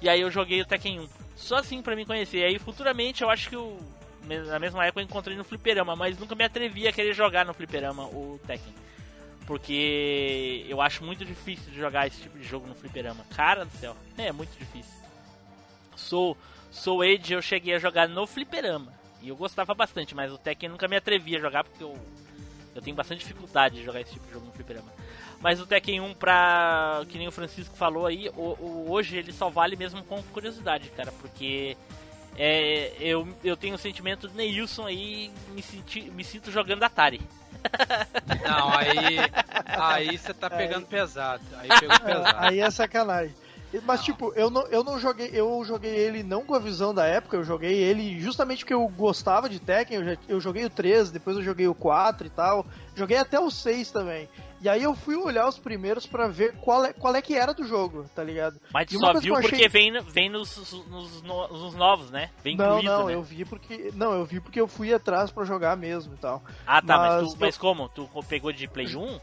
[0.00, 1.08] E aí eu joguei o Tekken 1.
[1.36, 2.38] Só assim pra me conhecer.
[2.38, 3.78] E aí futuramente eu acho que eu,
[4.46, 7.54] na mesma época eu encontrei no fliperama, mas nunca me atrevi a querer jogar no
[7.54, 8.74] fliperama o Tekken.
[9.46, 13.24] Porque eu acho muito difícil de jogar esse tipo de jogo no fliperama.
[13.34, 14.92] Cara do céu, é muito difícil.
[15.96, 16.36] Sou
[16.70, 18.92] Soul Age eu cheguei a jogar no fliperama.
[19.20, 21.96] E eu gostava bastante, mas o Tekken nunca me atrevi a jogar porque eu,
[22.74, 24.92] eu tenho bastante dificuldade de jogar esse tipo de jogo no fliperama.
[25.40, 27.02] Mas o Tekken 1 pra.
[27.08, 30.88] que nem o Francisco falou aí, o, o- hoje ele só vale mesmo com curiosidade,
[30.90, 31.76] cara, porque
[32.36, 37.20] é, eu, eu tenho o sentimento do Neilson aí me, senti, me sinto jogando Atari.
[38.44, 39.18] Não, aí
[39.66, 41.42] aí você tá pegando pesado.
[41.58, 42.36] Aí pegou pesado.
[42.38, 43.34] Aí é sacanagem.
[43.84, 44.04] Mas Não.
[44.04, 47.38] tipo, eu não, eu não joguei, eu joguei ele não com a visão da época,
[47.38, 51.10] eu joguei ele justamente porque eu gostava de Tekken, eu, já, eu joguei o 3,
[51.10, 54.28] depois eu joguei o 4 e tal, joguei até o 6 também.
[54.62, 57.52] E aí eu fui olhar os primeiros pra ver qual é, qual é que era
[57.52, 58.60] do jogo, tá ligado?
[58.72, 60.56] Mas tu só viu eu porque achei- vem, vem nos,
[60.88, 62.30] nos, no- nos novos, né?
[62.44, 63.14] Vem não, incluído, não, né?
[63.14, 63.90] eu vi porque.
[63.94, 66.42] Não, eu vi porque eu fui atrás pra jogar mesmo e tal.
[66.66, 67.88] Ah, tá, mas, mas tu, mas como?
[67.88, 69.20] Tu pegou de Play 1?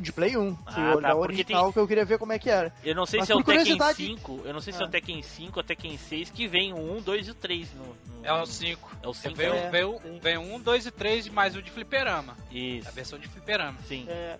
[0.00, 0.56] De Play 1.
[0.66, 2.72] Ah, tá, o original que eu queria ver como é que era.
[2.84, 4.80] Eu não sei Mas se é o por Tekken curiosidade- 5, eu não sei se
[4.80, 4.90] é o Ah.
[4.90, 8.24] Tekken 5 ou Tekken 6 que vem o 1, 2 e o 3 no, no-
[8.24, 8.90] É o 5.
[9.02, 9.70] É o 5, Veio, é.
[9.70, 10.18] veio, Sim.
[10.22, 12.36] veio um, dois e três, mais o de fliperama.
[12.50, 12.88] Isso.
[12.88, 13.78] A versão de fliperama.
[13.86, 14.06] Sim.
[14.08, 14.38] É,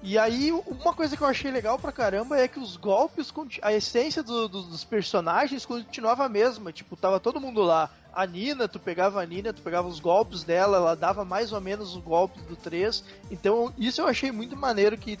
[0.00, 3.72] E aí, uma coisa que eu achei legal pra caramba é que os golpes, a
[3.72, 6.72] essência do- do- dos personagens continuava a mesma.
[6.72, 7.90] Tipo, tava todo mundo lá.
[8.12, 11.60] A Nina, tu pegava a Nina, tu pegava os golpes dela, ela dava mais ou
[11.60, 13.02] menos os golpes do 3.
[13.28, 15.18] Então, isso eu achei muito maneiro que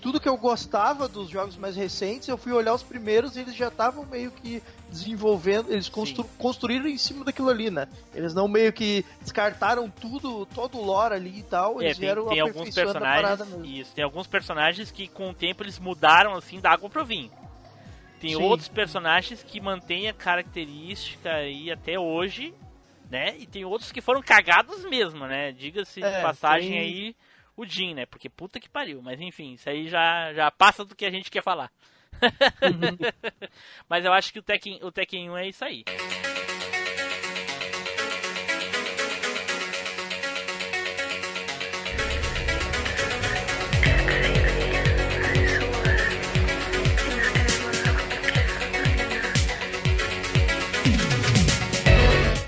[0.00, 3.54] tudo que eu gostava dos jogos mais recentes, eu fui olhar os primeiros e eles
[3.54, 7.86] já estavam meio que desenvolvendo, eles constru- construíram em cima daquilo ali, né?
[8.14, 12.26] Eles não meio que descartaram tudo, todo o lore ali e tal, É, eles vieram
[12.26, 13.40] tem alguns personagens.
[13.64, 17.30] Isso, tem alguns personagens que com o tempo eles mudaram assim da água pro vinho.
[18.20, 18.42] Tem Sim.
[18.42, 22.52] outros personagens que mantêm a característica aí até hoje,
[23.10, 23.36] né?
[23.38, 25.52] E tem outros que foram cagados mesmo, né?
[25.52, 27.16] Diga-se de É, passagem tem- aí
[27.58, 28.06] o Jin, né?
[28.06, 29.02] Porque puta que pariu.
[29.02, 31.70] Mas enfim, isso aí já, já passa do que a gente quer falar.
[33.88, 35.84] Mas eu acho que o Tekken, o Tekken 1 é isso aí.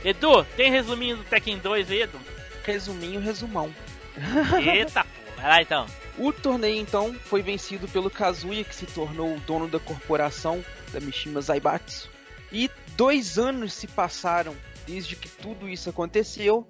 [0.05, 2.21] Edu, tem resuminho do Tekken 2 aí, Edu?
[2.65, 3.73] Resuminho, resumão.
[4.63, 5.41] Eita, pô.
[5.41, 5.87] Vai lá então.
[6.19, 10.63] O torneio então foi vencido pelo Kazuya, que se tornou o dono da corporação
[10.93, 12.11] da Mishima Zaibatsu.
[12.53, 14.55] E dois anos se passaram
[14.87, 16.67] desde que tudo isso aconteceu.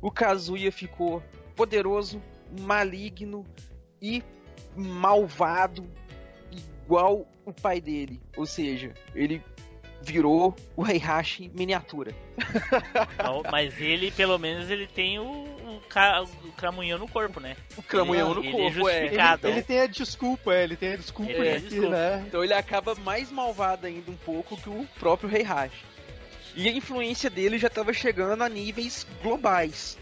[0.00, 1.22] O Kazuya ficou
[1.54, 2.22] poderoso,
[2.58, 3.46] maligno
[4.02, 4.22] e
[4.74, 5.88] malvado,
[6.50, 8.20] igual o pai dele.
[8.36, 9.42] Ou seja, ele
[10.02, 12.14] virou o Heihachi miniatura.
[13.14, 17.56] Então, mas ele, pelo menos, ele tem o, o, ca- o cramunhão no corpo, né?
[17.76, 19.06] O cramunhão no Ele- corpo, ele é.
[19.06, 19.48] Ele, um.
[19.48, 21.90] ele tem a desculpa, é, ele tem a desculpa Ele aqui, desculpa.
[21.90, 22.24] né?
[22.26, 25.84] Então ele acaba mais malvado ainda um pouco que o próprio Heihachi.
[26.56, 29.96] E a influência dele já estava chegando a níveis globais.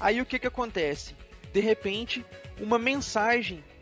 [0.00, 1.14] Aí o que que acontece?
[1.52, 2.24] De repente,
[2.60, 3.75] uma mensagem é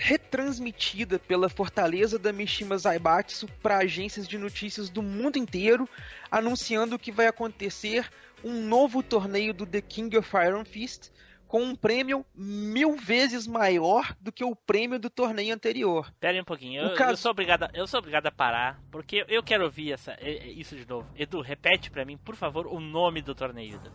[0.00, 5.88] retransmitida pela fortaleza da Mishima Zaibatsu para agências de notícias do mundo inteiro,
[6.30, 8.08] anunciando que vai acontecer
[8.42, 11.10] um novo torneio do The King of Iron Fist
[11.46, 16.10] com um prêmio mil vezes maior do que o prêmio do torneio anterior.
[16.20, 18.80] Pera aí um pouquinho, eu, caso- eu sou obrigado, a- eu sou obrigado a parar,
[18.90, 21.08] porque eu quero ouvir essa, isso de novo.
[21.16, 23.74] Edu, repete pra mim, por favor, o nome do torneio.
[23.74, 23.90] Edu.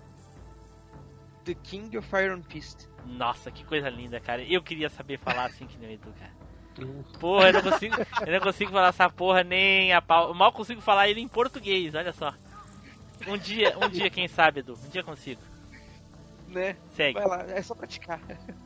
[1.45, 2.87] The King of Iron Fist.
[3.05, 4.43] Nossa, que coisa linda, cara.
[4.43, 6.33] Eu queria saber falar assim que nem o Edu, cara.
[7.19, 10.29] Porra, eu não consigo, eu não consigo falar essa porra nem a pau.
[10.29, 12.33] Eu mal consigo falar ele em português, olha só.
[13.27, 14.73] Um dia, um dia, quem sabe, Edu?
[14.73, 15.41] Um dia eu consigo.
[16.47, 16.75] Né?
[16.95, 17.19] Segue.
[17.19, 18.19] Vai lá, é só praticar.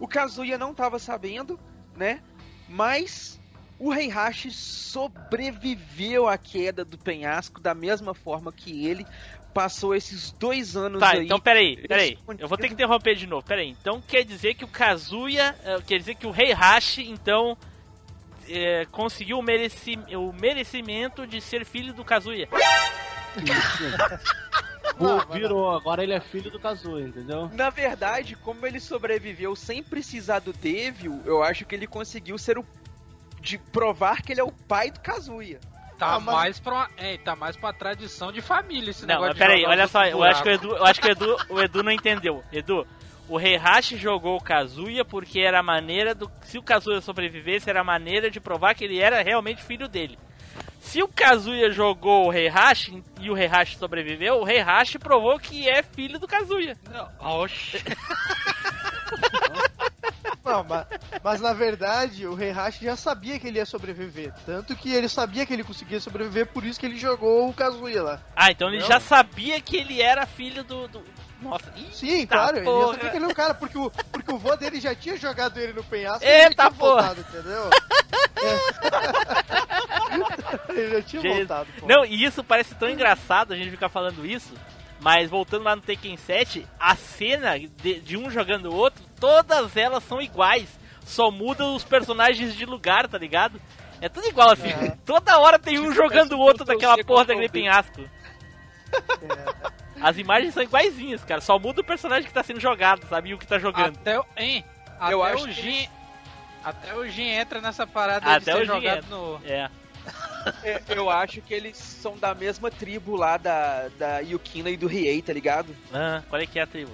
[0.00, 1.60] O Kazuya não tava sabendo,
[1.96, 2.20] né?
[2.68, 3.40] Mas
[3.78, 9.06] o Heihachi sobreviveu à queda do penhasco da mesma forma que ele
[9.52, 11.24] passou esses dois anos Tá, aí.
[11.24, 12.18] então peraí, peraí.
[12.38, 13.68] Eu vou ter que interromper de novo, peraí.
[13.80, 17.56] Então quer dizer que o Kazuya, eh, quer dizer que o Heihachi, então,
[18.48, 22.48] eh, conseguiu o, mereci o merecimento de ser filho do Kazuya.
[24.98, 27.48] Pô, virou, agora ele é filho do Kazuya, entendeu?
[27.54, 32.58] Na verdade, como ele sobreviveu sem precisar do Devil, eu acho que ele conseguiu ser
[32.58, 32.64] o.
[33.40, 35.60] de provar que ele é o pai do Kazuya.
[35.98, 36.88] Tá Ah, mas- mais pra.
[36.96, 40.14] É, tá mais pra tradição de família esse Não, negócio de peraí, olha só, outros
[40.18, 40.52] eu acho que o.
[40.52, 42.42] Edu, eu acho que o Edu, o Edu não entendeu.
[42.52, 42.86] Edu,
[43.28, 46.30] o Heihachi jogou o Kazuya porque era a maneira do.
[46.42, 50.18] Se o Kazuya sobrevivesse, era a maneira de provar que ele era realmente filho dele.
[50.80, 55.82] Se o Kazuya jogou o Heihachi e o Heihachi sobreviveu, o Heihachi provou que é
[55.82, 56.76] filho do Kazuya.
[56.92, 57.08] Não,
[57.42, 57.78] Oxi.
[60.52, 60.86] Não, mas,
[61.22, 64.32] mas na verdade o Heihachi já sabia que ele ia sobreviver.
[64.44, 68.02] Tanto que ele sabia que ele conseguia sobreviver, por isso que ele jogou o Kazuya
[68.02, 68.20] lá.
[68.36, 68.86] Ah, então ele Não.
[68.86, 70.88] já sabia que ele era filho do.
[70.88, 71.02] do...
[71.40, 72.86] Nossa, Sim, claro, ele porra.
[72.86, 75.16] já sabia que ele era o cara, porque o, porque o vô dele já tinha
[75.16, 77.14] jogado ele no penhasco e Eita, ele porra.
[77.14, 77.68] voltado, entendeu?
[78.36, 79.62] É.
[80.72, 81.86] ele já tinha Gente, voltado, pô.
[81.86, 84.54] Não, e isso parece tão engraçado a gente ficar falando isso.
[85.02, 89.76] Mas voltando lá no Tekken 7, a cena de, de um jogando o outro, todas
[89.76, 90.68] elas são iguais.
[91.04, 93.60] Só mudam os personagens de lugar, tá ligado?
[94.00, 94.68] É tudo igual assim.
[94.70, 94.96] É.
[95.04, 98.00] Toda hora tem um Tipo, jogando o outro daquela porra daquele penhasco.
[98.92, 99.72] É.
[100.00, 101.40] As imagens são iguaizinhas, cara.
[101.40, 103.30] Só muda o personagem que tá sendo jogado, sabe?
[103.30, 103.96] E o que tá jogando.
[103.96, 104.64] Até, o- hein?
[105.00, 105.88] Até Eu acho o que Jin.
[106.64, 109.16] Até o Jin entra nessa parada Até de o ser Jin jogado entra.
[109.16, 109.40] no.
[109.44, 109.68] É.
[110.64, 114.86] É, Eu acho que eles são da mesma tribo lá da, da Yukina e do
[114.86, 115.74] Riei, tá ligado?
[115.92, 116.90] Ah, qual é que é a tribo?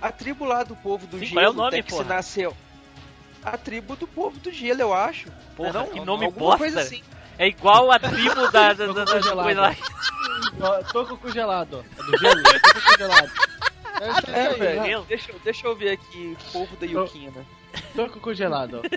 [0.00, 2.04] A tribo lá do povo do Sim, gelo, qual é o nome, até que se
[2.04, 2.54] nasceu.
[3.42, 5.28] A tribo do povo do gelo, eu acho.
[5.56, 6.58] Porra, não, que nome alguma bosta.
[6.58, 7.02] coisa assim.
[7.38, 9.44] É igual a tribo da, da, da, da Congelado.
[9.44, 9.76] coisa lá.
[10.60, 11.84] Ó, Tô com o congelado.
[11.98, 12.42] É do gelo?
[12.42, 13.30] Tô com o congelado.
[14.00, 14.30] É
[14.80, 14.84] É.
[14.86, 15.04] Gelo.
[15.06, 17.44] Deixa, eu- deixa eu ver aqui, povo da Yukina.
[17.94, 18.82] Tô com o congelado.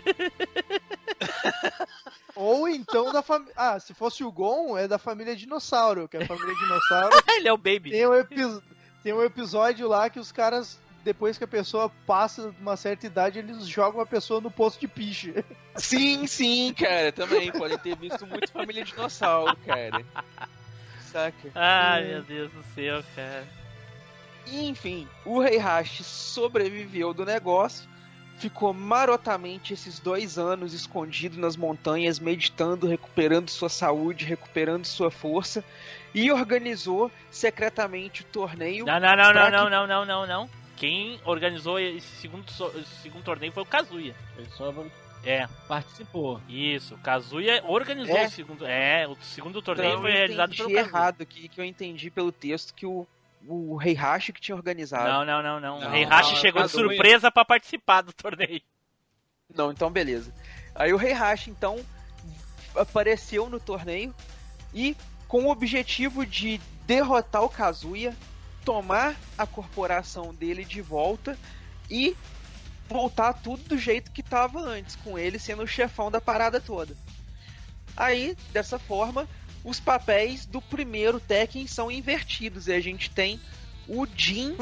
[2.36, 3.54] Ou então da família.
[3.56, 7.16] Ah, se fosse o Gon, é da família Dinossauro, que é a família Dinossauro.
[7.36, 7.92] Ele é o Baby.
[7.92, 8.62] tem, um epi-
[9.04, 13.06] tem um episódio lá que os caras, depois que a pessoa passa de uma certa
[13.06, 15.34] idade, eles jogam a pessoa no poço de piche.
[15.76, 17.52] Sim, sim, cara, também.
[17.54, 20.04] Podem ter visto muito Família Dinossauro, cara.
[21.10, 21.50] Saca?
[21.56, 23.48] Ai, meu Deus do céu, cara.
[24.46, 27.88] E, enfim, o Heihachi sobreviveu do negócio,
[28.40, 35.64] ficou marotamente esses dois anos escondido nas montanhas, meditando, recuperando sua saúde, recuperando sua força,
[36.14, 38.86] e organizou secretamente o torneio.
[38.86, 40.50] Não, não, não, não, Pra não, que- não, não, não, não.
[40.78, 44.16] Quem organizou esse segundo, esse segundo torneio foi o Kazuya.
[44.38, 44.74] Ele só
[45.26, 46.40] É, participou.
[46.48, 46.96] isso.
[46.96, 48.26] O Kazuya organizou É?
[48.28, 48.66] o segundo.
[48.66, 50.80] É, o segundo torneio Então, foi realizado pelo Kazuya.
[50.80, 53.06] errado aqui, que eu entendi pelo texto que o,
[53.48, 55.08] o Heihachi que tinha organizado.
[55.08, 55.80] Não, não, não, não.
[55.80, 56.88] Não, o Heihachi chegou de Kazuya.
[56.88, 58.62] surpresa pra participar do torneio.
[59.54, 60.34] Não, então beleza.
[60.76, 61.84] Aí o Heihachi, então,
[62.76, 64.14] apareceu no torneio
[64.74, 64.96] e
[65.28, 68.16] com o objetivo de derrotar o Kazuya,
[68.66, 71.38] tomar a corporação dele de volta
[71.90, 72.16] e
[72.88, 76.96] voltar tudo do jeito que estava antes, com ele sendo o chefão da parada toda.
[77.96, 79.28] Aí, dessa forma,
[79.70, 83.40] os papéis do primeiro Tekken são invertidos e a gente tem
[83.88, 84.56] o Jin,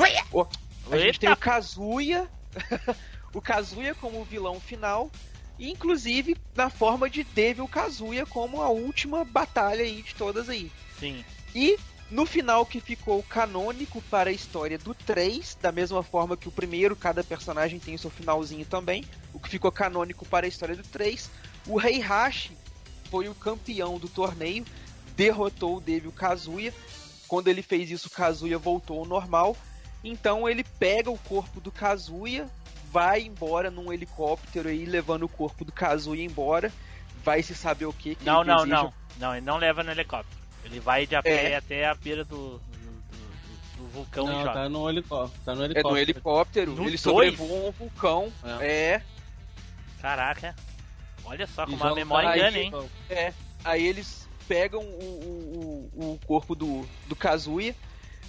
[0.91, 2.29] a gente tem o Kazuya,
[3.33, 5.09] o Kazuya como o vilão final,
[5.57, 10.71] e inclusive na forma de Devil Kazuya como a última batalha aí de todas aí.
[10.99, 11.23] Sim.
[11.55, 11.77] E
[12.11, 16.51] no final que ficou canônico para a história do 3, da mesma forma que o
[16.51, 20.75] primeiro, cada personagem tem o seu finalzinho também, o que ficou canônico para a história
[20.75, 21.29] do 3,
[21.65, 22.51] o Heihachi
[23.09, 24.65] foi o campeão do torneio,
[25.17, 26.71] derrotou o Devil Kazuya.
[27.27, 29.57] Quando ele fez isso, o Kazuya voltou ao normal.
[30.03, 32.47] Então ele pega o corpo do Kazuya,
[32.91, 36.71] vai embora num helicóptero aí, levando o corpo do Kazuya embora.
[37.23, 38.75] Vai se saber o que, que Não, ele não, deseja.
[38.83, 38.93] não.
[39.19, 40.37] Não, ele não leva no helicóptero.
[40.63, 41.55] Ele vai de a pé É.
[41.57, 42.59] até a beira do,
[43.77, 45.41] do, vulcão Não, tá no helicóptero.
[45.43, 45.91] Tá no É helicóptero.
[45.91, 47.35] no helicóptero, No eles dois?
[47.35, 48.31] sobrevoam um vulcão.
[48.61, 49.01] É.
[49.99, 50.55] Caraca.
[51.25, 52.89] Olha só como a memória aí, engana, hein?
[53.09, 53.33] É.
[53.65, 57.75] Aí eles pegam o, o, o, corpo do, do Kazuya.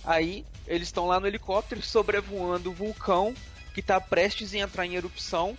[0.05, 3.35] Aí eles estão lá no helicóptero sobrevoando o vulcão
[3.75, 5.57] que tá prestes a entrar em erupção.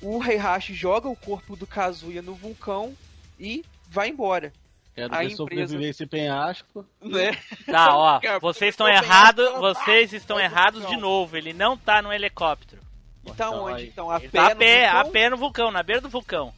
[0.00, 2.94] O Heihachi joga o corpo do Kazuya no vulcão
[3.38, 4.52] e vai embora.
[4.94, 6.84] Quero a ver empresa- sobreviver esse penhasco.
[7.00, 7.32] Né?
[7.66, 11.36] Tá, ó, vocês estão errados, vocês estão errados de novo.
[11.36, 12.82] Ele não tá no helicóptero.
[13.24, 13.82] E tá Então, onde?
[13.82, 13.88] aí.
[13.88, 16.08] Então, a Ele pé tá a no pé, a pé no vulcão, na beira do
[16.08, 16.52] vulcão.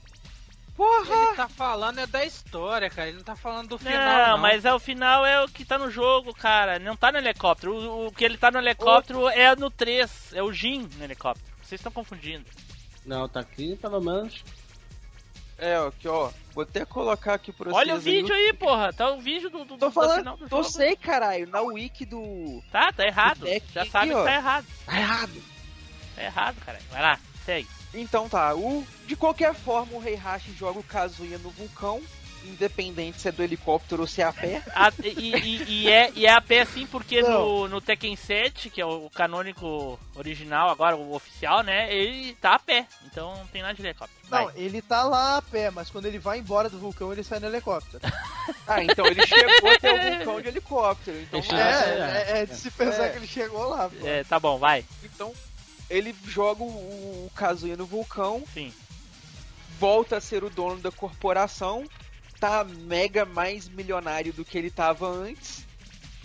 [0.76, 1.26] Porra!
[1.28, 3.08] Ele tá falando é da história, cara.
[3.08, 3.96] Ele não tá falando do final.
[3.96, 6.78] Não, Não, mas é o final é o que tá no jogo, cara.
[6.78, 7.74] Não tá no helicóptero.
[7.74, 11.54] O, o que ele tá no helicóptero é no 3, é o Jin no helicóptero.
[11.62, 12.44] Vocês estão confundindo.
[13.06, 14.42] Não, tá aqui pelo menos.
[15.56, 16.30] É, ó, aqui, ó.
[16.52, 18.92] Vou até colocar aqui pra Olha o vocês vídeo aí, porra.
[18.92, 20.74] Tá o vídeo do, do, Tô do falando, final do tô jogo.
[20.74, 21.48] sei, caralho.
[21.48, 22.60] Na wiki do.
[22.72, 23.46] Tá, tá errado.
[23.72, 24.24] Já aqui, sabe que ó.
[24.24, 24.66] tá errado.
[24.84, 25.42] Tá errado.
[26.16, 26.78] Tá errado, cara.
[26.90, 27.68] Vai lá, segue.
[27.94, 28.84] Então tá, o...
[29.06, 32.02] de qualquer forma o Heihachi joga o Kazuya no vulcão,
[32.44, 34.62] independente se é do helicóptero ou se é a pé.
[34.74, 37.30] A- e, e- e é, e é a pé sim, porque Não.
[37.30, 41.90] no, no Tekken 7, que é o canônico original, agora o oficial, né?
[41.94, 42.86] Ele tá a pé.
[43.06, 44.20] Então não tem nada de helicóptero.
[44.30, 44.54] Não, Vai.
[44.56, 47.46] ele tá lá a pé, mas quando ele vai embora do vulcão, ele sai no
[47.46, 48.00] helicóptero.
[48.66, 51.18] Ah, então ele chegou até o vulcão de helicóptero.
[51.20, 53.08] Então, É, é, é de se pensar É.
[53.10, 54.06] que ele chegou lá, pô.
[54.06, 54.84] É, tá bom, vai.
[55.02, 55.32] então
[55.88, 56.66] ele joga o,
[57.26, 58.72] o Kazuya no vulcão, Sim.
[59.78, 61.84] volta a ser o dono da corporação,
[62.40, 65.64] tá mega mais milionário do que ele tava antes.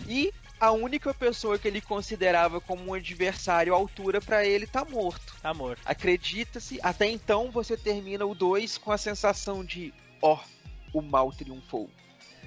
[0.07, 4.83] E a única pessoa que ele considerava como um adversário à altura pra ele tá
[4.83, 5.35] morto.
[5.41, 5.81] Tá morto.
[5.85, 10.37] Acredita-se, até então você termina o 2 com a sensação de ó,
[10.93, 11.89] o mal triunfou.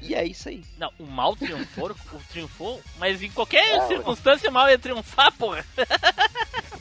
[0.00, 0.64] E é isso aí.
[0.76, 5.64] Não, o mal triunfou, o triunfou, mas em qualquer circunstância o mal ia triunfar, porra.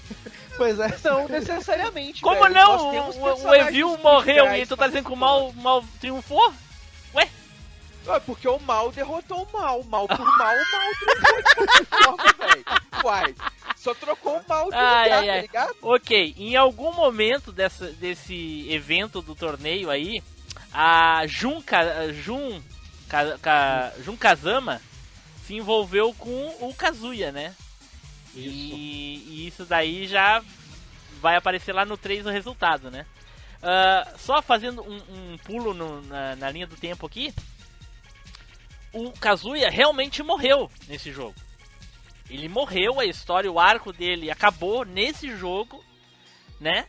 [0.58, 0.88] Pois é.
[1.04, 2.22] Não necessariamente.
[2.22, 2.54] Como velho.
[2.54, 2.92] Não?
[3.46, 6.54] O, Evil morreu e tu tá dizendo que o mal, mal triunfou?
[8.08, 9.84] Ah, porque o mal derrotou o mal.
[9.84, 12.66] Mal por mal, o mal triunfou de forma, velho.
[13.04, 13.36] Uai,
[13.76, 15.36] só trocou o mal de Ai, lugar, ai, ai.
[15.36, 15.76] tá ligado?
[15.84, 20.22] Ok, em algum momento dessa, desse evento do torneio aí,
[20.74, 22.60] a Jun, Ka- Jun,
[23.08, 24.82] Ka- Ka- Jun Kazama
[25.46, 27.54] se envolveu com o Kazuya, né?
[28.36, 28.76] Isso.
[28.76, 30.44] E, e isso daí já
[31.20, 33.06] vai aparecer lá no 3 o resultado, né?
[33.62, 34.96] Ah, só fazendo um,
[35.34, 37.34] um pulo no- na, na linha do tempo aqui,
[38.94, 41.36] o Kazuya realmente morreu nesse jogo.
[42.30, 45.84] Ele morreu, a história, o arco dele acabou nesse jogo,
[46.60, 46.88] né?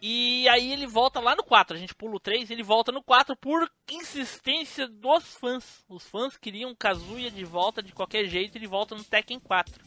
[0.00, 3.02] E aí ele volta lá no 4, a gente pula o 3, ele volta no
[3.02, 5.84] 4 por insistência dos fãs.
[5.88, 9.84] Os fãs queriam Kazuya de volta de qualquer jeito, ele volta no Tekken 4.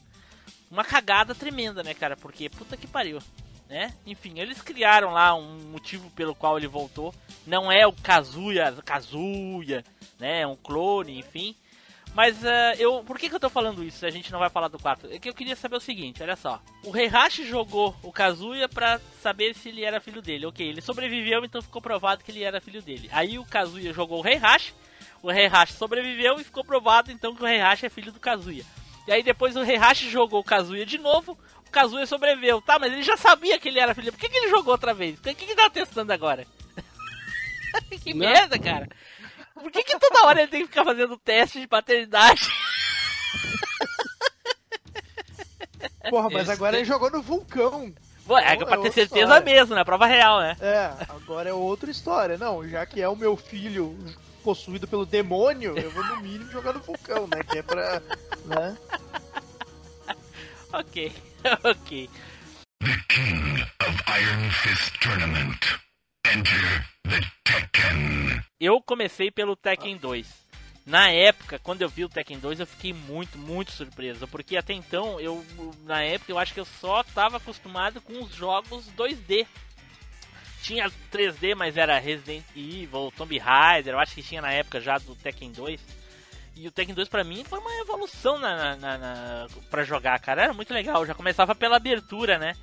[0.69, 2.15] Uma cagada tremenda, né, cara?
[2.15, 3.19] Porque puta que pariu,
[3.67, 3.93] né?
[4.05, 7.13] Enfim, eles criaram lá um motivo pelo qual ele voltou.
[7.45, 9.83] Não é o Kazuya, Kazuya,
[10.19, 10.41] né?
[10.41, 11.55] É um clone, enfim.
[12.13, 14.05] Mas eh, eu, por que, que eu tô falando isso?
[14.05, 15.13] A gente não vai falar do 4.
[15.13, 16.61] É que eu queria saber o seguinte, olha só.
[16.83, 20.45] O Heihachi jogou o Kazuya pra saber se ele era filho dele.
[20.45, 23.09] Ok, ele sobreviveu, então ficou provado que ele era filho dele.
[23.11, 24.73] Aí o Kazuya jogou o Heihachi,
[25.21, 28.65] o Heihachi sobreviveu e ficou provado então que o Heihachi é filho do Kazuya.
[29.09, 31.35] E aí depois o Heihachi jogou o Kazuya de novo,
[31.67, 32.61] o Kazuya sobreviveu.
[32.61, 34.11] Tá, mas ele já sabia que ele era filho.
[34.13, 35.17] Por que, que ele jogou outra vez?
[35.17, 36.45] O que, que ele tá testando agora?
[38.03, 38.19] que Não.
[38.19, 38.87] merda, cara.
[39.55, 42.47] Por que, que toda hora ele tem que ficar fazendo teste de paternidade?
[46.11, 47.91] Porra, mas Esse agora tem- ele jogou no vulcão.
[48.27, 49.43] Pô, é, É pra ter certeza história.
[49.43, 49.83] mesmo, né?
[49.83, 50.55] Prova real, né?
[50.61, 52.37] É, agora é outra história.
[52.37, 53.97] Não, já que é o meu filho
[54.39, 57.43] possuído pelo demônio, eu vou no mínimo jogar no vulcão, né?
[57.43, 58.01] Que é pra.
[58.45, 58.77] Né?
[60.71, 61.11] Ok,
[61.63, 62.09] ok.
[63.07, 65.79] King of Iron Fist Tournament.
[66.31, 68.43] Enter the Tekken.
[68.59, 70.27] Eu comecei pelo Tekken 2.
[70.85, 74.27] Na época, quando eu vi o Tekken 2, eu fiquei muito, muito surpreso.
[74.27, 75.43] Porque até então, eu
[75.83, 79.47] na época, eu acho que eu só estava acostumado com os jogos 2D.
[80.61, 84.97] Tinha 3D, mas era Resident Evil, Tomb Raider, eu acho que tinha na época já
[84.97, 85.79] do Tekken 2.
[86.55, 90.43] E o Tekken 2 pra mim foi uma evolução na, na, na, pra jogar, cara.
[90.43, 91.05] Era muito legal.
[91.05, 92.53] Já começava pela abertura, né?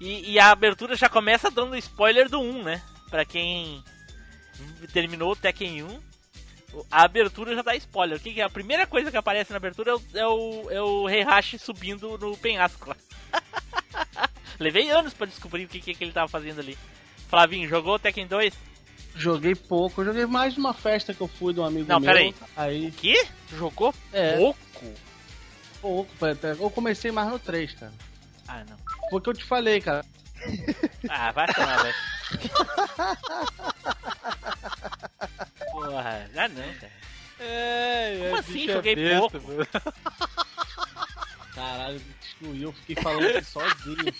[0.00, 2.82] E, e a abertura já começa dando spoiler do 1, né?
[3.10, 3.84] Pra quem
[4.92, 6.00] terminou o Tekken 1,
[6.90, 8.16] a abertura já dá spoiler.
[8.16, 8.44] O que, que é?
[8.44, 12.16] A primeira coisa que aparece na abertura é o, é o, é o Heihachi subindo
[12.18, 12.96] no penhasco lá.
[14.58, 16.78] Levei anos pra descobrir o que, que, que ele tava fazendo ali.
[17.32, 18.52] Flavinho, jogou o Tekken 2?
[19.16, 22.12] Joguei pouco, eu joguei mais numa festa que eu fui de um amigo Não, meu.
[22.12, 22.34] peraí.
[22.54, 23.26] Aí, O quê?
[23.56, 24.58] Jogou é, pouco?
[25.80, 26.10] pouco.
[26.60, 27.92] Eu comecei mais no 3, cara.
[28.46, 28.76] Ah, não.
[29.08, 30.04] Foi o que eu te falei, cara.
[31.08, 31.94] Ah, vai tomar, velho.
[35.72, 36.92] Porra, ah não, cara.
[37.40, 38.66] É, Como assim?
[38.68, 39.38] Joguei pouco.
[41.54, 44.14] Caralho, me excluiu, eu fiquei falando aqui sozinho.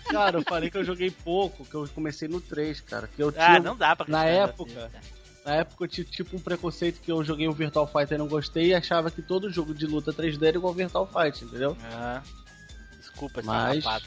[0.10, 3.08] cara, eu falei que eu joguei pouco, que eu comecei no 3, cara.
[3.14, 5.08] Que eu tinha, Ah, não dá pra Na época, assim.
[5.44, 8.28] Na época eu tinha tipo um preconceito que eu joguei o Virtual Fighter e não
[8.28, 11.76] gostei e achava que todo jogo de luta 3D era igual Virtual Fighter, entendeu?
[11.92, 12.22] Ah,
[12.98, 14.04] desculpa, Mas- rapaz.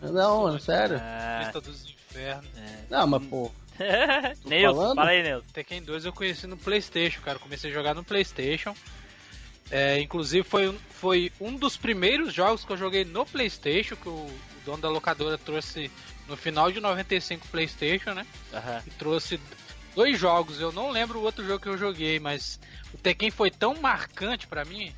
[0.00, 0.98] Não, mano, sério.
[1.00, 2.50] Ah, Lista dos infernos.
[2.90, 3.52] Não, mas pô.
[4.62, 4.96] Falando?
[4.96, 5.46] fala aí, Neilson.
[5.52, 7.38] Tekken 2 eu conheci no Playstation, cara.
[7.38, 8.74] Comecei a jogar no Playstation.
[9.70, 14.08] É, inclusive foi, um- foi um dos primeiros jogos que eu joguei no Playstation, que
[14.08, 15.90] o, o dono da locadora trouxe
[16.28, 18.26] no final de 95 Playstation, né?
[18.52, 18.82] Aham.
[18.86, 19.40] E trouxe
[19.94, 20.60] dois jogos.
[20.60, 22.60] Eu não lembro o outro jogo que eu joguei, mas
[22.92, 24.94] o Tekken foi tão marcante pra mim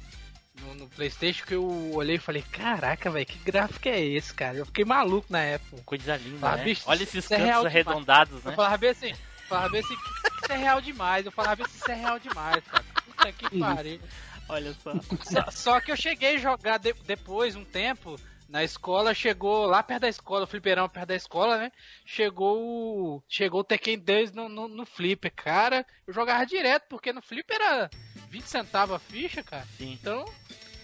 [0.60, 4.58] no, no Playstation que eu olhei e falei, caraca, velho, que gráfico é esse, cara?
[4.58, 5.82] Eu fiquei maluco na época.
[5.84, 6.64] Coisa linda, Ah, né?
[6.64, 7.66] bicho, Olha esses é cantos demais.
[7.66, 8.56] arredondados, Eu né?
[8.56, 9.94] falava bem assim, eu falava bem assim,
[10.42, 11.26] isso é real demais.
[11.26, 12.84] Eu falava bem assim, isso é real demais, cara.
[13.04, 14.00] Puta que pariu.
[14.48, 14.92] Olha só.
[15.22, 18.18] Só, só que eu cheguei a jogar de- depois, um tempo,
[18.48, 21.72] na escola, chegou lá perto da escola, o fliperão perto da escola, né?
[22.04, 23.22] Chegou o.
[23.28, 25.32] Chegou o Tekken 2 no, no, no flipper.
[25.34, 27.90] Cara, eu jogava direto, porque no flipper era
[28.28, 29.66] 20 centavos a ficha, cara.
[29.78, 30.24] Sim, Então,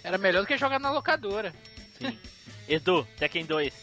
[0.02, 1.54] era melhor do que jogar na locadora.
[1.98, 2.18] sim.
[2.68, 3.74] Edu, Tekken 2.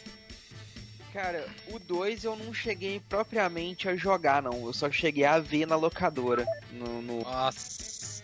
[1.12, 4.66] Cara, o 2 eu não cheguei propriamente a jogar, não.
[4.66, 6.46] Eu só cheguei a ver na locadora.
[6.72, 7.78] No, no- Nossa.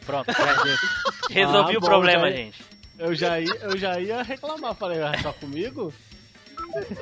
[0.07, 0.26] Pronto,
[1.30, 2.64] resolvi Ah, o bom, problema, já- gente.
[2.98, 5.92] Eu já ia, eu já ia reclamar, falei, ah, só comigo?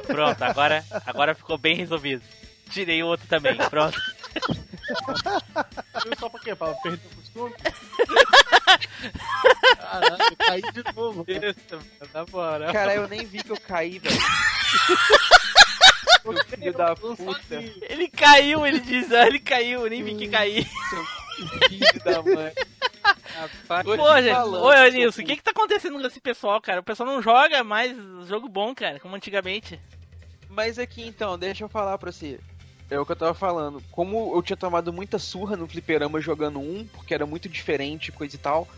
[0.07, 2.22] Pronto, agora, agora ficou bem resolvido.
[2.70, 4.00] Tirei o outro também, pronto.
[6.07, 6.55] Eu só pra quê?
[6.55, 7.55] Pra perder o costume?
[9.76, 11.24] Caralho, caí de novo.
[11.24, 11.50] cara.
[11.50, 11.78] Isso,
[12.14, 12.72] na moral.
[12.72, 14.16] Cara, eu nem vi que eu caí, velho.
[16.48, 17.55] Filho da puta.
[17.82, 20.66] Ele caiu, ele diz, ah, ele caiu, nem vi que cair.
[21.68, 22.53] Filho da mãe.
[23.84, 24.22] Pô, te
[24.90, 26.80] gente, ô o que que tá acontecendo com esse pessoal, cara?
[26.80, 27.96] O pessoal não joga mais
[28.26, 29.80] jogo bom, cara, como antigamente.
[30.48, 32.38] Mas aqui então, deixa eu falar pra você.
[32.90, 33.82] É o que eu tava falando.
[33.90, 38.36] Como eu tinha tomado muita surra no fliperama jogando um, porque era muito diferente, coisa
[38.36, 38.68] e tal,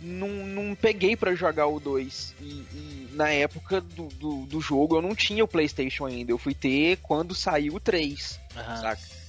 [0.00, 2.34] não, não peguei pra jogar o 2.
[2.40, 6.32] E, e na época do, do, do jogo eu não tinha o PlayStation ainda.
[6.32, 8.40] Eu fui ter quando saiu o 3,
[8.80, 9.19] saca?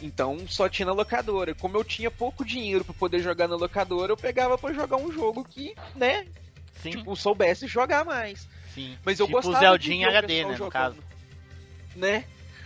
[0.00, 1.54] Então só tinha na locadora.
[1.54, 5.10] Como eu tinha pouco dinheiro pra poder jogar na locadora, eu pegava pra jogar um
[5.12, 6.26] jogo que, né,
[6.82, 8.46] Sim, tipo, soubesse jogar mais.
[8.74, 8.96] sim.
[9.04, 10.72] Mas eu tipo gostava Zeldinha de ver o HD, né, no jogando.
[10.72, 10.96] caso.
[11.96, 12.24] Né?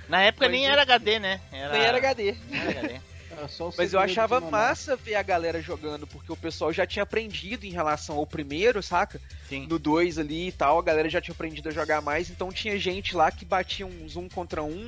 [0.08, 0.70] Na época Pois nem é.
[0.70, 1.40] era HD, né?
[1.50, 1.72] Era...
[1.72, 2.36] Nem era HD.
[2.50, 3.00] Nem era HD.
[3.34, 6.86] Era só o Mas eu achava massa ver a galera jogando, porque o pessoal já
[6.86, 9.18] tinha aprendido em relação ao primeiro, saca?
[9.48, 9.66] Sim.
[9.70, 12.78] No 2 ali e tal, a galera já tinha aprendido a jogar mais, então tinha
[12.78, 14.86] gente lá que batia uns um contra um.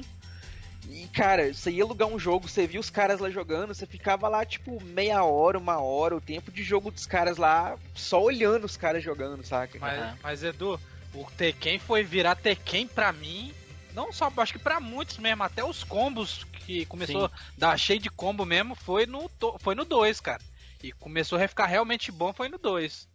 [0.88, 4.28] E, cara, você ia alugar um jogo, você via os caras lá jogando, você ficava
[4.28, 8.64] lá, tipo, meia hora, uma hora, o tempo de jogo dos caras lá, só olhando
[8.64, 9.78] os caras jogando, saca?
[9.78, 10.18] Mas, Aham.
[10.22, 10.78] mas, Edu,
[11.14, 13.54] o Tekken foi virar Tekken pra mim.
[13.94, 18.00] Não só, acho que pra muitos mesmo, até os combos que começou a dar cheio
[18.00, 19.30] de combo mesmo, foi no,
[19.60, 20.42] foi no 2, cara.
[20.82, 23.08] E começou a ficar realmente bom, foi no 2.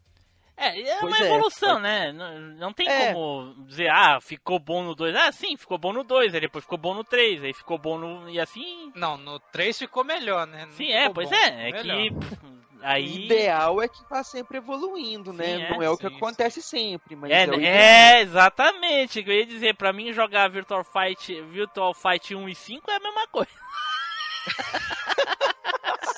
[0.59, 1.81] É, é Pois uma é, evolução, foi.
[1.81, 2.11] né?
[2.11, 3.13] Não, não tem É.
[3.13, 5.15] como dizer, ah, ficou bom no 2.
[5.15, 7.97] Ah, sim, ficou bom no 2, aí depois ficou bom no 3, aí ficou bom
[7.97, 8.29] no.
[8.29, 8.91] E assim.
[8.95, 10.65] Não, no 3 ficou melhor, né?
[10.65, 11.69] Não Sim, é, pois bom, é.
[11.69, 11.97] É melhor.
[11.97, 12.11] que.
[12.13, 13.25] pff, O Aí.
[13.25, 15.43] ideal é que tá sempre evoluindo, né?
[15.57, 17.61] Sim, é, Não é o que sim, acontece sempre, mas É, é, o ideal.
[17.61, 19.19] é, exatamente.
[19.19, 22.99] Eu ia dizer, pra mim jogar Virtual Fight, Virtual Fight 1 e 5 é a
[23.01, 23.51] mesma coisa.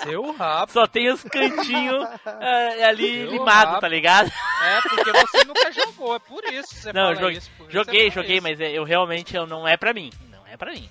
[0.04, 0.72] Seu rabo.
[0.72, 2.08] Só tem os cantinhos
[2.40, 3.82] é, ali Meu limados, rabo.
[3.82, 4.32] tá ligado?
[4.64, 7.52] É, porque você nunca jogou, é por isso que você Não, fala joguei- isso.
[7.70, 8.44] Joguei, joguei, isso.
[8.44, 10.10] mas é, eu realmente eu não é pra mim.
[10.30, 10.90] Não é pra mim.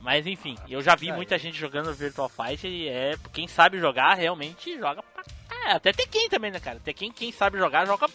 [0.00, 4.14] Mas enfim, eu já vi muita gente jogando Virtual Fight e é, quem sabe jogar
[4.14, 5.22] realmente joga pra...
[5.66, 6.80] É, até Tekken também, né, cara?
[6.80, 8.06] Tekken, quem sabe jogar, joga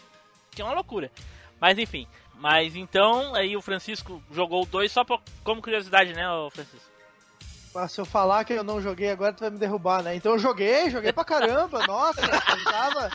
[0.51, 1.11] que é uma loucura.
[1.59, 6.23] Mas enfim, mas então aí o Francisco jogou o 2 só pra, como curiosidade, né,
[6.51, 6.94] Francisco?
[7.89, 10.15] Se eu falar que eu não joguei agora, tu vai me derrubar, né?
[10.15, 13.11] Então eu joguei, joguei pra caramba, nossa, eu tava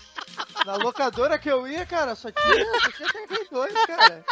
[0.66, 4.24] na locadora que eu ia, cara, só tinha, só tinha Tekken 2, cara.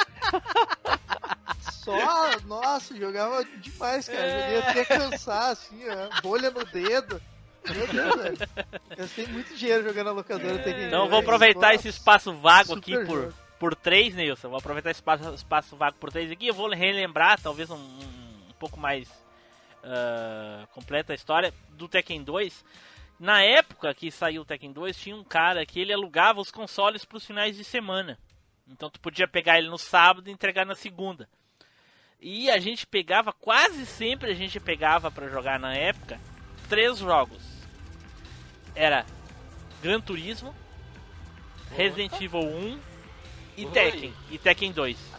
[1.72, 4.43] Só, nossa, jogava demais, cara.
[4.43, 7.20] Joguei até cansar, assim, ó, bolha no dedo.
[7.66, 8.39] Meu Deus, velho.
[8.97, 10.87] Gastei muito dinheiro jogando na locadora Tekken 2.
[10.89, 13.35] Então eu vou aproveitar esse espaço vago aqui por, jogo.
[13.59, 14.51] por 3, Nilson.
[14.51, 16.49] Vou aproveitar esse espaço, espaço vago por 3 aqui.
[16.49, 19.09] Eu vou relembrar, talvez um, um pouco mais
[19.83, 22.64] ah, completa a história do Tekken 2.
[23.18, 27.05] Na época que saiu o Tekken 2, tinha um cara que ele alugava os consoles
[27.05, 28.18] pros finais de semana.
[28.66, 31.29] Então tu podia pegar ele no sábado e entregar na segunda.
[32.20, 36.20] E a gente pegava, quase sempre a gente pegava pra jogar na época,
[36.68, 37.43] três jogos.
[38.74, 39.07] Era
[39.83, 40.55] Gran Turismo,
[41.76, 42.81] Resident Evil 1
[43.57, 43.66] e.
[43.66, 44.14] Tekken.
[44.31, 45.18] E Tekken 2.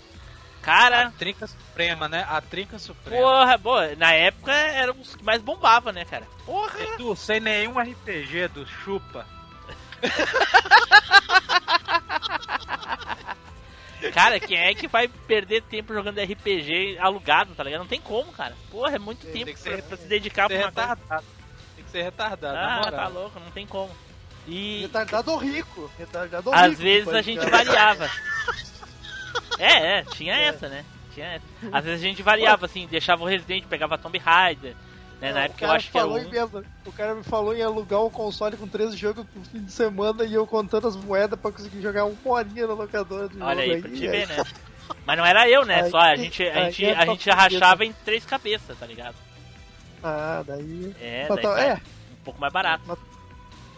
[0.70, 2.26] Cara, A trinca suprema, né?
[2.30, 3.22] A trinca suprema.
[3.22, 6.28] porra, boa, na época era os que mais bombava, né, cara?
[6.46, 6.80] Porra!
[6.80, 9.26] Edu, sem nenhum RPG do Chupa.
[14.14, 17.82] Cara, quem é que vai perder tempo jogando RPG alugado, tá ligado?
[17.82, 18.56] Não tem como, cara.
[18.72, 20.88] Porra, é muito Tem tempo que pra, ser- pra se dedicar pra uma coisa.
[20.90, 21.26] retardado.
[21.76, 22.58] Tem que ser retardado,
[22.88, 23.92] Ah, tá louco, não tem como.
[24.48, 25.92] E Retardado ou rico.
[25.98, 26.66] Retardado ou rico.
[26.68, 28.10] às vezes a gente variava.
[29.60, 30.84] É, é, tinha essa, né?
[31.14, 31.46] Tinha essa.
[31.72, 34.76] Às vezes a gente variava, assim, deixava o Resident, pegava Tomb Raider.
[35.22, 35.34] Né?
[35.34, 36.26] Na época eu acho que era falou um...
[36.26, 39.62] em me- O cara me falou em alugar um console com 13 jogos pro fim
[39.64, 43.42] de semana e eu contando as moedas pra conseguir jogar uma horinha na locadora de
[43.42, 44.12] Olha jogo aí, pra te é.
[44.12, 44.44] ver, né?
[45.06, 45.82] Mas não era eu, né?
[45.84, 48.86] Aí- Só a gente, a aí gente, é a gente rachava em três cabeças, tá
[48.86, 49.16] ligado?
[50.02, 50.96] Ah, daí.
[51.02, 51.74] É, Mas daí tá- sai é.
[51.74, 52.98] um pouco mais barato.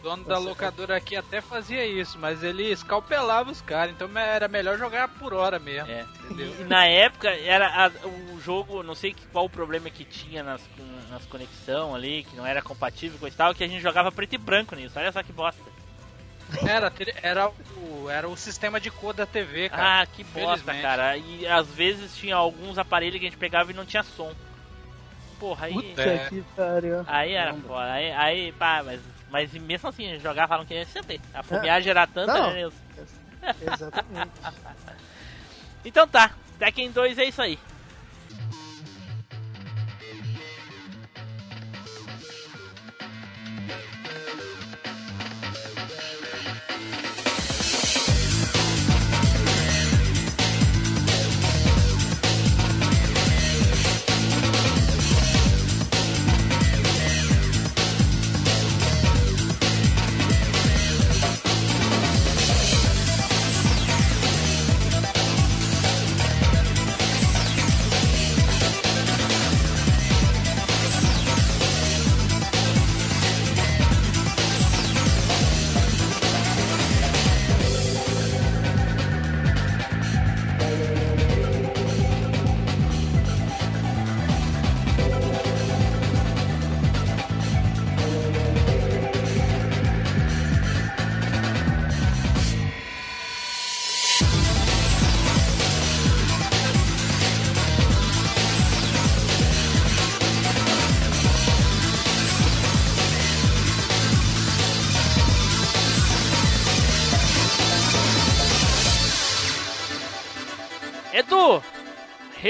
[0.01, 4.47] O dono da locadora aqui até fazia isso, mas ele escalpelava os caras, então era
[4.47, 5.91] melhor jogar por hora mesmo.
[5.91, 6.05] É.
[6.25, 6.55] Entendeu?
[6.59, 10.61] E na época era a- o jogo, não sei qual o problema que tinha nas,
[11.09, 14.33] nas conexão ali, que não era compatível com e tal, que a gente jogava preto
[14.33, 14.97] e branco nisso.
[14.97, 15.61] Olha só que bosta.
[16.67, 16.91] Era,
[17.21, 20.01] era, o, era o sistema de cor da TV, cara.
[20.01, 21.15] Ah, que bosta, cara.
[21.15, 24.33] E às vezes tinha alguns aparelhos que a gente pegava e não tinha som.
[25.39, 25.73] Porra, aí.
[25.73, 26.27] Puta É.
[26.29, 27.03] que pariu.
[27.07, 27.91] Aí era foda.
[27.93, 28.99] Aí, aí pá, mas,
[29.31, 31.19] mas mesmo assim, jogava falando que ia sempre.
[31.33, 32.51] A fomeagem era tanta, Não.
[32.51, 32.69] né?
[33.73, 34.31] Exatamente.
[35.83, 36.29] Então tá,
[36.59, 37.57] Tekken 2 é isso aí.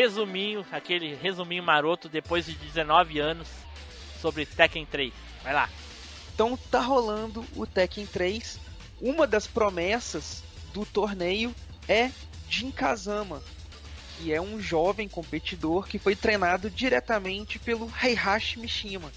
[0.02, 3.48] Resuminho, aquele resuminho maroto depois de 19 anos
[4.20, 5.14] sobre Tekken 3.
[5.44, 5.70] Vai lá.
[6.34, 8.60] Então tá rolando o Tekken 3.
[9.00, 10.44] Uma das promessas
[10.74, 11.54] do torneio
[11.88, 12.10] é
[12.50, 13.44] Jin Kazama,
[14.18, 19.12] que é um jovem competidor que foi treinado diretamente pelo Heihachi Mishima.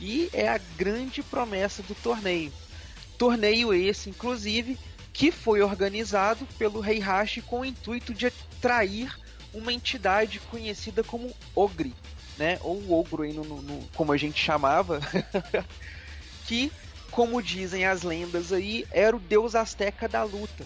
[0.00, 2.52] E é a grande promessa do torneio.
[3.18, 4.78] Torneio esse, inclusive,
[5.12, 9.25] que foi organizado pelo Heihachi com o intuito de atrair
[9.56, 11.94] uma entidade conhecida como Ogre,
[12.38, 12.58] né?
[12.62, 15.00] Ou Ogro aí no, no- como a gente chamava,
[16.46, 16.70] que,
[17.10, 20.64] como dizem as lendas aí, era o deus asteca da luta.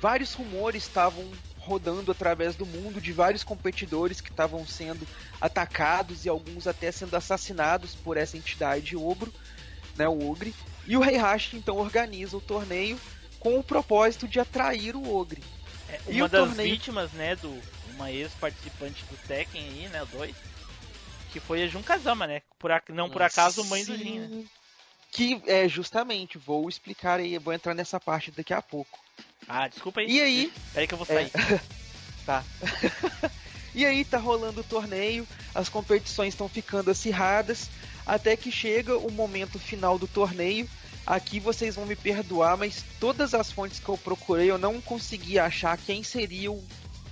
[0.00, 1.24] Vários rumores estavam
[1.58, 5.06] rodando através do mundo de vários competidores que estavam sendo
[5.40, 9.32] atacados e alguns até sendo assassinados por essa entidade ogro,
[9.96, 10.54] né, o ogre.
[10.86, 13.00] E o Heihachi então organiza o torneio
[13.40, 15.42] com o propósito de atrair o ogre.
[16.08, 17.60] E Uma das torneio- vítimas, né, do
[17.96, 20.34] uma ex-participante do Tekken aí, né, 2,
[21.32, 22.42] que foi a Jun Kazama, né?
[22.58, 24.28] Por, ac- não por acaso mãe do Jin, né?
[24.30, 24.48] Sim.
[25.10, 28.98] Que é justamente, vou explicar aí, vou entrar nessa parte daqui a pouco.
[29.48, 30.06] Ah, desculpa aí.
[30.10, 31.28] E aí, Peraí que eu vou É.
[31.28, 31.30] sair.
[32.26, 32.42] Tá.
[33.72, 35.24] e aí tá rolando o torneio,
[35.54, 37.70] as competições estão ficando acirradas,
[38.04, 40.68] até que chega o momento final do torneio.
[41.06, 45.38] Aqui vocês vão me perdoar, mas todas as fontes que eu procurei eu não consegui
[45.38, 46.64] achar quem seria o,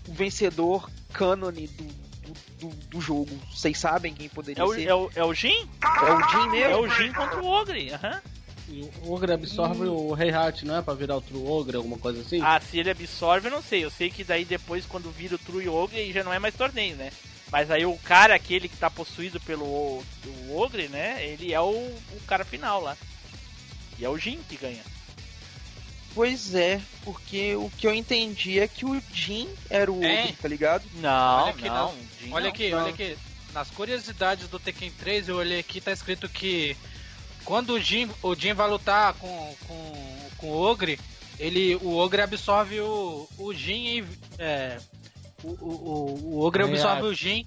[0.09, 2.35] o vencedor cânone do, do,
[2.69, 3.31] do- do jogo.
[3.53, 4.87] Vocês sabem quem poderia É o, ser?
[4.89, 5.69] é, o, é o Jin?
[5.83, 6.73] É o Jin mesmo?
[6.73, 7.93] É o Jin contra o Ogre.
[7.93, 8.21] aham.
[8.67, 10.81] E o Ogre absorve o Heihachi, não é?
[10.83, 12.41] Pra virar outro Ogre, alguma coisa assim?
[12.43, 13.85] Ah, se ele absorve, eu não sei.
[13.85, 16.55] Eu sei que daí depois, quando vira o True Ogre, aí já não é mais
[16.55, 17.11] torneio, né?
[17.53, 20.05] Mas aí o cara, aquele que tá possuído pelo o,
[20.49, 21.23] o Ogre, né?
[21.25, 22.97] Ele é o, o cara final lá.
[23.99, 24.83] E é o Jin que ganha.
[26.15, 30.23] Pois é, porque o que eu entendi é que o Jin era o É.
[30.25, 30.85] ogro, tá ligado?
[30.95, 31.95] Não, Olha aqui, não.
[32.31, 32.51] Olha não.
[32.51, 32.79] aqui, não.
[32.79, 33.17] olha aqui.
[33.53, 36.77] Nas curiosidades do Tekken 3, eu olhei aqui, tá escrito que
[37.45, 40.99] quando o Jin, o Jin vai lutar com, com, com o Ogre,
[41.39, 44.05] ele, o Ogre absorve o, o Jin e.
[44.39, 44.79] É,
[45.43, 47.47] o, o, o, o Ogre É, absorve a- o Jin.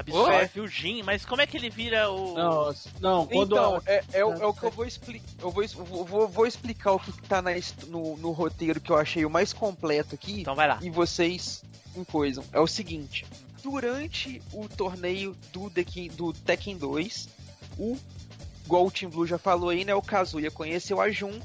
[0.00, 2.34] Absorve o Jin, mas como é que ele vira o.
[2.34, 5.26] Não, não quando Então, a- é, é, o- é o que eu vou explicar.
[5.40, 5.66] Eu vou,
[6.04, 7.50] vou, vou- explicar o que que tá na
[7.86, 10.40] no, no roteiro que eu achei o mais completo aqui.
[10.42, 10.78] Então vai lá.
[10.82, 11.62] e vocês
[12.12, 12.44] coisam.
[12.52, 13.26] É o seguinte:
[13.62, 17.28] durante o torneio do, Tekken, do Tekken 2,
[17.78, 17.96] o
[18.64, 19.94] igual o Team Blue já falou aí, né?
[19.94, 21.40] O Kazuya conheceu a Jun.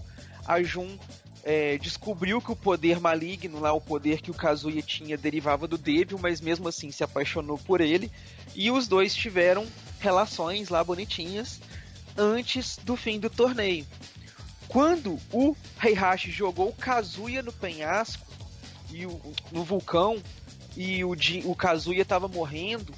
[0.45, 0.97] A Jun
[1.43, 5.77] é, descobriu que o poder maligno, lá, o poder que o Kazuya tinha, derivava do
[5.77, 8.11] Devil, mas mesmo assim se apaixonou por ele.
[8.55, 9.65] E os dois tiveram
[9.99, 11.59] relações lá bonitinhas
[12.17, 13.85] antes do fim do torneio.
[14.67, 18.25] Quando o Heihachi jogou o Kazuya no penhasco
[18.91, 19.21] e o,
[19.51, 20.21] no vulcão
[20.77, 21.11] e o,
[21.45, 22.93] o Kazuya estava morrendo,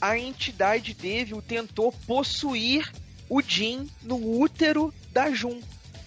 [0.00, 2.90] a entidade Devil tentou possuir
[3.28, 5.60] o Jin no útero da Jun,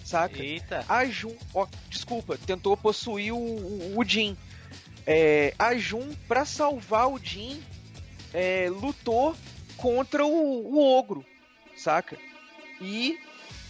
[0.04, 0.40] saca?
[0.40, 0.84] Eita.
[0.88, 4.36] A Jun, ó, desculpa, tentou possuir o, o, o Jin.
[5.06, 7.60] É, a Jun, pra salvar o Jin,
[8.32, 9.34] é, lutou
[9.76, 11.24] contra o, o ogro,
[11.76, 12.16] saca?
[12.80, 13.18] E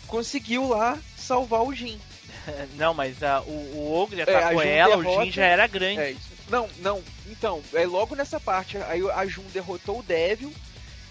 [0.06, 1.98] conseguiu lá salvar o Jin.
[2.76, 5.44] Não, mas ah, o, o Ogre É, a atacou Jun ela, derrota- o Jin já
[5.46, 6.00] era grande.
[6.00, 6.16] É.
[6.50, 7.02] Não, não.
[7.28, 8.76] Então, é logo nessa parte.
[8.76, 10.52] Aí a Jun derrotou o Devil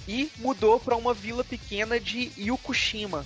[0.07, 3.25] e mudou pra uma vila pequena de Yukushima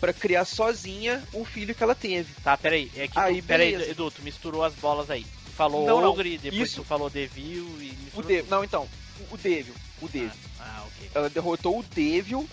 [0.00, 2.32] pra criar sozinha o filho que ela teve.
[2.42, 2.90] Tá, peraí.
[2.96, 3.74] É que Aí, tu, peraí.
[3.90, 5.24] Edu, tu misturou as bolas aí.
[5.24, 6.82] Tu falou Não, não, Ogre, depois isso.
[6.82, 8.46] tu falou Devil e O tudo.
[8.48, 8.88] não, então,
[9.30, 10.30] o Devil, o Devil.
[10.60, 11.10] Ah, ok.
[11.14, 12.48] Ela derrotou o Devil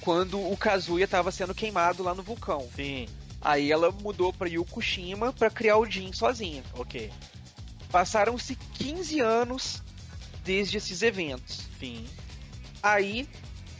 [0.00, 2.68] quando o Kazuya tava sendo queimado lá no vulcão.
[2.74, 3.06] Sim,
[3.40, 6.62] Aí ela mudou pra Yukushima pra criar o Jin sozinha.
[6.74, 7.10] ok.
[7.90, 9.82] Passaram-se 15 anos
[10.42, 11.60] desde esses eventos.
[11.78, 12.04] Sim.
[12.82, 13.28] aí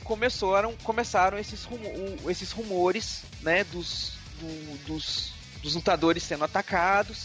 [0.04, 5.32] começaram, começaram esses, rumo- esses rumores né, dos, do- dos,
[5.62, 7.24] dos lutadores sendo atacados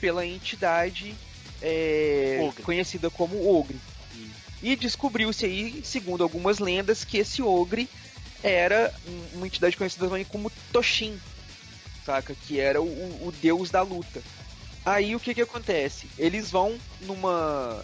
[0.00, 1.14] pela entidade
[1.60, 3.78] é, conhecida como Ogre.
[4.62, 7.88] E descobriu-se aí, segundo algumas lendas, que esse Ogre
[8.42, 11.18] era um- uma entidade conhecida também como Toshin,
[12.04, 12.34] saca?
[12.46, 14.22] Que era o, o- o deus da luta.
[14.84, 16.06] Aí o que que acontece?
[16.18, 17.82] Eles vão numa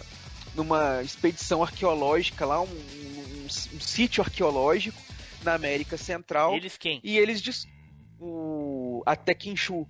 [0.55, 2.67] numa expedição arqueológica lá, um,
[3.73, 5.01] um- sítio arqueológico
[5.43, 6.55] na América Central.
[6.55, 6.99] Eles quem?
[7.03, 7.67] E eles dis...
[8.19, 9.87] o a Tekenshu,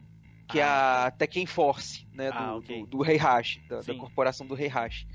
[0.47, 4.59] que é a Tekken Force, né, do, Ah, do, do Heihachi, da, da corporação do
[4.59, 5.07] Heihachi.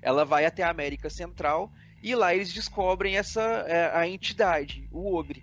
[0.00, 1.70] Ela vai até a América Central
[2.02, 5.42] e lá eles descobrem essa é, a entidade, o Ogre.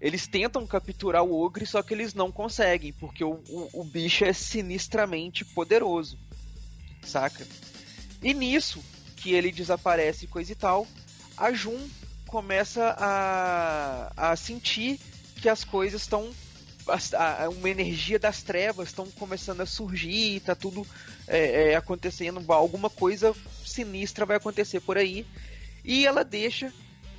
[0.00, 4.24] Eles tentam capturar o Ogre, só que eles não conseguem, porque o, o, o bicho
[4.24, 6.18] é sinistramente poderoso,
[7.02, 7.46] saca?
[8.22, 8.84] E nisso,
[9.16, 10.86] que ele desaparece coisa e tal,
[11.36, 11.78] a Jun
[12.26, 14.98] começa a, a sentir
[15.40, 16.30] que as coisas estão.
[17.58, 20.86] Uma energia das trevas estão começando a surgir, tá tudo
[21.26, 23.34] é, é, acontecendo, alguma coisa
[23.64, 25.26] sinistra vai acontecer por aí.
[25.84, 26.72] E ela deixa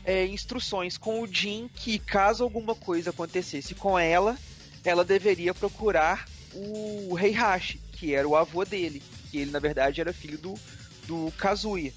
[0.06, 4.38] é, instruções com o Jin que, caso alguma coisa acontecesse com ela,
[4.86, 10.14] ela deveria procurar o Heihachi, que era o avô dele, que ele na verdade era
[10.14, 10.54] filho do,
[11.06, 11.92] do Kazuya.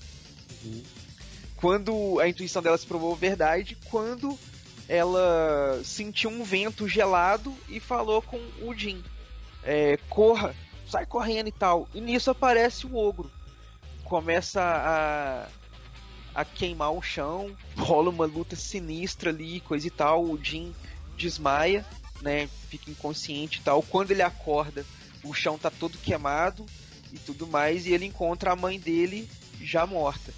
[1.60, 4.38] Quando a intuição dela se provou verdade, quando
[4.88, 9.04] ela sentiu um vento gelado e falou com o Jin:
[9.62, 10.54] é, corra,
[10.88, 11.86] sai correndo e tal.
[11.94, 13.30] E nisso aparece o ogro.
[14.04, 15.48] Começa a,
[16.34, 20.24] a queimar o chão, rola uma luta sinistra ali, coisa e tal.
[20.24, 20.74] O Jin
[21.16, 21.84] desmaia,
[22.22, 22.48] né?
[22.68, 23.82] Fica inconsciente e tal.
[23.82, 24.84] Quando ele acorda,
[25.22, 26.64] o chão tá todo queimado
[27.12, 29.28] e tudo mais, e ele encontra a mãe dele
[29.60, 30.32] já morta.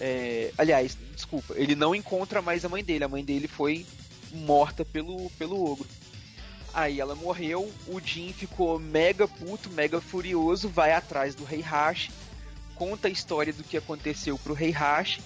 [0.00, 3.84] É, aliás, desculpa, ele não encontra mais a mãe dele, a mãe dele foi
[4.32, 5.86] morta pelo, pelo ogro.
[6.74, 12.10] Aí ela morreu, o Jin ficou mega puto, mega furioso, vai atrás do Heihachi,
[12.74, 15.20] conta a história do que aconteceu pro Heihachi,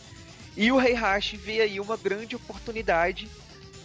[0.56, 3.28] e o Heihachi vê aí uma grande oportunidade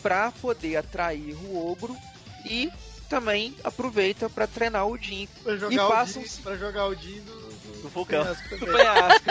[0.02, 1.98] para poder atrair o ogro
[2.46, 2.70] e
[3.10, 6.96] também aproveita para treinar o Jin Pra E jogar, o passam- Jin, pra jogar o
[6.96, 8.24] Jin do, do, Do vulcão.
[8.24, 8.76] do também.
[8.76, 9.26] penhasco.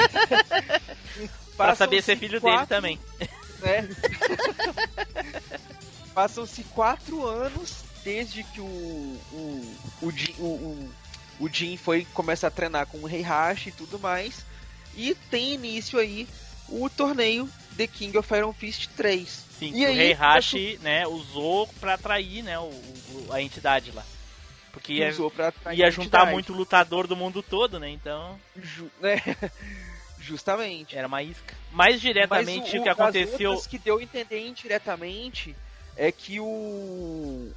[1.56, 3.00] Pra saber Passam-se se é filho quatro- dele também.
[3.62, 3.88] né?
[6.14, 10.90] Passam-se quatro anos desde que o, o, o, Jin, o, o,
[11.40, 14.44] o Jin foi começar a treinar com o Heihachi e tudo mais.
[14.94, 16.26] E tem início aí
[16.68, 19.44] o torneio The King of Iron Fist 3.
[19.58, 23.40] Sim, E que o aí, Rei Hashi, né, usou pra atrair, né, o, o- a
[23.42, 24.04] entidade lá.
[24.72, 27.88] Porque ia, usou pra atrair ia a juntar muito lutador do mundo todo, né?
[27.88, 29.16] Então, Ju- né?
[30.27, 30.97] Justamente.
[30.97, 31.55] era uma isca.
[31.73, 33.51] Mais diretamente Mas o, que aconteceu.
[33.51, 35.55] outras que deu a entender indiretamente
[35.97, 36.44] é que o,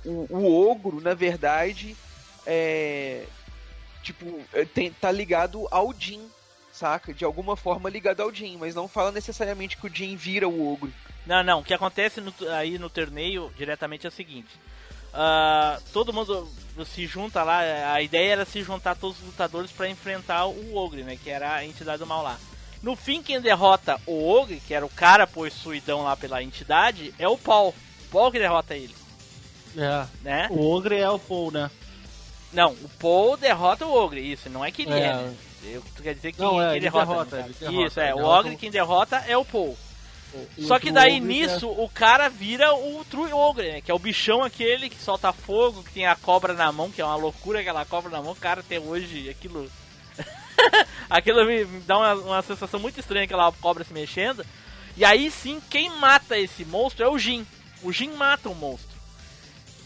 [0.05, 1.95] o, o ogro, na verdade,
[2.45, 3.23] é.
[4.03, 6.21] Tipo, é, tem, tá ligado ao Jin,
[6.71, 7.13] saca?
[7.13, 10.71] De alguma forma ligado ao Jin, mas não fala necessariamente que o Jin vira o
[10.71, 10.91] ogro.
[11.25, 11.59] Não, não.
[11.59, 14.49] O que acontece no- aí no torneio diretamente é o seguinte:
[15.13, 16.47] Ah, todo mundo
[16.85, 17.59] se junta lá.
[17.93, 21.17] A ideia era se juntar todos os lutadores pra enfrentar o Ogre, né?
[21.21, 22.39] Que era a entidade do mal lá.
[22.81, 27.27] No fim, quem derrota o Ogre, que era o cara possuidão lá pela entidade, é
[27.27, 27.75] o Paul.
[28.11, 28.95] Paul que derrota ele,
[29.77, 30.05] É.
[30.23, 30.47] né?
[30.49, 31.69] O Ogre é o Paul, né?
[32.53, 35.13] Não, o Paul derrota o Ogre, isso, não é que ele é, É.
[35.13, 35.35] né?
[35.65, 37.53] Eu, tu quer dizer que Não, é, quem derrota, derrota, caso.
[37.59, 39.77] derrota, Isso, é, o Ogre o- quem derrota é o Paul.
[40.57, 43.81] E Só o que daí nisso o cara vira o True Ogre, né?
[43.81, 47.01] Que é o bichão aquele que solta fogo, que tem a cobra na mão, que
[47.01, 48.33] é uma loucura aquela cobra na mão.
[48.35, 49.69] Cara, até hoje aquilo.
[51.09, 54.45] aquilo me, dá uma, uma sensação muito estranha, aquela cobra se mexendo.
[54.97, 57.45] E aí sim, quem mata esse monstro é o Jin.
[57.83, 58.97] O Jin mata o monstro.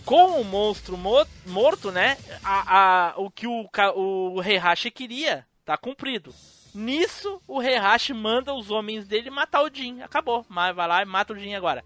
[0.06, 2.18] Com o monstro mo- morto, né?
[2.44, 6.34] A, a- o que o, o Heihachi queria tá cumprido.
[6.76, 10.02] Nisso, o Heihachi manda os homens dele matar o Jin.
[10.02, 10.45] Acabou.
[10.50, 11.84] Vai lá e mata o Jin agora.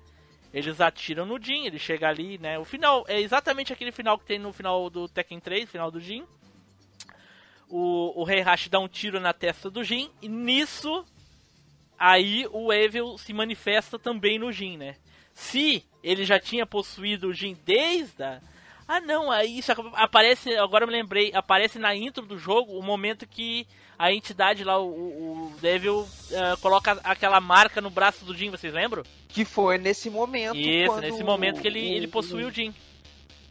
[0.54, 2.58] Eles atiram no Jin, ele chega ali, né?
[2.58, 6.00] O final é exatamente aquele final que tem no final do Tekken 3, final do
[6.00, 6.24] Jin.
[7.70, 11.06] O, o Heihachi dá um tiro na testa do Jin e nisso
[12.00, 14.96] aí o Evil se manifesta também no Jin, né?
[15.34, 18.40] Se ele já tinha possuído o Jin desde a...
[18.88, 22.82] Ah não, aí isso aparece, agora eu me lembrei, aparece na intro do jogo o
[22.82, 23.68] momento que
[24.00, 28.50] a entidade lá, o, o o Devil, eh, coloca aquela marca no braço do Jin,
[28.50, 29.04] vocês lembram?
[29.28, 30.56] Que foi nesse momento.
[30.56, 32.74] Isso, nesse momento que ele, o- ele possuiu o Jin.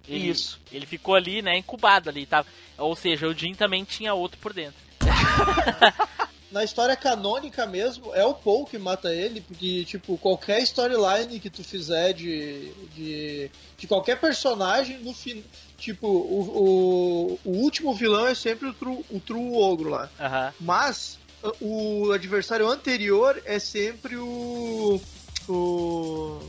[0.09, 0.61] Ele, Isso.
[0.73, 2.45] Ele ficou ali, né, incubado ali, tá?
[2.79, 4.81] Ou seja, o Jin também tinha outro por dentro.
[6.51, 11.51] Na história canônica mesmo, é o Paul que mata ele, porque, tipo, qualquer storyline que
[11.51, 15.45] tu fizer de, de, de qualquer personagem, no fim,
[15.77, 20.09] tipo, o, o, o último vilão é sempre o True, o true Ogro lá.
[20.21, 20.55] Aham.
[20.61, 21.19] Mas
[21.61, 25.01] o adversário anterior é sempre o.
[25.49, 26.41] O.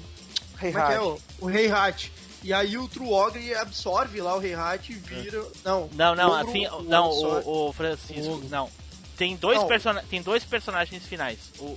[0.60, 1.02] Como é que é?
[1.02, 2.12] O, o Rei Hat.
[2.44, 5.44] E aí o True Ogre absorve lá o Rei Hat e vira.
[5.66, 8.48] Não, Não, não, o Ogro- assim, o não, o, o Francisco, Ogro.
[8.50, 8.70] não.
[9.18, 10.04] Tem dois, Não.
[10.10, 11.40] tem dois personagens finais.
[11.58, 11.68] O, o,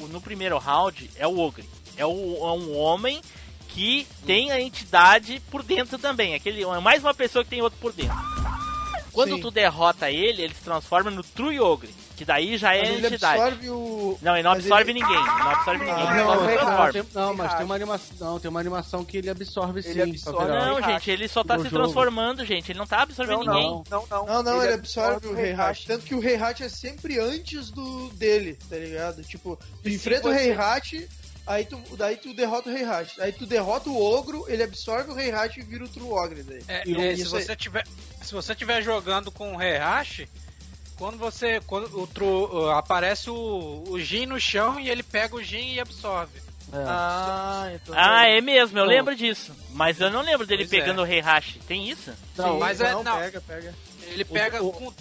[0.00, 1.68] o- o- no primeiro round é o Ogre.
[1.96, 3.20] É, o, é um homem
[3.68, 6.34] que tem a entidade por dentro também.
[6.34, 8.14] Aquele, é mais uma pessoa que tem outro por dentro.
[9.16, 9.40] Quando Sim.
[9.40, 11.88] tu derrota ele, ele se transforma no True Ogre.
[12.16, 13.40] Que daí já é Mas a ele entidade.
[13.42, 14.18] absorve o.
[14.22, 15.16] Não, ele não mas absorve ele- ninguém.
[15.16, 15.94] Ele não absorve ninguém.
[16.06, 18.16] Ah, ele Não, só se é, não, tem- não, mas tem uma animação.
[18.20, 19.88] Não, tem uma animação que ele absorve sim.
[19.90, 21.82] Ele absorve, Não, gente, ele só tá No se jogo.
[21.82, 22.72] transformando, gente.
[22.72, 23.70] Ele não tá absorvendo Não, ninguém.
[23.70, 24.26] não, não, não.
[24.26, 25.86] Não, não, ele, é absorve o Rei Hat.
[25.86, 29.22] Tanto que o Rei Hat é sempre antes do dele, tá ligado?
[29.22, 31.06] Tipo, tu enfrenta o Rei Hat,
[31.46, 33.20] aí tu, daí tu derrota o Rei Hat.
[33.20, 36.42] Aí tu derrota o Ogro, ele absorve o Rei Hat e vira o True Ogre
[36.42, 36.62] daí.
[36.68, 37.84] É, E é, se isso aí- você tiver
[38.22, 40.28] se você tiver jogando com o Heihachi,
[40.98, 45.42] quando você quando o tru, aparece o, o Jin no chão e ele pega o
[45.42, 46.40] Jin e absorve.
[46.72, 46.76] É.
[46.84, 47.94] Ah, então.
[47.96, 48.90] Ah, é mesmo, eu Não.
[48.90, 49.54] lembro disso.
[49.70, 50.80] Mas eu não lembro dele Pois é.
[50.80, 51.60] pegando o Heihachi.
[51.60, 52.12] Tem isso?
[52.36, 53.18] Não, mas é- não, não.
[53.20, 53.74] pega, pega.
[54.08, 54.92] Ele pega o- com,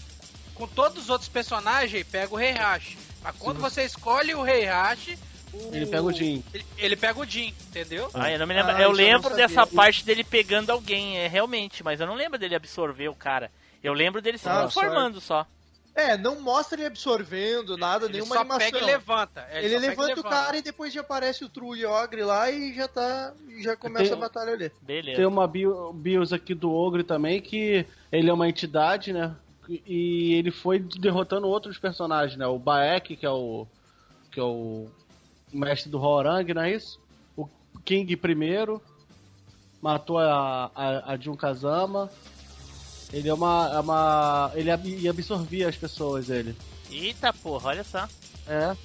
[0.54, 2.96] com todos os outros personagens, pega o Heihachi.
[3.24, 5.18] Mas quando você escolhe o Heihachi,
[5.56, 6.44] o- Ele pega o Jin.
[6.54, 8.10] Ele, ele pega o Jin, entendeu?
[8.14, 8.72] Ah, eu não me lembro.
[8.72, 9.48] Ah, eu eu lembro sabia.
[9.48, 13.52] dessa parte dele pegando alguém, é, realmente, mas eu não lembro dele absorver o cara.
[13.84, 15.46] Eu lembro dele se Ah, transformando só.
[15.94, 18.60] É, não mostra ele absorvendo nada, Ele nenhuma só animação.
[18.72, 19.48] pega e levanta.
[19.54, 22.52] Ele, só pega e levanta o cara e depois já aparece o True Ogre lá
[22.52, 23.34] e já tá.
[23.64, 24.70] Já começa Tem- a batalha ali.
[24.82, 25.16] Beleza.
[25.16, 29.34] Tem uma bio, bios aqui do Ogre também, que ele é uma entidade, né?
[29.70, 32.46] E ele foi derrotando outros personagens, né?
[32.46, 33.66] O Baek, que é o.
[34.32, 34.88] que é o
[35.56, 37.00] mestre do Horang, não é isso?
[37.38, 37.48] O
[37.84, 38.82] King primeiro.
[39.82, 42.10] Matou a, a, a Jun Kazama.
[43.14, 43.72] Ele é uma.
[43.74, 46.56] É uma ele ab- absorvia as pessoas, ele.
[46.92, 48.08] Eita porra, olha só.
[48.48, 48.76] É.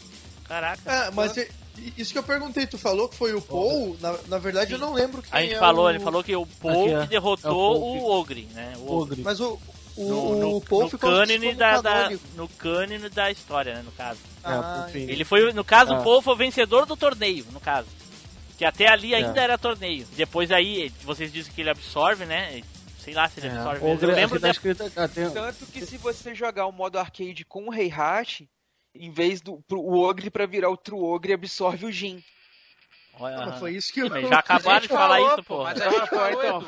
[0.47, 0.82] Caraca.
[0.86, 1.48] Ah, mas e-
[1.97, 3.97] isso que eu perguntei, tu falou que foi o Paul?
[4.01, 5.90] Na, na verdade, eu não lembro quem A gente é falou, o...
[5.90, 8.74] ele falou que o Paul é- que é derrotou o Paul o Ogre, né?
[8.78, 9.12] O Ogre.
[9.12, 9.22] Ogre.
[9.22, 9.59] Mas o,
[10.09, 13.93] No, no, o Paul no ficou cânone da, da- no cânone da história, né, no
[13.93, 14.20] caso.
[14.43, 14.98] Ah, É.
[14.98, 16.01] Ele foi, no caso, Ah.
[16.01, 17.89] o Paul foi o vencedor do torneio, no caso.
[18.56, 19.44] Que até ali ainda É.
[19.44, 20.06] era torneio.
[20.16, 22.62] Depois aí, vocês dizem que ele absorve, né?
[22.98, 23.85] Sei lá se ele É, absorve.
[23.86, 24.52] Ogre, eu lembro tá de...
[24.56, 28.48] escrito- ah, tem- Tanto que se você jogar o modo arcade com o Rei Hashi,
[28.93, 32.20] Em vez do pro, o Ogre pra virar o True Ogre absorve o Jin.
[33.20, 34.09] Olha, Foi isso que eu...
[34.28, 35.62] já acabaram de falar falou, isso, pô.
[35.62, 36.66] Mas a gente falou, então.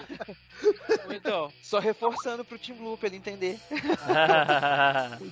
[1.10, 3.58] Então, só reforçando pro Team Blue pra ele entender.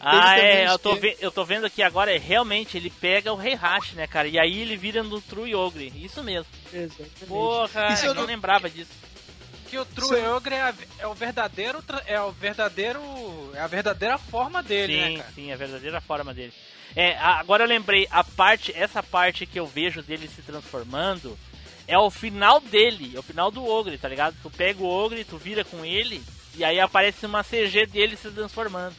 [0.01, 3.37] ah, é, eu tô, ve- eu tô vendo aqui agora, é, realmente, ele pega o
[3.37, 4.29] Rei Hash, né, cara?
[4.29, 5.93] E aí ele vira no True Ogre.
[5.97, 6.47] Isso mesmo.
[6.73, 7.27] Exatamente.
[7.27, 8.91] Porra, eu não não- lembrava disso.
[9.69, 11.83] Que o True Ogre é, a- é o verdadeiro.
[12.07, 13.01] É o verdadeiro.
[13.55, 15.33] É a verdadeira forma dele, sim, né, cara?
[15.35, 16.53] sim, a verdadeira forma dele.
[16.97, 21.39] É, agora eu lembrei, a parte, essa parte que eu vejo dele se transformando
[21.93, 24.37] é o final dele, é o final do Ogre, tá ligado?
[24.43, 26.23] Tu pega o Ogre, tu vira com ele,
[26.57, 28.95] e aí aparece uma CG dele se transformando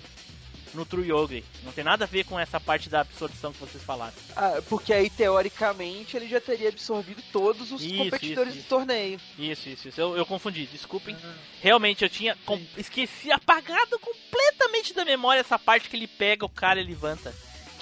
[0.73, 1.43] no True Ogre.
[1.63, 4.13] Não tem nada a ver com essa parte da absorção que vocês falaram.
[4.35, 9.19] Ah, porque aí, teoricamente, ele já teria absorvido todos os Isso, competidores isso, do torneio.
[9.37, 9.99] Isso, isso, isso.
[9.99, 11.15] Eu, eu confundi, desculpem.
[11.61, 12.37] Realmente, eu tinha.
[12.45, 17.33] com- esqueci apagado completamente da memória essa parte que ele pega o cara e levanta.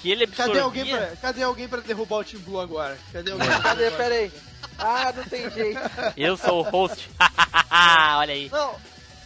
[0.02, 0.54] Que ele absorvia.
[0.54, 2.98] Cadê alguém, pra, cadê alguém pra derrubar o Team Blue agora?
[3.12, 3.50] Cadê alguém?
[3.62, 3.92] Cadê?
[3.92, 4.32] Pera aí.
[4.78, 5.80] Ah, não tem jeito.
[6.16, 7.10] Eu sou o host.
[8.18, 8.50] Olha aí.
[8.52, 8.76] Não,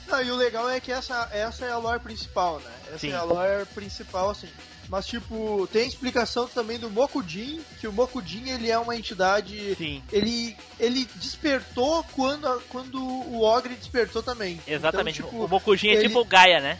[0.08, 2.72] não, e o legal é que essa, essa é a lore principal, né?
[2.88, 3.12] Essa Sim.
[3.12, 4.48] é a lore principal, assim.
[4.90, 9.76] Mas, tipo, tem explicação também do Mokujin, que o Mokujin, ele é uma entidade...
[9.76, 14.60] Sim, Ele, ele despertou quando, quando o Ogre despertou também.
[14.68, 15.20] exatamente.
[15.20, 16.78] Então, tipo, o Mokujin é ele- tipo o Gaia, né?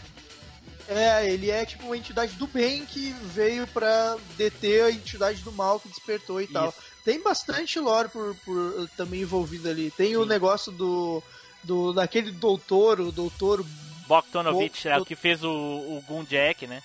[0.86, 5.50] É, ele é tipo uma entidade do bem que veio pra deter a entidade do
[5.50, 6.68] mal que despertou e tal.
[6.68, 6.78] Isso.
[7.04, 9.90] Tem bastante lore por, por- também envolvido ali.
[9.90, 10.28] Tem o Sim.
[10.28, 11.22] negócio do,
[11.62, 13.64] do daquele doutor, o doutor
[14.06, 16.82] Bogdanovich é o que fez o, o Gun Jack, né?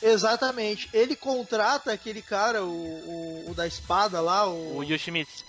[0.00, 0.88] Exatamente.
[0.92, 5.44] Ele contrata aquele cara, o, o, o da espada lá, o, O Yoshimitsu.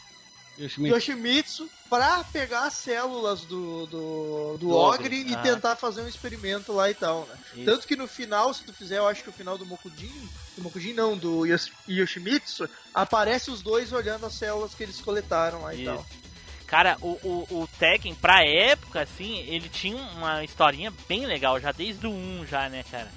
[0.59, 0.95] Yoshimitsu.
[0.95, 5.41] Yoshimitsu, pra pegar as células do, do, do, Do Ogre, Ogre, e ah.
[5.41, 7.35] tentar fazer um experimento lá e tal, né?
[7.55, 7.65] Isso.
[7.65, 10.63] Tanto que no final, se tu fizer, eu acho que o final do Mokujin, do
[10.63, 15.73] Mokujin não, do Yos- Yoshimitsu, aparece os dois olhando as células que eles coletaram lá
[15.75, 15.93] e Isso.
[15.93, 16.05] tal.
[16.65, 21.71] Cara, o, o, o Tekken, pra época, assim, ele tinha uma historinha bem legal, já
[21.71, 23.09] desde o 1 já, né, cara?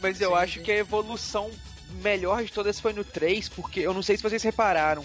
[0.00, 0.62] Mas eu Sim, acho sim.
[0.64, 1.50] que a evolução
[2.02, 5.04] melhor de todas foi no 3, porque eu não sei se vocês repararam.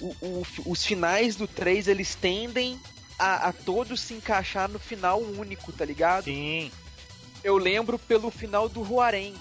[0.00, 2.78] O- o- os finais do 3 eles tendem
[3.18, 6.24] a, a todos se encaixar no final único, tá ligado?
[6.24, 6.70] Sim.
[7.42, 9.34] Eu lembro pelo final do Huareng.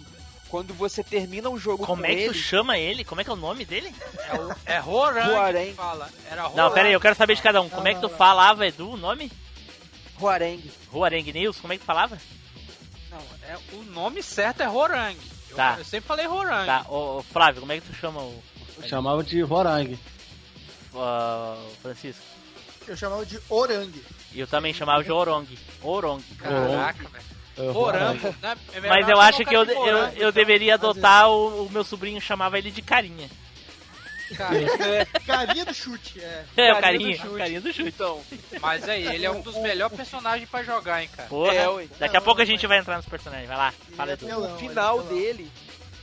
[0.50, 2.28] Quando você termina o jogo Como com é que ele.
[2.28, 3.04] tu chama ele?
[3.04, 3.92] Como é que é o nome dele?
[4.30, 4.80] É, o, é
[5.72, 6.10] que fala.
[6.30, 6.50] Era.
[6.50, 7.68] Não, pera aí, eu quero saber de cada um.
[7.70, 9.32] Como é que tu falava, Edu, o nome?
[10.22, 10.62] Huareng.
[10.92, 12.20] Ruareng News, como é que tu falava?
[13.10, 13.18] Não,
[13.50, 15.18] é, o nome certo é Horang.
[15.50, 15.76] Eu, Tá.
[15.80, 16.66] eu sempre falei Horang.
[16.68, 18.44] Tá, ô, ô, Flávio, como é que tu chama o,
[18.78, 19.98] Eu chamava de Horang.
[20.94, 22.22] O Francisco?
[22.88, 23.92] Eu chamava de Orang.
[24.34, 25.48] E eu também chamava de Orong.
[25.82, 26.22] Orong.
[26.38, 27.34] Caraca, velho.
[27.56, 28.58] É, Morango, né?
[28.74, 30.32] É Mas eu acho que eu, eu, eu então.
[30.32, 33.30] deveria adotar o, o meu sobrinho, chamava ele de carinha.
[34.36, 34.56] Cara,
[35.28, 36.46] Carinha do chute, é.
[36.58, 37.90] É, o Carinha carinha, do carinha do chute.
[37.90, 38.22] Então,
[38.60, 41.30] Mas aí, ele é um dos melhores personagens pra jogar, hein, cara.
[41.30, 41.88] Porra, É, ué.
[42.00, 44.28] daqui a pouco a gente vai entrar nos personagens, vai lá, fala Edu.
[44.28, 45.52] é o é final dele,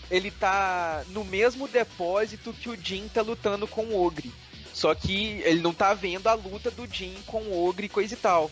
[0.08, 4.32] ele tá no mesmo depósito que o Jin tá lutando com o Ogre.
[4.80, 8.14] Só que ele não tá vendo a luta do Jin com o Ogre e coisa
[8.14, 8.50] e tal.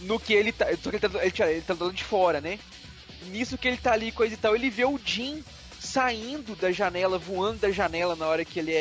[0.00, 0.64] No que ele tá.
[0.82, 2.58] Só que ele tá, ele, tá- ele tá do lado de fora, né?
[3.26, 5.44] Nisso que ele tá ali, coisa e tal, ele vê o Jin
[5.78, 8.76] saindo da janela, voando da janela na hora que ele é,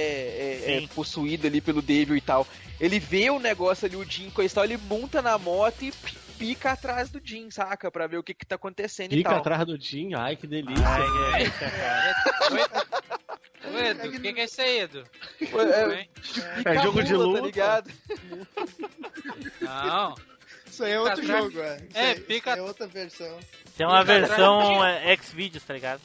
[0.65, 2.47] é- é possuído ali pelo Devil e tal.
[2.79, 5.91] Ele vê o negócio ali, o Jin, coisa e tal, ele monta na moto e
[6.37, 7.91] pica atrás do Jin, saca?
[7.91, 9.39] Pra ver o que que tá acontecendo e Fica tal.
[9.39, 10.85] atrás do Jim, ai que delícia.
[10.87, 12.15] Ai, que delícia, cara.
[13.73, 15.03] Ô, Edu, o que, que é isso aí, Edu?
[15.41, 16.05] É,
[16.63, 17.39] pica É jogo de mula, luta.
[17.41, 17.91] Tá ligado?
[19.61, 20.15] Não.
[20.67, 21.75] Isso aí é outro jogo, é.
[21.77, 23.39] Isso É, aí- pica- isso aí é outra versão.
[23.77, 26.01] Tem uma atrás versão é, X-Videos, tá ligado?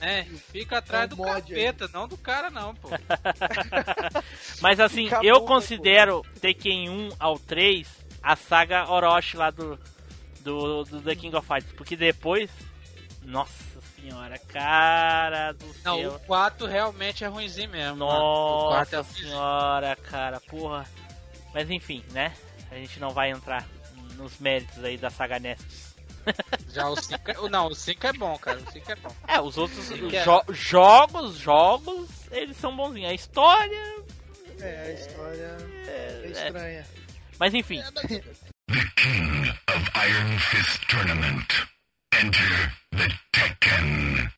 [0.00, 2.88] É, fica atrás É um do mod capeta, não do cara, não, pô.
[4.60, 7.86] Mas assim, Fica eu considero Tekken 1 ao 3
[8.22, 9.78] a saga Orochi lá do,
[10.40, 11.72] do, do The King of Fighters.
[11.76, 12.50] Porque depois.
[13.22, 13.52] Nossa
[14.00, 16.14] senhora, cara do Não, céu.
[16.14, 17.96] o 4 realmente é ruimzinho mesmo.
[17.96, 18.10] mano.
[18.10, 20.86] O 4 é Nossa senhora, cara, porra.
[21.54, 22.32] Mas enfim, né?
[22.70, 23.66] A gente não vai entrar
[24.16, 25.90] nos méritos aí da saga Nestus.
[26.72, 27.48] Já o 5 é...
[27.48, 28.58] Não, o 5 é bom, cara.
[28.58, 29.16] O 5 é bom.
[29.26, 29.96] É, os outros é.
[29.96, 33.10] jo- jogos, jogos, eles são bonzinhos.
[33.10, 33.96] A história.
[34.60, 35.56] É, a história
[35.86, 36.86] é, é, estranha.
[37.38, 37.82] mas enfim,
[38.96, 41.46] King of Iron Fist Tournament.
[42.12, 44.28] Enter the Tekken.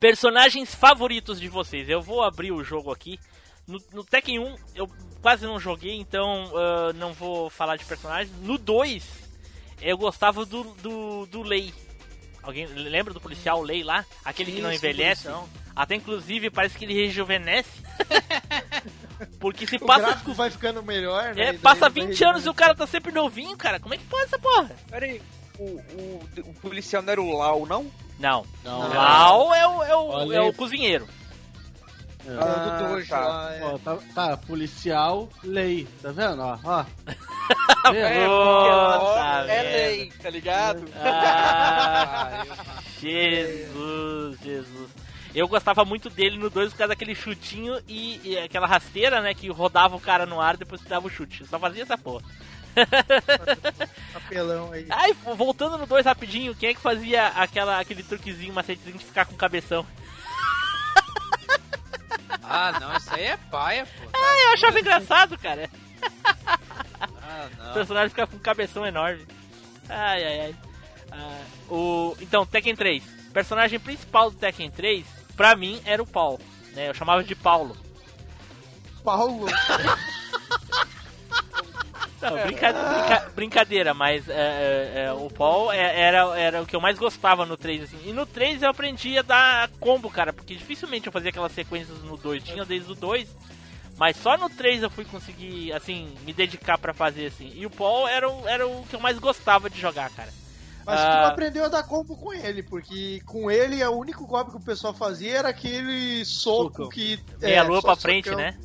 [0.00, 1.88] personagens favoritos de vocês.
[1.88, 3.18] Eu vou abrir o jogo aqui.
[3.66, 4.90] No, no Tekken 1 eu
[5.20, 8.34] quase não joguei, então ah, não vou falar de personagens.
[8.40, 9.04] No 2
[9.80, 11.72] eu gostava do, do, do Lei.
[12.42, 14.04] Alguém lembra do policial Lei lá?
[14.24, 15.22] Aquele que não envelhece?
[15.24, 15.48] policial.
[15.74, 17.70] Até inclusive parece que ele rejuvenesce.
[19.38, 20.06] Porque se O passa.
[20.06, 21.42] gráfico vai ficando melhor, né?
[21.42, 23.78] É, daí passa vai 20 anos e o cara tá sempre novinho, cara.
[23.78, 24.74] Como é que pode essa porra?
[24.90, 25.22] Pera aí,
[25.58, 27.86] o, o, o policial não era o Lau, não?
[28.18, 28.46] Não.
[28.64, 31.06] Não, O é- Lau é o, é o, Olha é o cozinheiro.
[32.24, 33.20] É Dojo tá.
[33.20, 33.64] lá, é.
[33.64, 36.40] Ó, tá, tá, policial, lei, tá vendo?
[36.40, 36.84] Ó, ó.
[37.92, 40.84] É, porque é lei, tá ligado?
[40.94, 42.44] Ah,
[43.00, 44.90] Jesus, Jesus.
[45.34, 49.34] Eu gostava muito dele no 2 por causa daquele chutinho e, e aquela rasteira, né?
[49.34, 51.40] Que rodava o cara no ar e depois que dava o chute.
[51.40, 52.22] Eu só fazia essa porra.
[54.14, 54.86] Apelão aí.
[54.90, 59.24] Ai, voltando no 2 rapidinho, quem é que fazia aquela, aquele truquezinho, macetezinho de ficar
[59.26, 59.86] com cabeção?
[62.44, 64.08] Ah, não, isso aí é paia, pô.
[64.12, 65.70] Ah, eu achava engraçado, cara.
[67.22, 67.72] Ah, O não.
[67.72, 69.26] personagem fica com um cabeção enorme.
[69.88, 70.56] Ai, ai, ai.
[71.12, 71.40] Ah,
[71.70, 72.14] o...
[72.20, 73.02] Então, Tekken 3.
[73.28, 76.38] O personagem principal do Tekken 3, pra mim, era o Paul.
[76.74, 76.88] Né?
[76.90, 77.76] Eu chamava de Paulo.
[79.04, 79.46] Paulo.
[82.22, 86.76] Não, brinca- brinca- brincadeira, mas é, é, é, o Paul é- era, era o que
[86.76, 87.98] eu mais gostava no 3, assim.
[88.06, 91.98] E no 3 eu aprendi a dar combo, cara, porque dificilmente eu fazia aquelas sequências
[92.04, 92.42] no 2.
[92.42, 93.28] Tinha desde o 2,
[93.98, 97.52] mas só no 3 eu fui conseguir, assim, me dedicar pra fazer, assim.
[97.54, 100.30] E o Paul era, o- era o que eu mais gostava de jogar, cara.
[100.84, 101.28] Mas tu Ah.
[101.28, 104.92] aprendeu a dar combo com ele, porque com ele o único golpe que o pessoal
[104.92, 106.88] fazia era aquele soco Soco.
[106.88, 107.20] que.
[107.40, 108.56] Meia é, lua pra frente, né?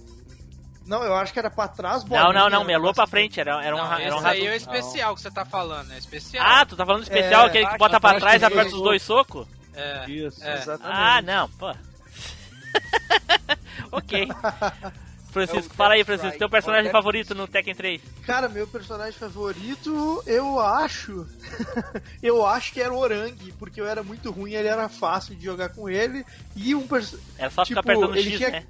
[0.88, 3.40] Não, eu acho que era pra trás, Não, bolinha, não, não, meia lua pra frente,
[3.40, 5.92] era, era um, não, ra- era um aí é o especial que você tá falando,
[5.92, 6.46] é especial.
[6.48, 8.74] Ah, tu tá falando do especial, É, aquele que acho bota pra trás e aperta
[8.76, 9.46] os dois socos?
[9.74, 10.44] É, Isso.
[10.44, 10.54] é.
[10.56, 10.98] Exatamente.
[11.00, 11.76] Ah, não, pô.
[13.92, 14.28] ok.
[15.30, 18.02] Francisco, É fala aí, Francisco, teu personagem É favorito no Tekken 3?
[18.26, 21.28] Cara, meu personagem favorito, eu acho.
[22.24, 25.44] eu acho que era o Orangue, porque eu era muito ruim, ele era fácil de
[25.44, 26.26] jogar com ele.
[26.56, 28.66] E um perso- Era só ficar Tipo, apertando ele X, tinha- né?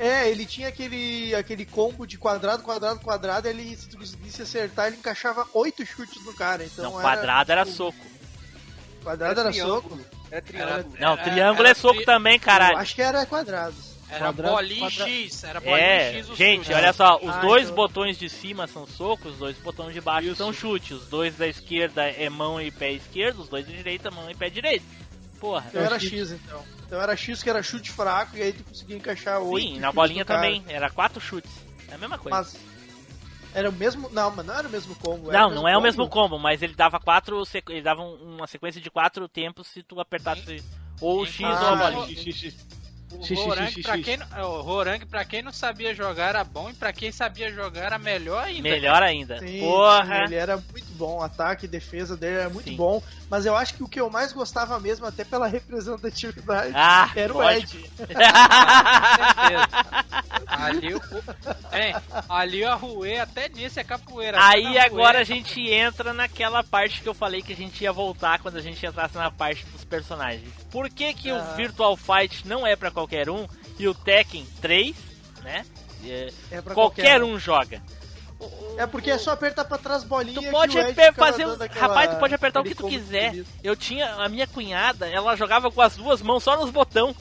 [0.00, 4.40] É, ele tinha aquele, aquele combo de quadrado, quadrado, quadrado, e ele, se tu conseguisse
[4.40, 6.64] acertar, ele encaixava oito chutes no cara.
[6.64, 7.98] Então Não, era, quadrado era soco.
[9.02, 9.98] Quadrado era soco?
[10.30, 10.96] Era triângulo.
[10.98, 12.76] Não, Era- triângulo era é soco tri- também, Eu caralho.
[12.78, 13.74] acho que era quadrado.
[14.08, 16.72] Era Quadrado, bolinha quadra- X, era bolinha É, X o gente, chute.
[16.74, 20.00] olha só, os Ah, dois então- botões de cima são socos, os dois botões de
[20.00, 20.94] baixo são chute.
[20.94, 24.34] Os dois da esquerda é mão e pé esquerdo, os dois da direita mão e
[24.34, 24.84] pé direito.
[25.40, 25.64] Porra.
[25.68, 26.62] Então era X, então.
[26.86, 29.90] Então era X que era chute fraco, e aí tu conseguia encaixar oito Sim, na
[29.90, 31.50] bolinha também, era quatro chutes.
[31.88, 32.36] É a mesma coisa.
[32.38, 32.56] Mas
[33.54, 34.08] era o mesmo.
[34.10, 35.30] Não, mas não era o mesmo combo.
[35.30, 35.82] era Não, não é o combo.
[35.86, 37.44] mesmo combo, mas ele dava quatro.
[37.46, 40.62] sequ- Ele dava um- uma sequência de quatro tempos se tu apertasse
[41.00, 42.22] ou o X Ah, ou a mas- bolinha.
[42.22, 42.56] X, X,
[43.12, 46.28] O X, X, Rorangue, X, pra quem, não- o Rorangue, pra quem não sabia jogar,
[46.28, 48.62] era bom, e pra quem sabia jogar, era melhor ainda.
[48.62, 49.38] Melhor ainda.
[49.40, 50.18] Sim, Porra!
[50.18, 52.76] sim, ele era muito bom, o ataque e defesa dele era muito Sim.
[52.76, 57.10] bom, mas eu acho que o que eu mais gostava mesmo, até pela representatividade, Ah,
[57.16, 57.76] era o lógico.
[57.76, 57.90] Ed.
[60.46, 61.00] Ali o.
[61.72, 61.94] Hein,
[62.28, 64.36] ali eu arruei até nisso é capoeira.
[64.42, 68.40] Aí agora a gente entra naquela parte que eu falei que a gente ia voltar
[68.40, 70.48] quando a gente entrasse na parte dos personagens.
[70.70, 71.54] Por que que o Ah.
[71.56, 73.46] Virtual Fight não é pra qualquer um
[73.78, 74.94] e o Tekken 3,
[75.42, 75.64] né?
[76.04, 77.82] é, É pra qualquer um joga.
[78.78, 80.72] É porque é só apertar pra trás bolinha Tu que pode
[81.14, 83.30] fazer um- aquela- Rapaz, tu pode apertar o que tu quiser.
[83.32, 83.48] bonito.
[83.62, 87.14] Eu tinha a minha cunhada, ela jogava com as duas mãos só nos botão.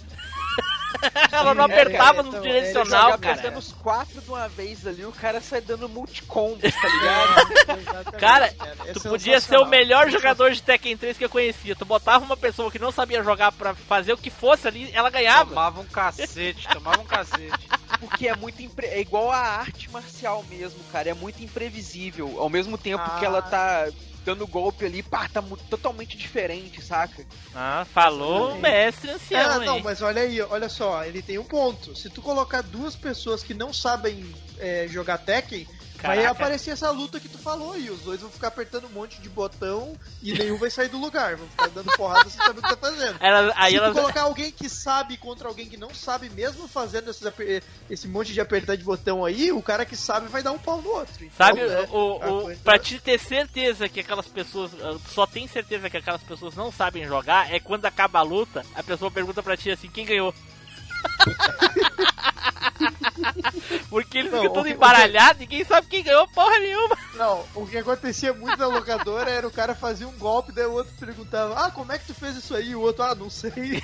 [1.31, 3.33] ela não É, apertava cara, no então, direcional, joga cara.
[3.33, 8.11] apertando os quatro de uma vez ali, o cara sai dando multicombos, tá ligado?
[8.19, 8.47] Cara,
[8.85, 11.75] é Tu podia ser o melhor jogador de Tekken 3 que eu conhecia.
[11.75, 15.09] Tu botava uma pessoa que não sabia jogar pra fazer o que fosse ali, ela
[15.09, 15.49] ganhava.
[15.49, 17.67] Tomava um cacete, tomava um cacete.
[17.99, 18.87] Porque é muito impre...
[18.87, 21.09] é igual a arte marcial mesmo, cara.
[21.09, 22.35] É muito imprevisível.
[22.39, 23.19] Ao mesmo tempo Ah.
[23.19, 23.87] que ela tá
[24.25, 27.25] dando golpe ali, pá, tá totalmente diferente, saca?
[27.55, 29.81] Ah, falou o mestre ancião, Ah, não, hein?
[29.83, 31.95] mas olha aí, olha só, ele tem um ponto.
[31.95, 35.67] Se tu colocar duas pessoas que não sabem é, jogar Tekken,
[36.01, 36.31] vai Caraca.
[36.31, 37.89] aparecer essa luta que tu falou aí.
[37.89, 41.35] Os dois vão ficar apertando um monte de botão e nenhum vai sair do lugar.
[41.35, 43.17] Vão ficar dando porrada sem saber o que tá fazendo.
[43.21, 43.91] Ela- aí Se ela.
[43.93, 47.29] colocar alguém que sabe contra alguém que não sabe, mesmo fazendo esses
[47.89, 50.81] esse monte de apertar de botão aí, o cara que sabe vai dar um pau
[50.81, 51.13] no outro.
[51.23, 54.71] Então, Sabe, né, o, o, pra te ter certeza que aquelas pessoas.
[54.81, 58.65] ah, Só tem certeza que aquelas pessoas não sabem jogar, é quando acaba a luta,
[58.75, 60.33] a pessoa pergunta pra ti assim: quem ganhou?
[63.89, 66.97] Porque eles Não, ficam o todo que- embaralhado, ninguém sabe quem ganhou porra nenhuma.
[67.15, 70.71] Não, o que acontecia muito na locadora era o cara fazia um golpe, daí o
[70.73, 72.69] outro perguntava, ah, como é que tu fez isso aí?
[72.69, 73.81] E o outro, ah, não sei.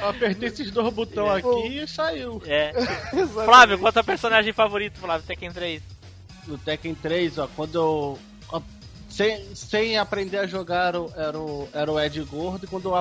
[0.00, 1.48] Eu apertei esses dois botões É.
[1.48, 2.42] aqui e saiu.
[2.46, 2.72] É.
[3.44, 5.26] Flávio, qual é o teu personagem favorito, Flávio?
[5.26, 5.82] Tekken 3.
[6.46, 8.18] No Tekken 3, ó, quando eu.
[9.08, 11.00] sem, sem aprender a jogar era
[11.40, 12.94] o, era o, Ed Gordo, e quando eu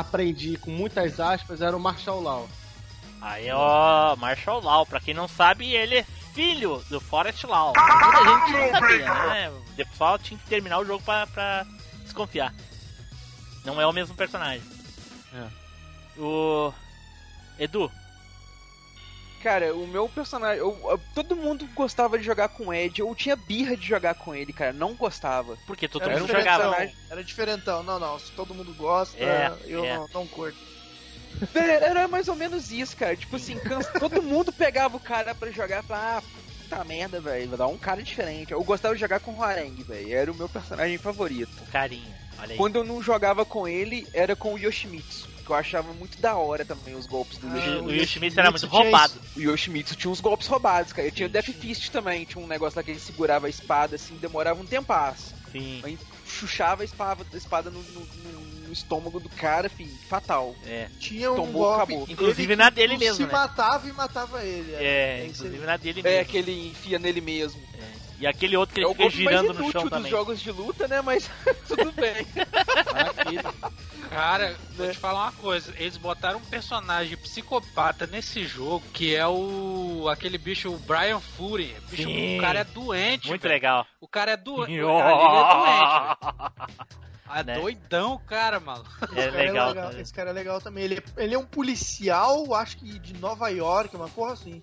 [0.00, 2.48] aprendi com muitas aspas era o Marshall Law.
[3.20, 4.84] Aí, ó, Marshall Law.
[4.84, 7.72] Pra quem não sabe, ele é filho do Forest Law.
[7.76, 9.50] Muita gente não sabia, né?
[9.50, 11.64] O pessoal tinha que terminar o jogo pra, pra
[12.02, 12.52] desconfiar.
[13.64, 14.62] Não é o mesmo personagem.
[15.32, 16.20] É.
[16.20, 16.72] O.
[17.58, 17.90] Edu,
[19.44, 20.58] Cara, o meu personagem.
[20.58, 22.98] eu- eu- todo mundo gostava de jogar com o Ed.
[23.00, 24.72] Eu tinha birra de jogar com ele, cara.
[24.72, 25.58] Não gostava.
[25.66, 26.90] porque todo Era mundo jogava.
[27.10, 27.82] Era diferentão.
[27.82, 28.18] Não, não.
[28.18, 29.96] Se todo mundo gosta, É, eu é.
[29.98, 30.56] Não, não curto.
[31.54, 33.14] Era, era mais ou menos isso, cara.
[33.14, 36.22] Tipo assim, cansa- todo mundo pegava o cara pra jogar e falava, ah,
[36.62, 37.48] puta merda, velho.
[37.50, 38.52] Vai dar um cara diferente.
[38.52, 40.14] Eu gostava de jogar com o Harangue, velho.
[40.16, 41.52] Era o meu personagem favorito.
[41.60, 42.14] O carinha.
[42.38, 42.56] Olha aí.
[42.56, 45.33] Quando eu não jogava com ele, era com o Yoshimitsu.
[45.44, 47.84] Que eu achava muito da hora também os golpes do Ah, Yoshimitsu.
[47.84, 49.12] O Yoshimitsu era muito roubado.
[49.36, 51.06] O Yoshimitsu tinha uns golpes roubados, cara.
[51.08, 52.24] Eu tinha o Death Fist também.
[52.24, 55.34] Tinha um negócio lá que ele segurava a espada, assim, demorava um tempasso.
[55.52, 55.80] Sim.
[55.84, 59.94] Aí chuchava a espada, a espada no, no- no- no estômago do cara, filho.
[60.08, 60.54] Fatal.
[60.66, 60.88] É.
[60.98, 61.82] Tinha um Tomou, golpe.
[61.92, 62.06] acabou.
[62.08, 63.32] Inclusive ele na dele mesmo, se né?
[63.32, 64.74] matava e matava ele.
[64.74, 66.24] É, isso inclusive na dele É, mesmo.
[66.30, 67.62] que ele enfia nele mesmo.
[68.18, 70.10] E aquele outro que é ele o fica girando no chão dos também.
[70.10, 71.02] jogos de luta, né?
[71.02, 71.28] Mas
[71.68, 72.24] tudo bem.
[74.10, 75.72] Cara, vou te falar uma coisa.
[75.76, 80.08] Eles botaram um personagem psicopata nesse jogo que é o.
[80.10, 81.74] aquele bicho, o Brian Fury.
[81.90, 82.38] Bicho, Sim.
[82.38, 83.28] o cara é doente.
[83.28, 83.86] Muito legal.
[84.00, 84.72] O cara é doente.
[84.72, 86.18] ele é doente.
[86.20, 86.74] velho.
[87.36, 87.54] É Né?
[87.58, 88.84] doidão, cara, mano.
[89.00, 89.66] É Esse cara legal.
[89.70, 89.92] é legal.
[90.00, 90.84] Esse cara é legal também.
[90.84, 94.62] Ele, ele é um policial, acho que de Nova York, uma porra assim.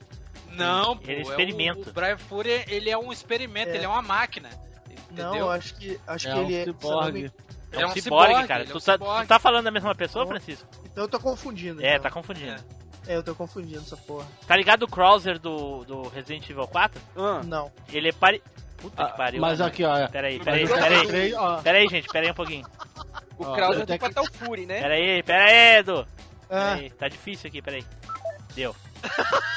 [0.52, 1.03] Não, pô.
[1.10, 1.89] Ele é o- experimento.
[1.89, 3.76] o, Brian Fury, ele é um experimento, É.
[3.76, 4.49] ele é uma máquina.
[5.10, 5.35] Não, Entendeu?
[5.35, 6.64] eu acho que acho É que um ele é.
[6.64, 7.31] ciborgue.
[7.72, 8.64] É um um ciborgue, ciborgue, cara.
[8.64, 9.26] é Tu, um tá, ciborgue.
[9.26, 10.68] tu tá falando da mesma pessoa, Francisco?
[10.85, 11.81] Então eu tô confundindo.
[11.84, 12.02] É, então.
[12.03, 12.61] tá confundindo.
[13.07, 14.27] É, eu tô confundindo essa porra.
[14.48, 17.02] Tá ligado o Krauser do, do Resident Evil 4?
[17.18, 17.72] Ah, Não.
[17.91, 18.43] Ele é pare...
[18.77, 19.41] Puta Ah, que pariu.
[19.41, 19.65] mas né?
[19.65, 20.07] aqui, ó.
[20.07, 21.34] Peraí, Mas peraí, o peraí.
[21.35, 22.65] ó, Peraí, gente, peraí um pouquinho.
[23.38, 24.81] o Ó, Krauser até tem que- Fatal Fury, né?
[24.81, 26.07] Peraí, peraí, Edu.
[26.49, 27.85] Ah, Peraí, tá difícil aqui, peraí.
[28.56, 28.76] Deu.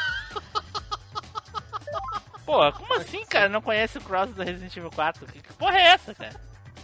[2.44, 3.48] Pô, como assim, cara?
[3.48, 5.26] Não conhece o Krauser do Resident Evil 4?
[5.26, 6.34] Que, que porra é essa, cara?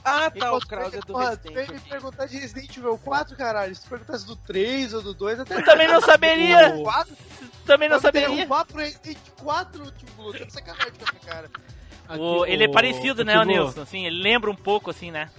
[0.05, 1.71] Ah, tá, o você- Krauser do porra, Resident.
[1.71, 3.75] me perguntar de Resident Evil 4, caralho.
[3.75, 5.55] Se tu perguntasse do 3 ou do 2, até.
[5.57, 6.75] Eu também não saberia.
[6.77, 7.17] O 4,
[7.67, 8.29] Também não saberia.
[8.29, 10.33] derrubar pro Resident 4, tipo, Blue.
[10.33, 11.51] Tá de sacanagem com essa cara.
[12.09, 13.83] aqui, O- ele é o- parecido, o né, o Nilson?
[13.83, 15.31] Assim, ele lembra um pouco, assim, né?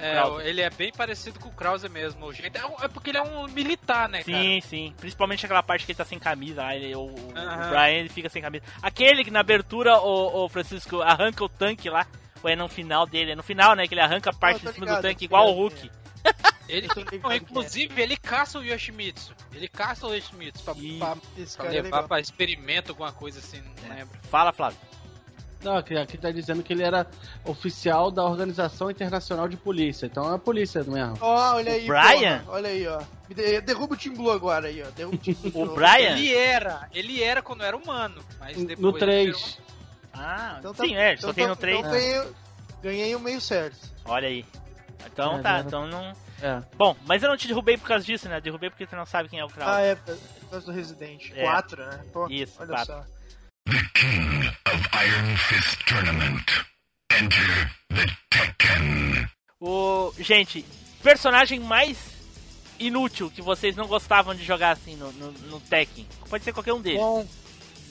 [0.00, 2.24] É, ele é bem parecido com o Krauser mesmo.
[2.26, 4.38] O jeito é, é porque ele é um militar, né, cara?
[4.38, 4.94] Sim, sim.
[4.96, 6.72] Principalmente aquela parte que ele tá sem camisa.
[6.72, 7.68] Ele, o, o- o.
[7.68, 8.62] Brian ele fica sem camisa.
[8.80, 12.06] Aquele que na abertura, o, o Francisco arranca o tanque lá.
[12.42, 13.32] Ou é no final dele?
[13.32, 13.86] É no final, né?
[13.88, 15.90] Que ele arranca a parte de cima ligado, do tanque, igual o Hulk.
[16.68, 17.36] Ele, não, que é.
[17.36, 19.34] inclusive, ele caça o Yoshimitsu.
[19.54, 21.16] Ele caça o Yoshimitsu pra, E- pra-
[21.56, 22.08] pra é levar legal.
[22.08, 23.98] pra experimento, alguma coisa assim, não É.
[24.00, 24.18] lembro.
[24.30, 24.78] Fala, Flávio.
[25.62, 27.04] Não, aqui, aqui tá dizendo que ele era
[27.44, 30.06] oficial da Organização Internacional de Polícia.
[30.06, 31.16] Então é a polícia mesmo.
[31.20, 32.38] Ó, olha aí, O Brian?
[32.44, 33.00] porra, olha aí, ó.
[33.64, 34.90] Derruba o Team Blue agora aí, ó.
[34.90, 35.72] Derruba o Team Blue.
[35.72, 35.74] O.
[35.74, 36.12] Brian?
[36.16, 39.58] Ele era, ele era quando era humano, mas depois No ele 3.
[40.18, 41.78] Ah, Então tá- sim, é, então só tem tá- no 3.
[41.78, 42.32] Então ganhei,
[42.82, 43.78] ganhei o meio certo.
[44.04, 44.44] Olha aí.
[45.06, 45.64] Então É, tá, né?
[45.66, 46.12] então não.
[46.42, 46.62] É.
[46.76, 48.40] Bom, mas eu não te derrubei por causa disso, né?
[48.40, 49.74] Derrubei porque tu não sabe quem é o Krauser.
[49.74, 50.16] Ah, é, por
[50.50, 51.30] causa do Resident.
[51.34, 51.42] É.
[51.42, 52.04] 4, né?
[52.12, 52.94] Pô, Isso, olha quatro.
[52.94, 53.04] só.
[53.94, 56.44] King of Iron Fist Tournament.
[57.12, 59.28] Enter the Tekken.
[59.60, 60.12] O.
[60.18, 60.64] Gente,
[61.02, 61.98] personagem mais
[62.78, 66.06] inútil que vocês não gostavam de jogar assim no, no, no Tekken.
[66.28, 66.98] Pode ser qualquer um deles.
[67.00, 67.26] Bom,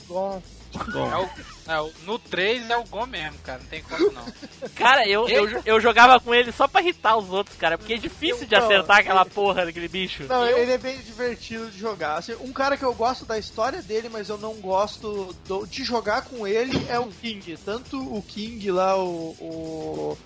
[0.08, 0.42] bom.
[0.74, 1.30] É o,
[1.74, 4.24] é o- no 3 é o Gon mesmo, cara, não tem como não.
[4.76, 7.96] Cara, eu, eu, eu jogava com ele só pra irritar os outros, cara, porque é
[7.96, 10.24] difícil de Não, acertar aquela porra daquele bicho.
[10.28, 12.16] Não, ele é bem divertido de jogar.
[12.18, 15.82] Assim, um cara que eu gosto da história dele, mas eu não gosto do- de
[15.84, 17.56] jogar com ele é o King.
[17.64, 20.18] Tanto o King lá, o, o,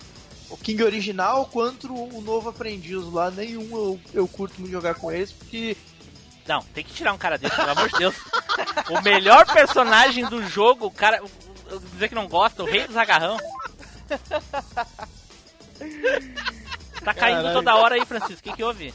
[0.49, 3.31] o King original, quanto o novo aprendiz lá.
[3.31, 5.75] Nenhum eu, eu curto muito jogar com eles, porque
[6.47, 8.15] Não, tem que tirar um cara desse, pelo amor de Deus.
[8.89, 11.21] O melhor personagem do jogo, o cara.
[11.93, 13.37] Dizer que não gosta, o rei dos agarrão.
[17.03, 17.53] Tá caindo Caralho.
[17.53, 18.39] toda hora aí, Francisco.
[18.39, 18.93] O que, que houve?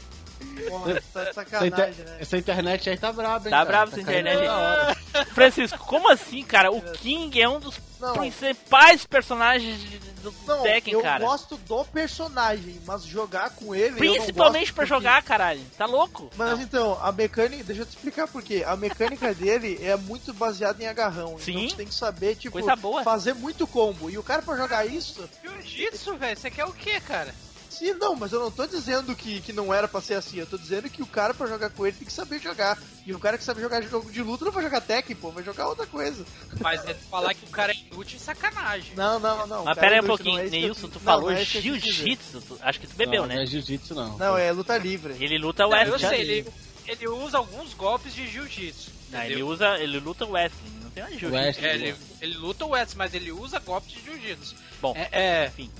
[0.69, 0.97] Pô, tá de
[1.29, 2.17] Essa, sacanagem, inter- né?
[2.19, 3.51] essa internet aí tá braba, hein?
[3.51, 3.65] Tá cara?
[3.65, 4.95] bravo essa caindo internet hora.
[5.33, 6.71] Francisco, como assim, cara?
[6.71, 9.79] O King é um dos Não, principais personagens
[10.21, 11.23] do não Tekken, eu cara.
[11.25, 13.85] gosto do personagem, mas jogar com ele.
[13.87, 15.61] eu não Principalmente pra porque- jogar, caralho.
[15.77, 16.29] Tá louco?
[16.35, 18.63] Mas então, a mecânica, deixa eu te explicar por quê.
[18.67, 21.37] A mecânica dele é muito baseada em agarrão.
[21.39, 21.51] Sim.
[21.57, 23.03] Então você tem que saber, tipo, Coisa boa.
[23.03, 24.09] fazer muito combo.
[24.09, 27.33] E o cara pra jogar isso, Jiu-jitsu, velho, você quer o quê, cara?
[27.69, 27.93] Assim.
[27.93, 30.37] Não, mas eu não tô dizendo que, que não era pra ser assim.
[30.37, 32.77] Eu tô dizendo que o cara, pra jogar com ele, tem que saber jogar.
[33.05, 35.43] E o cara que sabe jogar jogo de luta não vai jogar Tekken, pô, vai
[35.43, 36.23] jogar outra coisa.
[36.59, 38.93] Mas é falar que o cara é inútil é sacanagem.
[38.95, 39.63] Não, não, não.
[39.65, 42.41] Mas pera aí um pouquinho, é eu Neilson, tu não, falou é eu jiu-jitsu.
[42.41, 43.35] tu- Acho que tu bebeu, não, né?
[43.35, 44.17] Não é jiu-jitsu, não.
[44.17, 45.15] Não, é luta livre.
[45.23, 46.09] Ele luta Não, eu wrestling.
[46.09, 46.47] sei, ele,
[46.87, 48.91] ele usa alguns golpes de jiu-jitsu.
[49.09, 51.43] Não, ele usa, ele luta wrestling, não tem nada de jiu-jitsu.
[51.43, 51.65] Wrestling.
[51.67, 54.55] É, ele, ele luta o West, mas ele usa golpes de jiu-jitsu.
[54.79, 55.71] Bom, É, é, enfim.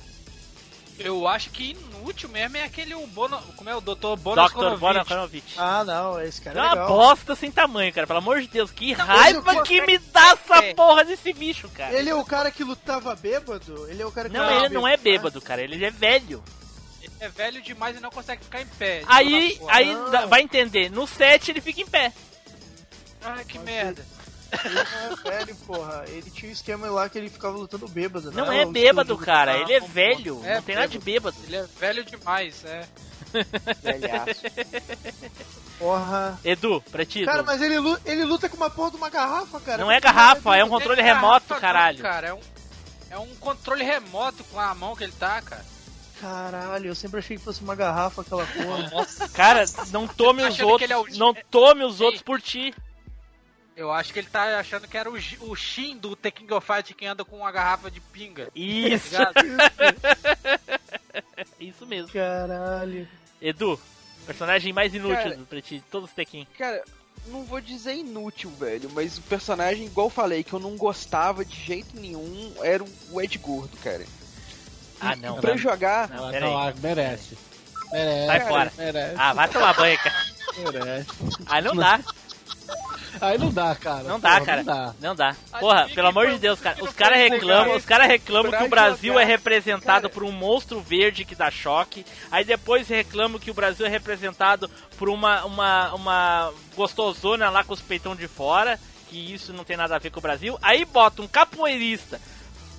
[0.99, 4.15] Eu acho que inútil mesmo é aquele o Bono, como é o Dr.
[4.19, 4.77] Bono Dr.
[4.77, 5.53] Bonakovic.
[5.57, 6.87] Ah, não, esse cara É é uma legal.
[6.87, 8.05] bosta sem tamanho, cara.
[8.05, 10.73] Pelo amor de Deus, que mas raiva que que- me dá essa É.
[10.73, 11.93] porra desse bicho, cara.
[11.95, 13.87] Ele é o cara que lutava bêbado?
[13.89, 15.61] Ele é o cara que Não, tava ele não é bêbado, cara.
[15.61, 16.43] Ele é velho.
[17.01, 19.03] Ele é velho demais e não consegue ficar em pé.
[19.07, 20.11] Aí, Porra, aí não.
[20.11, 20.89] dá- vai entender.
[20.91, 22.11] No 7 ele fica em pé.
[23.23, 24.05] Ah, que merda.
[24.65, 26.05] Ele não é velho, porra.
[26.07, 28.31] Ele tinha um esquema lá que ele ficava lutando bêbado.
[28.31, 28.61] Não né?
[28.61, 29.57] é bêbado, cara.
[29.57, 30.41] Ele é não, velho.
[30.43, 31.37] é Não tem nada de bêbado.
[31.45, 32.87] Ele é velho demais, é.
[33.81, 34.41] Velhaço.
[35.77, 36.37] Porra.
[36.43, 37.23] Edu, pra ti.
[37.23, 37.45] Cara, Edu.
[37.45, 39.77] mas ele luta, ele luta com uma porra de uma garrafa, cara.
[39.83, 41.99] Não é garrafa, é um controle Tem remoto, garrafa, caralho.
[41.99, 42.39] Cara, é um,
[43.11, 45.65] é um controle remoto com a mão que ele tá, cara.
[46.19, 48.89] Caralho, eu sempre achei que fosse uma garrafa aquela porra.
[48.89, 49.29] Nossa.
[49.29, 50.91] Cara, não tome Tá os outros.
[50.91, 52.05] é o- Não tome os Ei.
[52.05, 52.73] outros por ti.
[53.79, 56.67] Eu acho que ele tá achando que era o, o Shin do The King of
[56.67, 58.49] Fight que anda com uma garrafa de pinga.
[58.53, 59.33] Isso, Ligado?
[61.57, 62.09] isso mesmo.
[62.11, 63.07] Caralho.
[63.41, 63.79] Edu,
[64.25, 65.39] personagem mais inútil Cara.
[65.49, 66.45] pra ti, de todos os Tekken.
[66.57, 66.83] Cara,
[67.27, 71.45] não vou dizer inútil, velho, mas o personagem, igual eu falei, que eu não gostava
[71.45, 74.05] de jeito nenhum, era o Ed Gordo, cara.
[74.99, 75.39] Ah, não.
[75.39, 75.57] Pra não.
[75.57, 76.51] jogar, Não, Não, pera aí.
[76.51, 77.37] não, merece.
[77.93, 78.27] Merece.
[78.27, 78.73] Sai cara, fora.
[78.77, 79.15] Merece.
[79.17, 80.25] Ah, vai tomar banho, cara.
[80.73, 81.09] Merece.
[81.45, 82.01] Aí não dá,
[83.21, 84.03] Aí não dá, cara.
[84.03, 84.57] não dá, Porra, cara.
[84.57, 84.95] Não dá.
[84.99, 85.35] Não dá.
[85.59, 86.81] Porra, pelo amor de Deus, cara.
[86.83, 90.13] Os caras reclamam, os caras reclamam que o Brasil é representado cara.
[90.13, 92.05] por um monstro verde que dá choque.
[92.31, 97.73] Aí depois reclamam que o Brasil é representado por uma, uma, uma gostosona lá com
[97.73, 98.79] os peitão de fora.
[99.09, 100.57] Que isso não tem nada a ver com o Brasil.
[100.61, 102.21] Aí bota um capoeirista,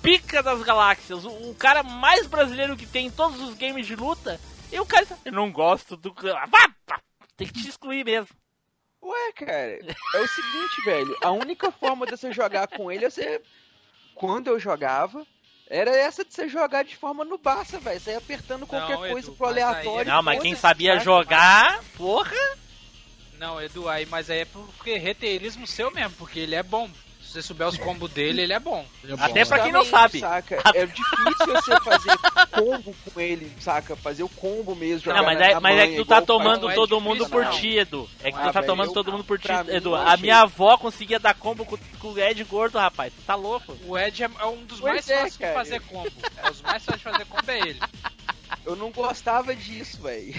[0.01, 3.95] pica das galáxias, o, o cara mais brasileiro que tem em todos os games de
[3.95, 4.39] luta.
[4.71, 5.05] E o cara.
[5.25, 6.15] Eu não gosto do.
[7.35, 8.40] Tem que te excluir mesmo.
[9.03, 9.79] Ué, cara,
[10.15, 11.17] é o seguinte, velho.
[11.21, 13.41] A única forma de você jogar com ele é você.
[14.13, 15.25] Quando eu jogava,
[15.67, 17.99] era essa de você jogar de forma no Barça, velho.
[17.99, 20.01] Você ia apertando qualquer Edu, coisa pro mas aí aleatório.
[20.09, 22.35] é- Não, mas quem sabia jogar, porra.
[23.39, 26.87] Não, Edu, aí, mas aí é porque reteirismo seu mesmo, porque ele é bom.
[27.31, 28.85] Se você souber os combos dele, ele é bom.
[29.01, 29.23] Ele é bom.
[29.23, 30.19] Até pra quem não sabe.
[30.19, 30.61] Saca?
[30.75, 32.17] É difícil você fazer
[32.51, 33.95] combo com ele, saca?
[33.95, 34.99] Fazer o combo mesmo.
[35.05, 37.29] Jogar Não, mas é, mas é que tu tá pai tomando é todo difícil, mundo
[37.29, 37.51] por não.
[37.51, 38.09] ti, Edu.
[38.21, 39.95] É que Ah, tu tá velho, tomando eu- todo mundo por ti, Edu.
[39.95, 43.13] A minha avó conseguia dar combo com, com o Ed gordo, rapaz.
[43.13, 43.77] Tu tá louco?
[43.85, 46.11] O Ed é, é um dos Pois mais é, fáceis de fazer combo.
[46.43, 47.79] É, os mais fáceis de fazer combo é ele.
[48.65, 50.33] Eu não gostava disso, velho.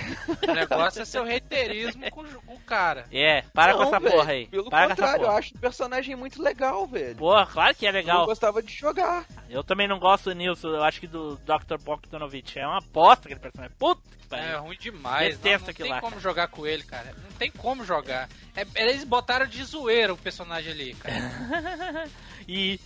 [0.48, 3.06] O negócio é seu reiteirismo com, o- com o cara.
[3.12, 4.46] É, para com Não, essa velho, porra aí.
[4.46, 7.16] Pelo para com essa contrário, eu acho o personagem muito legal, velho.
[7.16, 8.26] Porra, claro que é Eu não legal.
[8.26, 9.24] gostava de jogar.
[9.50, 10.68] Eu também não gosto do Nilson.
[10.68, 11.78] Eu acho que do Dr.
[11.82, 13.76] Bogdanovich é uma bosta aquele personagem.
[13.78, 14.60] Puta que É pariu.
[14.62, 15.36] ruim demais.
[15.38, 16.22] Detesto não, não tem lá, como cara.
[16.22, 17.14] jogar com ele, cara.
[17.22, 18.28] Não tem como jogar.
[18.56, 22.08] É, eles botaram de zoeira o personagem ali, cara.
[22.48, 22.80] E,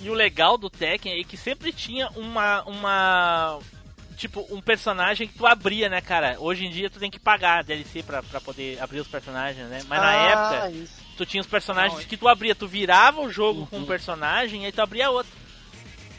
[0.00, 2.62] e o legal do Tekken é que sempre tinha uma.
[2.64, 3.58] uma
[4.20, 6.36] tipo, um personagem que tu abria, né, cara?
[6.38, 9.80] Hoje em dia tu tem que pagar DLC pra, pra poder abrir os personagens, né?
[9.88, 10.14] Mas na Ah,
[10.56, 10.92] época, isso.
[11.16, 14.62] tu tinha os personagens Não, que tu abria, tu virava o jogo com um personagem
[14.62, 15.32] e aí tu abria outro.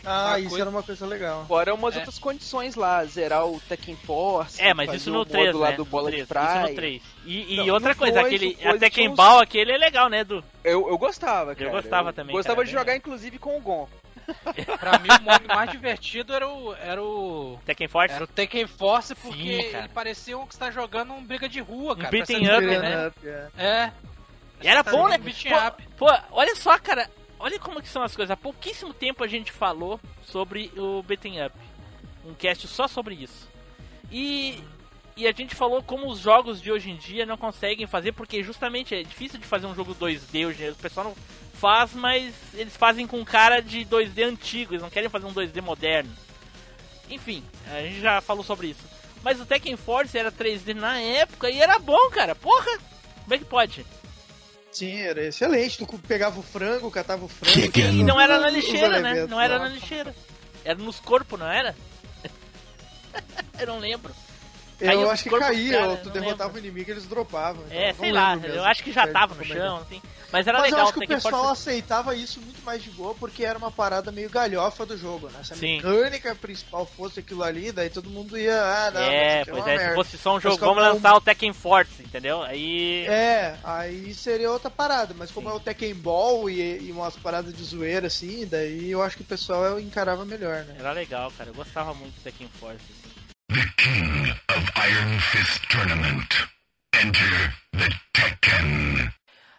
[0.03, 1.45] Ah, Uma isso coisa- era uma coisa legal.
[1.48, 1.99] Fora umas É.
[1.99, 4.60] outras condições lá, zerar o Tekken Force.
[4.60, 5.76] É, mas fazer isso no modo 3, lá né?
[5.78, 6.60] do bola no 3, de praia.
[6.64, 7.02] Isso no 3.
[7.23, 10.22] E, e Não, outra coisa, dois, aquele tinha quem uns- Ball aquele é legal, né,
[10.22, 10.44] Edu?
[10.64, 11.69] Eu, eu gostava, cara.
[11.69, 13.88] gostava também, Gostava cara, de bem jogar, inclusive, com o Gon.
[14.80, 16.74] Pra mim, o modo mais divertido era o.
[16.76, 17.60] Era o.
[17.66, 18.14] Tekken Force?
[18.14, 21.60] Era o Tekken Force porque Sim, ele parecia um que está jogando um briga de
[21.60, 22.10] rua, Um cara.
[22.10, 23.12] beating Parece up, um- né?
[23.58, 23.64] é.
[23.66, 23.91] É.
[24.62, 25.18] E era bom, né?
[25.18, 25.84] beating Pô, up.
[25.98, 27.10] pô, olha só, cara.
[27.40, 28.30] Olha como que são as coisas.
[28.32, 31.56] Há pouquíssimo tempo a gente falou sobre o Beating Up.
[32.24, 33.49] Um cast só sobre isso.
[34.12, 34.64] E,
[35.18, 38.44] e a gente falou como os jogos de hoje em dia não conseguem fazer, porque
[38.44, 40.58] justamente é difícil de fazer um jogo 2D hoje.
[40.62, 40.72] em dia.
[40.74, 41.16] O pessoal não
[41.61, 44.73] faz, mas eles fazem com cara de 2D antigo.
[44.73, 46.11] Eles não querem fazer um 2D moderno.
[47.07, 48.81] Enfim, a gente já falou sobre isso.
[49.23, 52.33] Mas o Tekken Force era 3D na época e era bom, cara.
[52.33, 52.79] Porra!
[53.23, 53.85] Como é que pode?
[54.71, 55.77] Sim, era excelente.
[55.77, 57.53] Tu pegava o frango, catava o frango.
[57.53, 57.99] Chicken.
[57.99, 59.27] E não era na lixeira, né?
[59.27, 60.15] Não era na lixeira.
[60.65, 61.75] Era nos corpos, não era?
[63.59, 64.15] Eu não lembro.
[64.86, 66.56] Caiu Eu acho que caía, caras, ou tu derrotava lembro.
[66.56, 67.64] o inimigo e eles dropavam.
[67.68, 68.56] então É, sei lá, mesmo.
[68.58, 70.02] eu acho que já tava no é chão, assim.
[70.32, 73.14] Mas era Mas legal eu acho que o pessoal aceitava isso muito mais de boa
[73.14, 75.40] porque era uma parada meio galhofa do jogo, né?
[75.44, 75.76] Se a Sim.
[75.76, 79.72] mecânica principal fosse aquilo ali, daí todo mundo ia, ah, não, É, aqui pois uma
[79.74, 82.41] é, se fosse só um jogo, vamos é um- lançar o Tekken Force, entendeu?
[82.41, 83.06] Aí.
[83.08, 85.53] É, aí seria outra parada, mas como Sim.
[85.53, 89.24] é o Tekken Ball e, e umas paradas de zoeira assim, daí eu acho que
[89.24, 90.76] o pessoal encarava melhor, né?
[90.80, 91.49] Era legal, cara.
[91.49, 92.80] Eu gostava muito do Tekken Force.
[93.53, 96.48] The king of Iron Fist Tournament.
[96.94, 99.11] Enter the Tekken.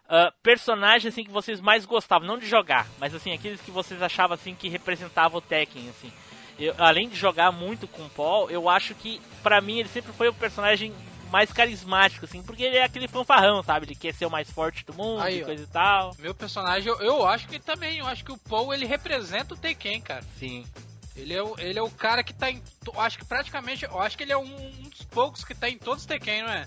[0.08, 4.00] Ah, personagem assim que vocês mais gostavam, não de jogar, mas assim, aqueles que vocês
[4.00, 6.10] achavam assim que representavam o Tekken, assim.
[6.58, 10.12] Eu, além de jogar muito com o Paul, eu acho que pra mim ele sempre
[10.14, 10.94] foi o personagem
[11.30, 13.84] mais carismático, assim, porque ele é aquele fanfarrão, sabe?
[13.84, 15.46] Ele quer ser o mais forte do mundo Aí, e ó.
[15.46, 16.14] coisa e tal.
[16.18, 19.56] Meu personagem, eu, eu acho que também, eu acho que o Paul ele representa o
[19.56, 20.24] Tekken, cara.
[20.38, 20.64] Sim.
[21.16, 22.62] Ele é, o, ele é o cara que tá em.
[22.96, 23.84] Acho que praticamente.
[23.84, 26.42] Eu acho que ele é um, um dos poucos que tá em todos os Tekken,
[26.42, 26.66] não é?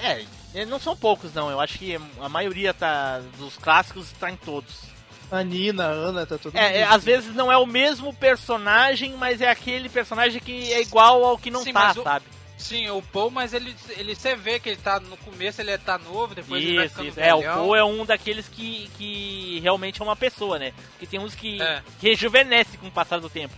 [0.00, 0.24] É,
[0.54, 4.36] eh, não são poucos não, eu acho que a maioria tá dos clássicos tá em
[4.36, 4.82] todos.
[5.30, 9.14] A Nina, a Ana, tá todo É, é, às vezes não é o mesmo personagem,
[9.16, 12.24] mas é aquele personagem que é igual ao que não Sim, tá, o- sabe?
[12.56, 15.96] Sim, o Paul, mas ele, ele você vê que ele tá no começo, ele tá
[15.98, 17.20] novo, depois ele vai Isso, ficando isso.
[17.20, 17.42] É, o.
[17.42, 20.72] Poe é um daqueles que, que realmente é uma pessoa, né?
[20.92, 21.82] Porque tem uns que, É.
[22.00, 23.54] que rejuvenesce com o passar do tempo.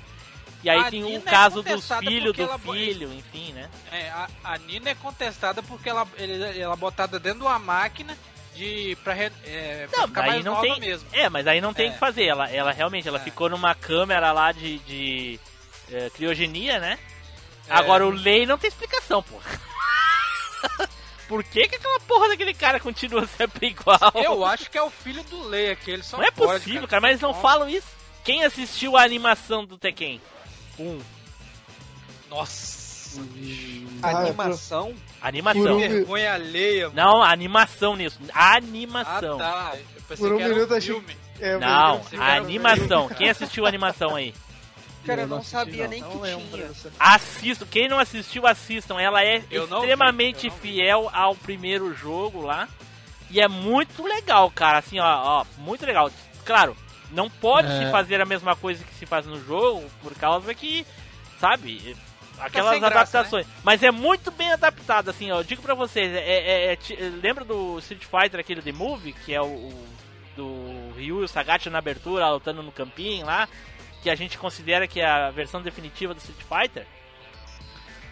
[0.63, 3.53] E aí A tem o Nina é caso contestada filhos porque do ela filho, enfim,
[3.53, 3.71] né?
[3.91, 8.17] É, a, a Nina é contestada porque ela, ela é botada dentro de uma máquina
[8.55, 11.09] de pra, é, pra Não, ficar mais não tem- mesmo.
[11.13, 11.93] É, mas aí não tem o É.
[11.95, 12.25] que fazer.
[12.27, 13.23] Ela, ela realmente, ela É.
[13.23, 15.41] ficou numa câmera lá de, de
[15.91, 16.99] eh, criogenia, né?
[17.69, 17.73] É.
[17.75, 19.37] Agora o Lei não tem explicação, pô.
[21.29, 23.99] Por que, que aquela porra daquele cara continua sempre igual?
[24.15, 27.01] Eu acho que é o filho do Leia, que ele só Não é possível, cara,
[27.01, 27.87] mas eles não falam isso.
[28.25, 30.21] Quem assistiu a animação do Tekken?
[30.81, 31.01] Um.
[32.29, 32.81] Nossa.
[34.03, 34.95] Ah, Animação?
[35.21, 35.63] Animação.
[35.63, 36.89] Por um- Vergonha alheia.
[36.91, 36.95] mano.
[36.97, 38.19] Não, animação nisso.
[38.33, 39.37] Ah, Animação.
[39.39, 39.73] tá.
[39.75, 41.17] Eu pensei Por um que era minuto um achei- filme.
[41.41, 43.09] É, Não, eu- animação.
[43.09, 44.33] Quem assistiu a animação aí?
[45.05, 45.91] Cara, eu não não assisti, sabia não.
[45.91, 46.19] nem Não que
[46.53, 46.71] tinha.
[47.01, 47.67] Assistam.
[47.71, 49.01] Quem não assistiu, assistam.
[49.01, 52.69] Ela é Eu extremamente fiel ao primeiro jogo lá.
[53.31, 54.79] E é muito legal, cara.
[54.79, 56.11] Assim, ó, ó muito legal.
[56.45, 56.77] Claro,
[57.13, 57.79] não pode É.
[57.87, 60.87] se fazer a mesma coisa que se faz no jogo, por causa que,
[61.39, 61.97] sabe,
[62.39, 63.47] aquelas sem graça, adaptações.
[63.65, 65.39] Mas é muito bem adaptado, assim, ó.
[65.41, 66.79] Eu digo pra vocês, é, é- é
[67.23, 69.87] lembra do Street Fighter, aquele The Movie, que é o, o
[70.37, 73.49] do Ryu e o Sagat na abertura, lutando no campinho lá,
[74.03, 76.87] que a gente considera que é a versão definitiva do Street Fighter?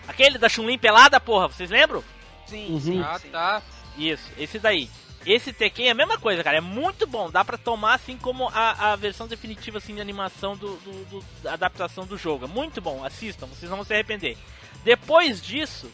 [0.07, 2.03] Aquele da Chun-Li pelada, porra, vocês lembram?
[2.47, 2.81] Sim, Uhum.
[2.81, 3.63] sim, Ah, tá.
[3.97, 4.89] Isso, esse daí.
[5.27, 6.59] Esse Tekken é a mesma coisa, cara.
[6.59, 7.31] É muito bom.
[7.31, 11.25] Dá pra tomar assim como a, a versão definitiva assim, de animação do, do- do-
[11.43, 12.45] da adaptação do jogo.
[12.47, 13.05] É muito bom.
[13.05, 14.37] Assistam, vocês não vão se arrepender.
[14.85, 15.91] Depois disso,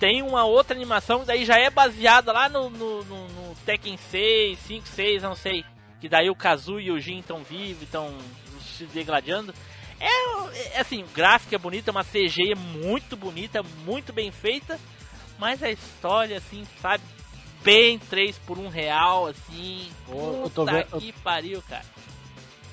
[0.00, 4.58] tem uma outra animação daí já é baseada lá no, no, no- no Tekken 6,
[4.60, 5.64] 5, 6, não sei.
[6.00, 8.16] Que daí o Kazu e o Jin estão vivos, estão
[8.76, 9.54] se degladiando.
[10.00, 14.78] É, é assim, o gráfico é bonito, é uma CG muito bonita, muito bem feita.
[15.38, 17.02] Mas a história, assim, sabe?
[17.64, 19.88] Bem 3 por 1 real, assim.
[20.06, 21.84] Pô, eu tô vendo- que pariu, cara.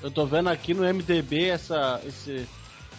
[0.02, 2.46] Eu tô vendo aqui no MDB essa, esse.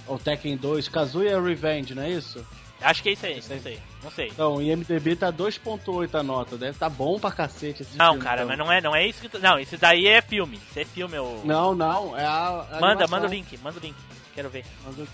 [0.07, 2.45] O Tekken 2, Kazuya Revenge, não é isso?
[2.81, 3.55] Acho que é isso aí, Isso aí.
[3.57, 4.27] não sei, não sei.
[4.27, 6.57] Então, em MDB tá 2.8 a nota.
[6.57, 8.47] Deve tá bom pra cacete esse Não, filme, cara, então.
[8.49, 9.39] mas não é, não é isso que tu...
[9.39, 10.59] Não, isso daí é filme.
[10.69, 11.41] Isso é filme, eu...
[11.45, 12.47] Não, não, é a.
[12.69, 13.07] a Manda, animação.
[13.07, 13.95] manda o link, manda o link.
[14.35, 14.65] Quero ver.
[14.83, 15.07] Manda-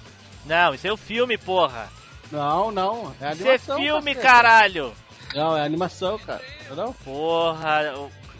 [0.45, 1.87] Não, isso é o filme, porra.
[2.31, 4.91] Não, não, é a Isso é filme, caralho.
[5.33, 6.43] Não, é animação, cara.
[6.67, 6.93] Eu Não?
[6.93, 7.93] Porra,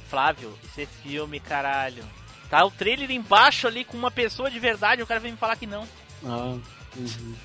[0.08, 2.04] Flávio, isso é filme, caralho.
[2.50, 5.56] Tá o trailer embaixo ali com uma pessoa de verdade, o cara vem me falar
[5.56, 5.88] que não.
[6.26, 6.58] Ah,
[6.98, 7.36] uhum.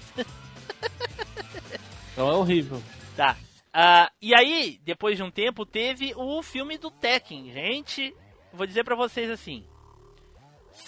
[2.12, 2.82] então é horrível.
[3.14, 3.36] Tá.
[3.72, 7.52] Ah, e aí, depois de um tempo, teve o filme do Tekken.
[7.52, 8.16] Gente,
[8.52, 9.64] vou dizer pra vocês assim.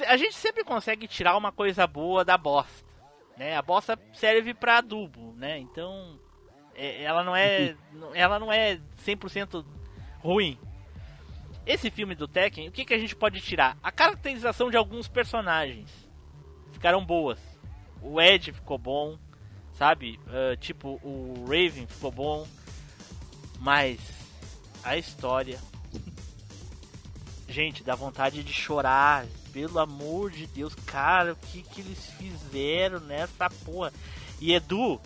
[0.07, 2.87] A gente sempre consegue tirar uma coisa boa da bosta.
[3.37, 3.55] Né?
[3.55, 5.59] A bosta serve pra adubo, né?
[5.59, 6.19] Então,
[6.77, 7.75] é- ela não é
[8.15, 9.65] ela não é 100%
[10.21, 10.59] ruim.
[11.67, 13.77] Esse filme do Tekken, o que, que a gente pode tirar?
[13.83, 15.91] A caracterização de alguns personagens
[16.73, 17.39] ficaram boas.
[18.01, 19.19] O Ed ficou bom,
[19.73, 20.21] sabe?
[20.29, 22.47] Ah, tipo, o Raven ficou bom.
[23.59, 23.99] Mas
[24.85, 25.59] a história.
[27.49, 29.27] Gente, dá vontade de chorar.
[29.53, 33.91] Pelo amor de Deus, cara, o que, que eles fizeram nessa porra?
[34.39, 35.01] E Edu,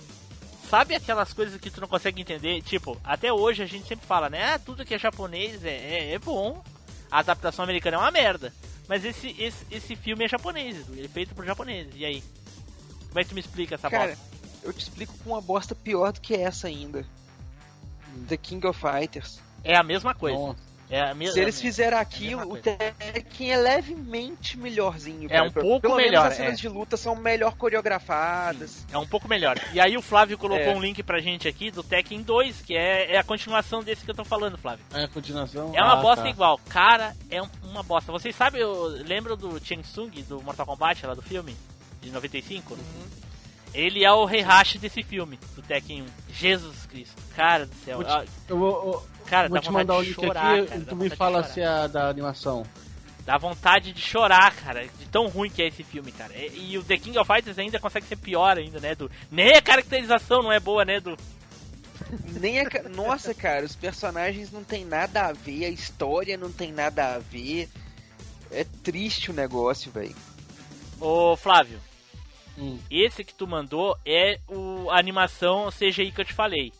[0.71, 2.63] sabe aquelas coisas que tu não consegue entender?
[2.63, 4.55] Tipo, até hoje a gente sempre fala, né?
[4.55, 6.63] Ah, tudo que é japonês é, é, é bom.
[7.11, 8.55] A adaptação americana é uma merda.
[8.87, 11.93] Mas esse, esse, esse filme é japonês, ele é feito por japoneses.
[11.97, 12.23] E aí?
[13.09, 14.25] Como é que tu me explica essa Cara, bosta?
[14.63, 17.05] Eu te explico com uma bosta pior do que essa ainda.
[18.29, 19.41] The King of Fighters.
[19.65, 20.39] É a mesma coisa.
[20.39, 20.70] Nossa.
[20.91, 21.35] É a mesma.
[21.35, 25.29] Se eles fizeram aquilo, mesma o Tekken é levemente melhorzinho.
[25.31, 26.57] É um pouco Pelo melhor, Menos as cenas é.
[26.57, 28.85] de luta são melhor coreografadas.
[28.93, 29.57] É um pouco melhor.
[29.73, 30.75] E aí o Flávio colocou É.
[30.75, 34.11] um link pra gente aqui do Tekken 2, que é, é a continuação desse que
[34.11, 34.85] eu tô falando, Flávio.
[34.93, 35.73] É a continuação?
[35.75, 36.31] É uma Ah, bosta tá.
[36.31, 36.59] igual.
[36.69, 38.11] Cara, é um- uma bosta.
[38.11, 41.57] Vocês sabem, eu lembro do Cheng Sung, do Mortal Kombat, lá do filme,
[42.01, 42.77] de 95?
[43.73, 46.07] Ele é o Heihachi desse filme, do Tekken 1.
[46.33, 47.15] Jesus Cristo.
[47.37, 48.03] Cara do céu.
[48.49, 50.81] Eu vou, eu Cara, vou dá te vontade mandar o de link chorar, aqui cara,
[50.81, 52.65] e tu me fala se é a da animação.
[53.25, 56.33] Dá vontade de chorar, cara, de tão ruim que é esse filme, cara.
[56.35, 59.55] E, e o The King of Fighters ainda consegue ser pior ainda, né, do Nem
[59.55, 61.17] a caracterização não é boa, né, do
[62.41, 62.69] Nem a...
[62.89, 67.19] Nossa, cara, os personagens não tem nada a ver, a história não tem nada a
[67.19, 67.69] ver.
[68.51, 70.17] É triste o negócio, velho.
[71.01, 71.79] Ô, Flávio,
[72.59, 72.79] Hum.
[72.91, 76.73] esse que tu mandou é o, a animação CGI que eu te falei.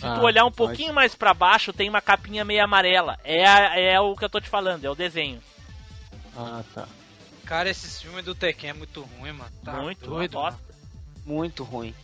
[0.00, 3.18] Se tu Ah, olhar um pouquinho mais pra baixo, tem uma capinha meio amarela.
[3.22, 5.40] É, a- é o que eu tô te falando, é o desenho.
[6.36, 6.88] Ah, tá.
[7.44, 9.50] Cara, esses filmes do Tekken é muito ruim, mano.
[9.64, 10.50] Tá Muito doido, mano.
[10.56, 10.74] bosta.
[11.26, 11.94] Muito ruim.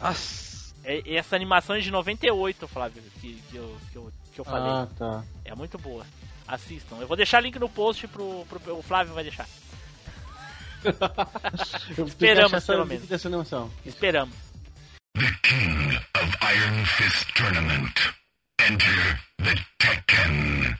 [0.00, 0.74] Nossa.
[0.84, 4.70] É- essa animação é de 98, Flávio, que, que, eu, que, eu, que eu falei.
[4.70, 5.24] Ah, tá.
[5.44, 6.04] É muito boa.
[6.46, 6.96] Assistam.
[7.00, 9.46] Eu vou deixar link no post pro, pro o Flávio vai deixar.
[12.06, 13.06] Esperamos, pelo menos.
[13.08, 13.70] dessa animação.
[13.84, 14.34] Esperamos.
[15.16, 18.14] Of Iron Fist Tournament.
[18.60, 20.76] Enter the Tekken.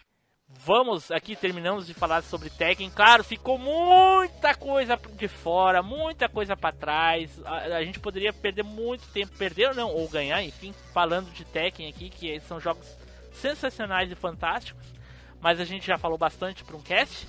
[0.65, 2.91] Vamos aqui, terminamos de falar sobre Tekken.
[2.91, 7.31] Claro, ficou muita coisa de fora, muita coisa pra trás.
[7.45, 11.45] A, a gente poderia perder muito tempo, perder ou não, ou ganhar, enfim, falando de
[11.45, 12.87] Tekken aqui, que são jogos
[13.33, 14.87] sensacionais e fantásticos.
[15.41, 17.27] Mas a gente já falou bastante para um cast.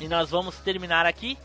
[0.00, 1.36] E nós vamos terminar aqui.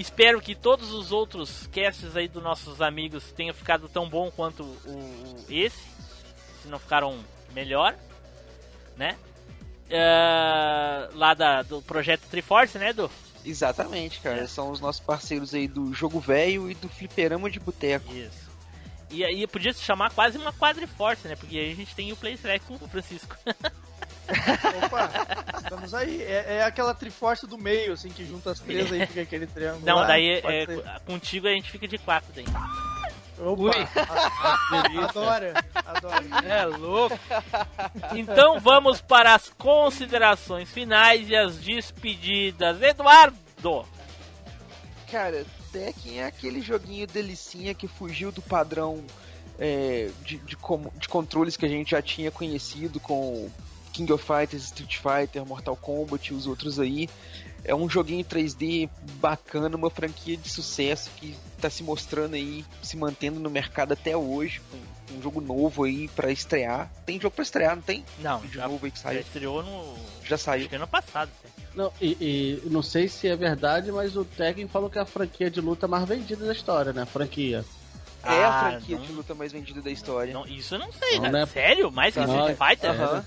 [0.00, 4.62] Espero que todos os outros casts aí dos nossos amigos tenham ficado tão bom quanto
[4.62, 5.78] o, o- esse.
[6.62, 7.18] Se não ficaram
[7.54, 7.94] melhor,
[8.96, 9.16] né?
[9.88, 13.10] É, lá da, do projeto Triforce, né, Edu?
[13.44, 14.40] Exatamente, cara.
[14.40, 14.46] É.
[14.46, 18.12] São os nossos parceiros aí do Jogo Velho e do Fliperama de Boteco.
[18.12, 18.46] Isso.
[19.10, 21.36] E aí podia se chamar quase uma quadriforce, né?
[21.36, 23.36] Porque aí a gente tem o Play Select com o Francisco.
[24.84, 25.10] Opa,
[25.62, 26.22] estamos aí.
[26.22, 29.84] É, é aquela triforce do meio, assim, que junta as três aí, fica aquele triângulo.
[29.86, 30.06] Não, lá.
[30.06, 30.66] daí é,
[31.06, 32.44] contigo a gente fica de quatro daí.
[33.38, 33.70] Opa,
[35.04, 35.46] adoro,
[35.84, 36.24] adoro.
[36.46, 37.18] É louco.
[38.14, 42.80] Então vamos para as considerações finais e as despedidas.
[42.80, 43.86] Eduardo!
[45.10, 49.04] Cara, Tekken é aquele joguinho delicinha que fugiu do padrão
[49.58, 53.48] é, de, de, com- de controles que a gente já tinha conhecido com
[53.96, 57.08] King of Fighters, Street Fighter, Mortal Kombat e os outros aí.
[57.64, 58.88] É um joguinho 3D
[59.20, 64.16] bacana, uma franquia de sucesso que tá se mostrando aí, se mantendo no mercado até
[64.16, 66.88] hoje, com um jogo novo aí pra estrear.
[67.04, 68.04] Tem jogo pra estrear, não tem?
[68.20, 69.20] Não, Vídeo já, novo aí que já saiu.
[69.20, 69.94] estreou no.
[70.24, 70.68] Já Acho saiu.
[70.68, 71.30] que ano passado.
[71.42, 71.48] até.
[71.74, 72.12] Não, e,
[72.64, 75.60] e não sei se é verdade, mas o Tekken falou que é a franquia de
[75.60, 77.04] luta mais vendida da história, né?
[77.04, 77.64] Franquia.
[78.22, 80.32] É a Ah, franquia não- de luta mais vendida da história.
[80.32, 81.32] Não, isso eu não sei, Não, cara.
[81.32, 81.46] né?
[81.46, 81.90] Sério?
[81.92, 82.90] Mais que Street Fighter?
[82.90, 83.24] Aham.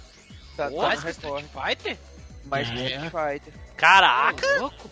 [0.60, 1.46] Tá, tá que Street.
[1.54, 1.98] Fighter?
[2.46, 2.86] Mais que É.
[2.86, 3.54] Street Fighter.
[3.78, 4.46] Caraca!
[4.60, 4.90] Louco.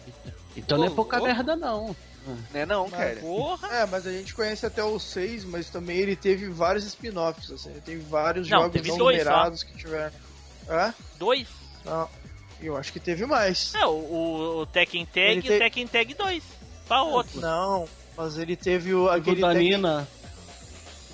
[0.56, 1.34] Então não é Ô, pouca louco.
[1.34, 1.96] merda, não.
[2.54, 3.16] Né não, cara?
[3.22, 3.68] Porra!
[3.70, 7.70] É, mas a gente conhece até o 6, mas também ele teve vários spin-offs, assim,
[7.70, 9.30] ele teve vários Não, jogos teve não dois só.
[9.30, 10.12] numerados que tiveram.
[10.70, 10.94] Hã?
[11.18, 11.48] Dois.
[11.86, 12.10] Não,
[12.62, 13.74] eu acho que teve mais.
[13.76, 16.44] É, o, o, o Tekken Tag Ele e o te- Tekken Tag 2.
[16.86, 17.40] Qual outro?
[17.40, 17.88] Não,
[18.18, 20.08] mas ele teve o, Aquele aquele da Tekken- Nina.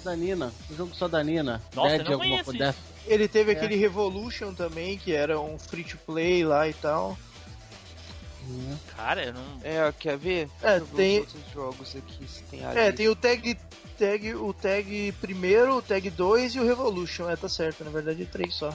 [0.04, 0.52] Da Nina.
[0.72, 1.62] O jogo só da Nina.
[1.76, 2.52] Nossa, Dead eu não conheço.
[3.06, 3.56] Ele teve É.
[3.56, 7.18] aquele Revolution também, que era um free to play lá e tal.
[8.96, 9.60] Cara, eu não.
[9.64, 10.50] É, quer ver?
[10.62, 12.78] É, tem- os outros jogos aqui, se tem ali.
[12.80, 13.58] É, tem o tag,
[13.98, 17.30] tag, o tag primeiro, o tag 2 e o Revolution.
[17.30, 18.74] É, tá certo, na verdade é três só.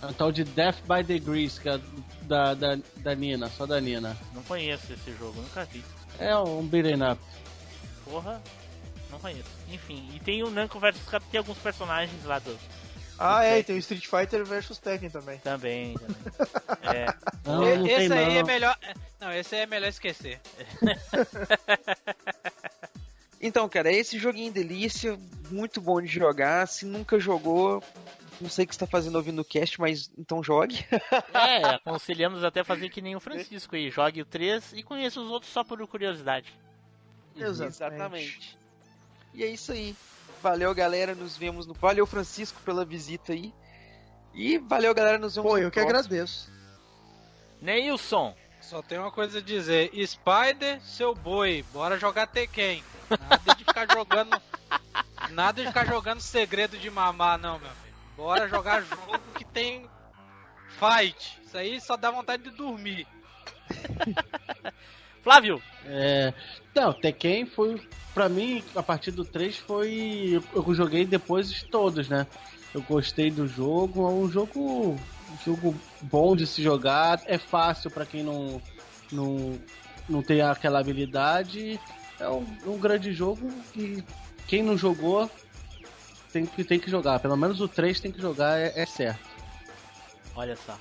[0.00, 1.80] É um tal de Death by Degrees, que é
[2.22, 4.16] da, da, da Nina, só da Nina.
[4.32, 5.82] Não conheço esse jogo, nunca vi.
[6.20, 7.20] É um beat'em up.
[8.04, 8.40] Porra,
[9.10, 9.50] não conheço.
[9.68, 12.56] Enfim, e tem o Namco vs Capcom, tem alguns personagens lá do.
[13.18, 15.38] Ah, é, e tem o Street Fighter versus Tekken também.
[15.40, 15.94] Também.
[15.98, 17.00] também.
[17.00, 17.06] é.
[17.44, 18.36] Não, não esse aí não.
[18.36, 18.78] é melhor.
[19.20, 20.40] Não, esse aí é melhor esquecer.
[23.40, 25.18] Então, cara, esse joguinho delícia,
[25.50, 26.66] muito bom de jogar.
[26.66, 27.82] Se nunca jogou,
[28.40, 30.84] não sei o que você tá fazendo ouvindo o cast, mas então jogue.
[31.32, 33.90] É, aconselhamos até fazer que nem o Francisco aí.
[33.90, 36.52] Jogue o 3 e conheça os outros só por curiosidade.
[37.36, 38.58] Exatamente.
[39.32, 39.94] E é isso aí.
[40.42, 41.14] Valeu, galera.
[41.14, 41.74] Nos vemos no.
[41.74, 43.52] Valeu, Francisco, pela visita aí.
[44.34, 45.18] E valeu, galera.
[45.18, 45.98] Nos vemos Pô, no eu que próximo.
[45.98, 46.50] agradeço.
[47.60, 52.84] Neilson, Só tem uma coisa a dizer: Spider, seu boi, bora jogar Tekken.
[53.10, 54.40] Nada de ficar jogando
[55.30, 57.94] Nada de ficar jogando segredo de mamar, não, meu filho.
[58.16, 59.88] Bora jogar jogo que tem
[60.78, 61.40] fight.
[61.44, 63.06] Isso aí só dá vontade de dormir.
[65.28, 66.32] Flávio, É,
[66.74, 67.78] não, Tekken foi,
[68.14, 70.42] pra mim, a partir do 3 foi.
[70.54, 72.26] Eu joguei depois de todos, né?
[72.74, 77.90] Eu gostei do jogo, é um jogo, um jogo bom de se jogar, é fácil
[77.90, 78.58] pra quem não,
[79.12, 79.58] não,
[80.08, 81.78] não tem aquela habilidade.
[82.18, 84.02] É um, um grande jogo que
[84.46, 85.30] quem não jogou
[86.32, 87.20] tem que, tem que jogar.
[87.20, 89.28] Pelo menos o 3 tem que jogar, é, é certo.
[90.34, 90.74] olha só.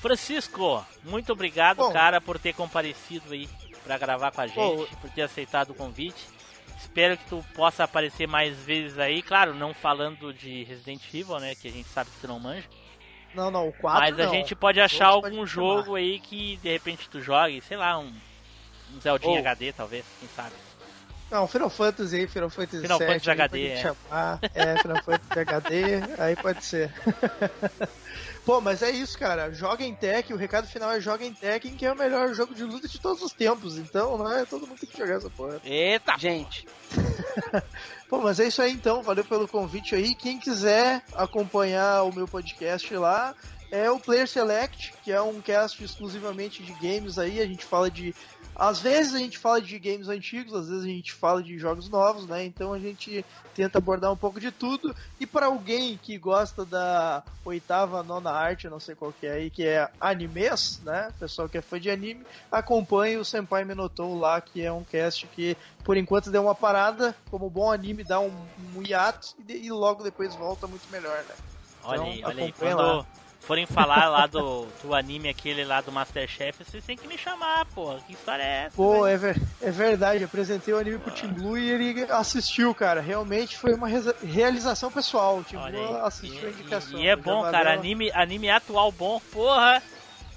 [0.00, 1.92] Francisco, muito obrigado, Bom.
[1.92, 3.48] cara, por ter comparecido aí
[3.86, 4.84] pra gravar com a gente, Bom.
[5.00, 6.26] por ter aceitado o convite.
[6.78, 11.54] Espero que tu possa aparecer mais vezes aí, claro, não falando de Resident Evil, né,
[11.54, 12.66] que a gente sabe que tu não manja.
[13.34, 14.32] Não, não, o 4 Mas a não.
[14.32, 15.76] gente pode achar algum pode chamar.
[15.76, 18.12] jogo aí que de repente tu jogue, sei lá, um,
[18.94, 20.52] um Zeldinha Ou- HD talvez, quem sabe.
[21.30, 23.76] Não, Final Fantasy aí, Final Fantasy Final 7, Fantasy HD, é.
[23.82, 24.38] chamar.
[24.54, 26.92] É, Final Fantasy HD, aí pode ser.
[28.46, 29.52] Pô, mas é isso, cara.
[29.52, 32.54] Joga em Tekken, o recado final é joga em Tekken, que é o melhor jogo
[32.54, 33.76] de luta de todos os tempos.
[33.76, 34.44] Então, não é?
[34.44, 35.60] Todo mundo tem que jogar essa porra.
[35.64, 36.16] Eita!
[36.16, 36.64] Gente,
[38.08, 39.02] Pô, mas é isso aí então.
[39.02, 40.14] Valeu pelo convite aí.
[40.14, 43.34] Quem quiser acompanhar o meu podcast lá,
[43.70, 47.40] é o Player Select, que é um cast exclusivamente de games aí.
[47.40, 48.14] A gente fala de.
[48.58, 51.90] Às vezes a gente fala de games antigos, às vezes a gente fala de jogos
[51.90, 52.42] novos, né?
[52.44, 54.94] Então a gente tenta abordar um pouco de tudo.
[55.20, 59.50] E para alguém que gosta da oitava, nona arte, não sei qual que é aí,
[59.50, 61.12] que é animes, né?
[61.18, 65.28] Pessoal que é fã de anime, acompanhe o Senpai Menotou lá, que é um cast
[65.28, 69.58] que por enquanto deu uma parada, como bom anime dá um, um hiato e, de-
[69.66, 71.36] e logo depois volta muito melhor, né?
[71.84, 72.52] Olha Então, aí, olha aí.
[72.54, 73.06] Quando lá.
[73.46, 77.64] Forem falar lá do, do anime aquele lá do Masterchef, vocês têm que me chamar,
[77.66, 77.94] pô.
[78.06, 78.76] Que história é essa?
[78.76, 83.00] Pô, é, ver- é verdade, apresentei o anime pro Tim Blue e ele assistiu, cara.
[83.00, 85.38] Realmente foi uma reza- realização pessoal.
[85.38, 86.02] O Tim Olha Blue aí.
[86.02, 86.98] assistiu a E, indicação.
[86.98, 87.72] e- e é bom, cara.
[87.72, 89.82] Anime, anime atual bom, porra.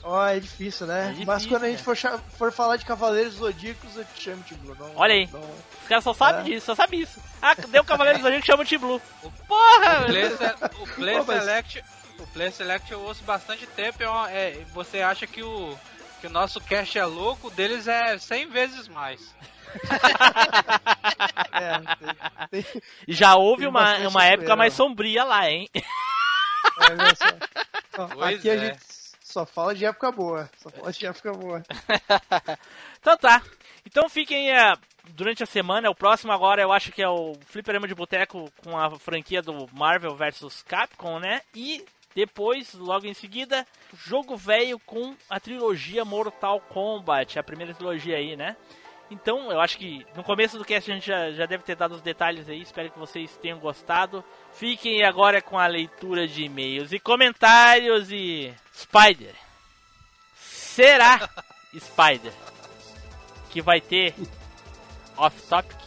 [0.02, 1.02] Ó, é difícil, né?
[1.02, 1.98] É difícil, Mas quando a gente for,
[2.38, 4.76] for falar de Cavaleiros Zodíacos, eu te chamo, Tim Blue.
[4.80, 5.28] Não, Olha aí.
[5.34, 6.44] não- Os caras só sabem É.
[6.46, 7.20] disso, só sabem isso.
[7.42, 9.02] Ah, deu o Cavaleiro do Zodíaco que chama o Team Blue.
[9.48, 10.04] Porra!
[10.04, 11.84] O Play, o Play Pô, mas- Select,
[12.20, 14.02] o Play Select eu ouço bastante tempo.
[14.30, 15.78] é é, você acha que o
[16.22, 19.34] que o nosso cast é louco, o deles é 100 vezes mais.
[21.52, 21.80] É,
[22.52, 25.70] tem- tem- E já houve uma, uma época mais sombria lá, hein?
[26.78, 28.04] olha só.
[28.04, 28.58] Ó, Pois Aqui a é.
[28.58, 28.80] gente
[29.22, 30.50] só fala de época boa.
[30.58, 31.64] Só fala de época boa.
[33.02, 33.42] Então tá.
[33.86, 34.74] Então fiquem é,
[35.12, 35.90] durante a semana.
[35.90, 39.68] O próximo agora eu acho que é o Fliperama de Boteco com a franquia do
[39.74, 41.42] Marvel vs Capcom, né?
[41.56, 41.86] E
[42.16, 48.36] depois, logo em seguida, jogo velho com a trilogia Mortal Kombat, a primeira trilogia aí,
[48.36, 48.56] né?
[49.12, 51.96] Então, eu acho que no começo do cast a gente já, já deve ter dado
[51.96, 52.62] os detalhes aí.
[52.62, 54.24] Espero que vocês tenham gostado.
[54.54, 58.54] Fiquem agora com a leitura de e-mails e comentários e.
[58.72, 59.34] Spider.
[60.36, 61.28] Será
[61.76, 62.34] Spider
[63.50, 64.14] que vai ter
[65.18, 65.78] off-topic?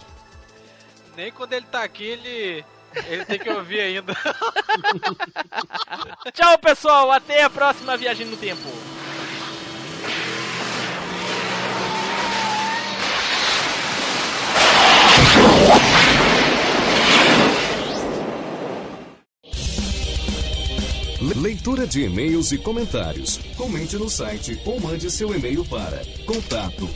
[1.17, 2.65] Nem quando ele tá aqui, ele,
[3.07, 4.15] ele tem que ouvir ainda.
[6.33, 7.11] Tchau, pessoal.
[7.11, 8.69] Até a próxima viagem no tempo.
[21.43, 23.39] Leitura de e-mails e comentários.
[23.57, 26.89] Comente no site ou mande seu e-mail para contato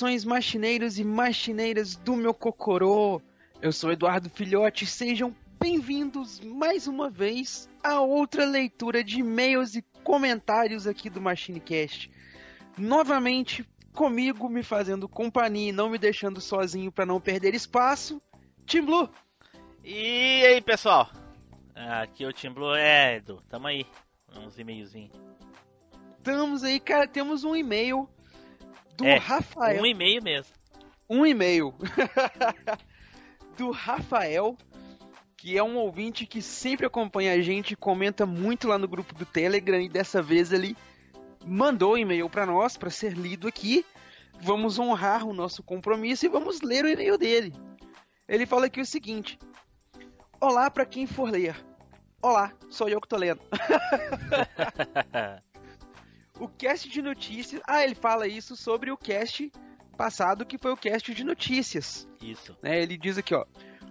[0.00, 3.20] Saudações machineiros e machineiras do meu cocorô.
[3.60, 9.82] Eu sou Eduardo Filhote, sejam bem-vindos mais uma vez a outra leitura de e-mails e
[10.02, 12.10] comentários aqui do MachineCast.
[12.78, 13.62] Novamente
[13.92, 18.22] comigo, me fazendo companhia e não me deixando sozinho para não perder espaço,
[18.64, 19.10] Tim Blue.
[19.84, 21.10] E aí, pessoal?
[21.74, 22.74] Aqui é o Team Blue.
[22.74, 23.84] É, Edu, tamo aí.
[24.34, 25.12] Uns e-mailzinhos.
[26.16, 28.08] Estamos aí, cara, temos um e-mail
[29.00, 29.82] do É, Rafael.
[29.82, 30.52] Um e-mail mesmo.
[31.08, 31.74] um e-mail
[33.56, 34.56] do Rafael,
[35.36, 39.24] que é um ouvinte que sempre acompanha a gente, comenta muito lá no grupo do
[39.26, 40.76] Telegram e dessa vez ele
[41.44, 43.84] mandou um e-mail para nós para ser lido aqui.
[44.42, 47.52] Vamos honrar o nosso compromisso e vamos ler o e-mail dele.
[48.28, 49.38] Ele fala aqui o seguinte:
[50.40, 51.56] Olá para quem for ler.
[52.22, 53.40] Olá, sou eu que tô lendo.
[56.40, 57.60] o cast de notícias.
[57.66, 59.52] Ah, ele fala isso sobre o cast
[59.96, 62.08] passado, que foi o cast de notícias.
[62.22, 62.56] Isso.
[62.62, 62.82] né?
[62.82, 63.44] Ele diz aqui, ó.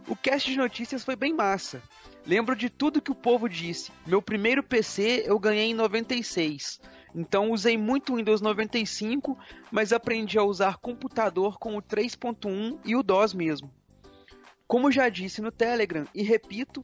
[0.08, 1.82] O cast de notícias foi bem massa.
[2.26, 3.92] Lembro de tudo que o povo disse.
[4.08, 6.82] Meu primeiro PC eu ganhei em 96.
[7.14, 9.38] Então usei muito o Windows 95,
[9.72, 13.72] mas aprendi a usar computador com o 3.1 e o DOS mesmo.
[14.68, 16.84] Como já disse no Telegram e repito,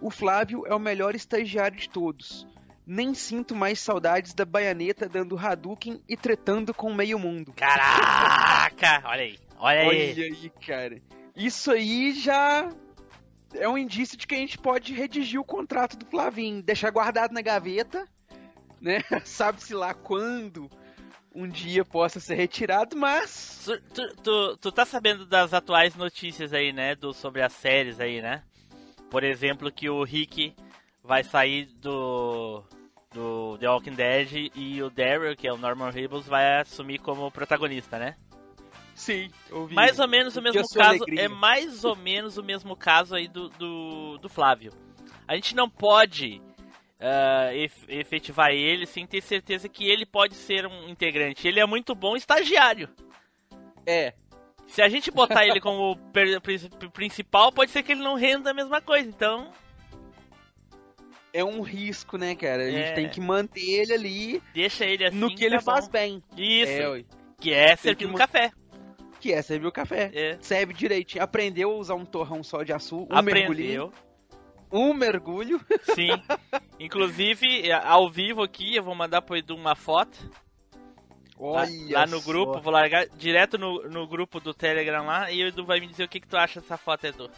[0.00, 2.46] o Flávio é o melhor estagiário de todos.
[2.86, 7.52] Nem sinto mais saudades da baianeta dando Hadouken e tretando com o meio mundo.
[7.52, 9.02] Caraca!
[9.04, 9.38] Olha aí.
[9.58, 10.12] Olha aí.
[10.12, 11.02] Olha aí, cara.
[11.34, 12.70] Isso aí já
[13.54, 17.32] é um indício de que a gente pode redigir o contrato do Flavinho, deixar guardado
[17.32, 18.06] na gaveta,
[18.80, 19.02] né?
[19.24, 20.70] Sabe-se lá quando
[21.34, 26.52] um dia possa ser retirado, mas Tu, tu, tu, tu tá sabendo das atuais notícias
[26.52, 26.94] aí, né?
[26.94, 28.44] Do, sobre as séries aí, né?
[29.10, 30.54] Por exemplo, que o Rick
[31.06, 32.62] vai sair do,
[33.12, 37.30] do The Walking Dead e o Daryl, que é o Norman Reedus, vai assumir como
[37.30, 38.16] protagonista, né?
[38.94, 39.74] sim, ouvi.
[39.74, 41.24] Mais ou menos o mesmo caso, alegria.
[41.24, 44.72] é mais ou menos o mesmo caso aí do, do, do Flávio.
[45.28, 46.40] A gente não pode
[47.52, 51.46] ef- efetivar ele sem ter certeza que ele pode ser um integrante.
[51.46, 52.88] Ele é muito bom estagiário.
[53.86, 54.14] É,
[54.66, 55.96] Se a gente botar ele como
[56.92, 59.08] principal, pode ser que ele não renda a mesma coisa.
[59.08, 59.52] Então,
[61.38, 62.64] é um risco, né, cara?
[62.64, 62.92] A gente É.
[62.94, 65.16] tem que manter ele ali deixa ele assim.
[65.16, 65.92] no que ele tá faz bom.
[65.92, 66.22] bem.
[66.36, 67.04] Isso, É,
[67.40, 68.50] que é servir um café.
[69.20, 70.10] que é servir o café.
[70.14, 70.38] É.
[70.40, 71.22] Serve direitinho.
[71.24, 73.84] Aprendeu a usar um torrão só de açúcar, um mergulhinho.
[73.86, 74.06] Aprendeu.
[74.70, 75.60] Um mergulho.
[75.94, 76.08] Sim.
[76.80, 80.18] Inclusive, ao vivo aqui, eu vou mandar pro Edu uma foto.
[81.38, 82.26] Olha lá no só.
[82.26, 85.86] grupo, vou largar direto no, no grupo do Telegram lá e o Edu vai me
[85.86, 87.30] dizer o que, que tu acha dessa foto, Edu.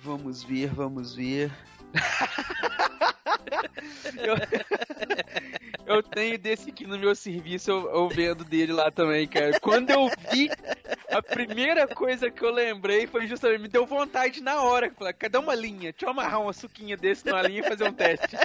[0.00, 1.50] Vamos ver, vamos ver.
[5.86, 9.60] eu, eu tenho desse aqui no meu serviço, eu, eu vendo dele lá também, cara.
[9.60, 10.50] Quando eu vi,
[11.10, 14.90] a primeira coisa que eu lembrei foi justamente, me deu vontade na hora.
[14.92, 15.92] Falei, cadê uma linha?
[15.92, 18.36] Deixa eu amarrar uma suquinha desse numa linha e fazer um teste.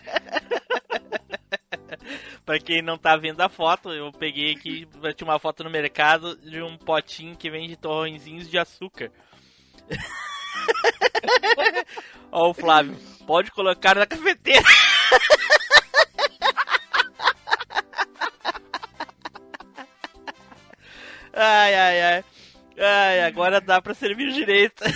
[2.45, 6.37] Pra quem não tá vendo a foto, eu peguei aqui, tinha uma foto no mercado
[6.37, 9.11] de um potinho que vende torrõezinhos de açúcar.
[12.31, 12.95] Ó o Flávio,
[13.27, 14.63] pode colocar na cafeteira.
[21.39, 22.23] Ai, ai, ai.
[22.79, 24.83] Ai, agora dá pra servir direito.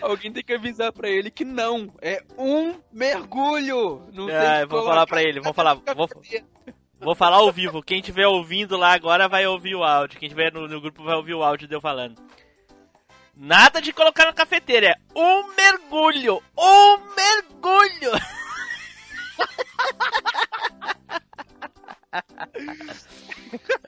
[0.00, 4.08] Alguém tem que avisar pra ele que não, é um mergulho.
[4.14, 6.08] Não eu vou falar pra ele, vou falar, vou.
[6.98, 7.82] Vou falar ao vivo.
[7.82, 10.18] Quem estiver ouvindo lá agora vai ouvir o áudio.
[10.18, 12.14] Quem estiver no, no grupo vai ouvir o áudio de eu falando.
[13.44, 16.40] Nada de colocar na cafeteira, é um mergulho!
[16.56, 18.12] Um mergulho!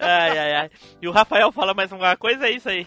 [0.00, 0.70] ai, ai, ai.
[1.00, 2.48] E o Rafael fala mais alguma coisa?
[2.48, 2.84] É isso aí.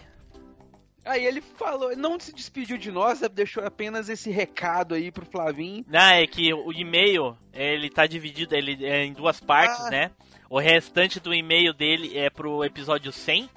[1.06, 5.86] Aí ele falou, não se despediu de nós, deixou apenas esse recado aí pro Flavinho.
[5.88, 9.90] Não, é que o e-mail, ele tá dividido ele é em duas partes, Ah.
[9.90, 10.12] né?
[10.50, 13.50] O restante do e-mail dele é pro episódio 100.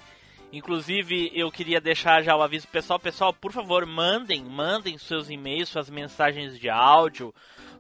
[0.52, 2.98] Inclusive, eu queria deixar já o aviso pessoal.
[2.98, 7.32] Pessoal, por favor, mandem, mandem seus e-mails, suas mensagens de áudio.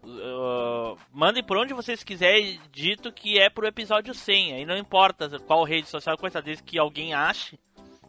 [0.04, 4.54] uh, mandem por onde vocês quiserem, dito que é pro episódio 100.
[4.54, 7.58] Aí não importa qual rede social, coisa desde que alguém ache.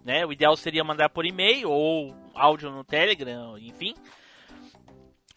[0.05, 0.25] Né?
[0.25, 3.95] O ideal seria mandar por e-mail ou áudio no Telegram, enfim.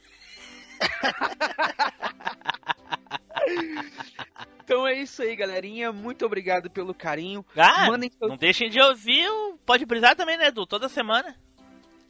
[4.69, 5.91] Então é isso aí, galerinha.
[5.91, 7.43] Muito obrigado pelo carinho.
[7.57, 10.67] Ah, Mandem não deixem de ouvir o Pode Brisar também, né, Edu?
[10.67, 11.35] Toda semana.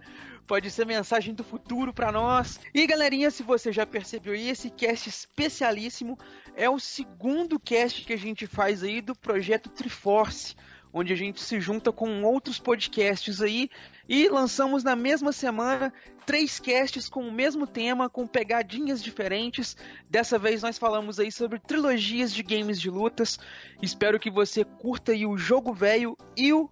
[0.49, 2.59] Pode ser mensagem do futuro pra nós.
[2.73, 6.17] E galerinha, se você já percebeu aí, esse cast especialíssimo
[6.55, 10.55] é o segundo cast que a gente faz aí do projeto Triforce,
[10.91, 13.69] onde a gente se junta com outros podcasts aí
[14.07, 15.93] e lançamos na mesma semana
[16.25, 19.77] três casts com o mesmo tema, com pegadinhas diferentes.
[20.09, 23.37] Dessa vez nós falamos aí sobre trilogias de games de lutas.
[23.83, 26.67] Espero que você curta aí o Jogo Velho e o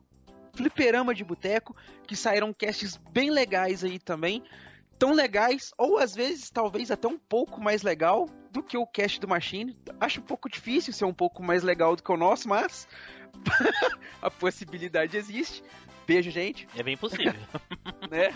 [0.57, 1.75] Fliperama de Boteco,
[2.07, 4.43] que saíram casts bem legais aí também.
[4.97, 9.19] Tão legais, ou às vezes talvez até um pouco mais legal do que o cast
[9.19, 9.77] do Machine.
[9.99, 12.87] Acho um pouco difícil ser um pouco mais legal do que o nosso, mas
[14.19, 15.63] a possibilidade existe.
[16.07, 16.67] Beijo, gente.
[16.75, 17.33] É bem possível.
[18.09, 18.29] Né?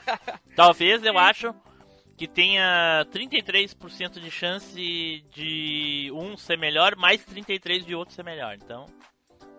[0.56, 1.54] Talvez eu acho
[2.16, 4.74] que tenha 33% de chance
[5.30, 8.54] de um ser melhor, mais 33% de outro ser melhor.
[8.54, 8.86] Então,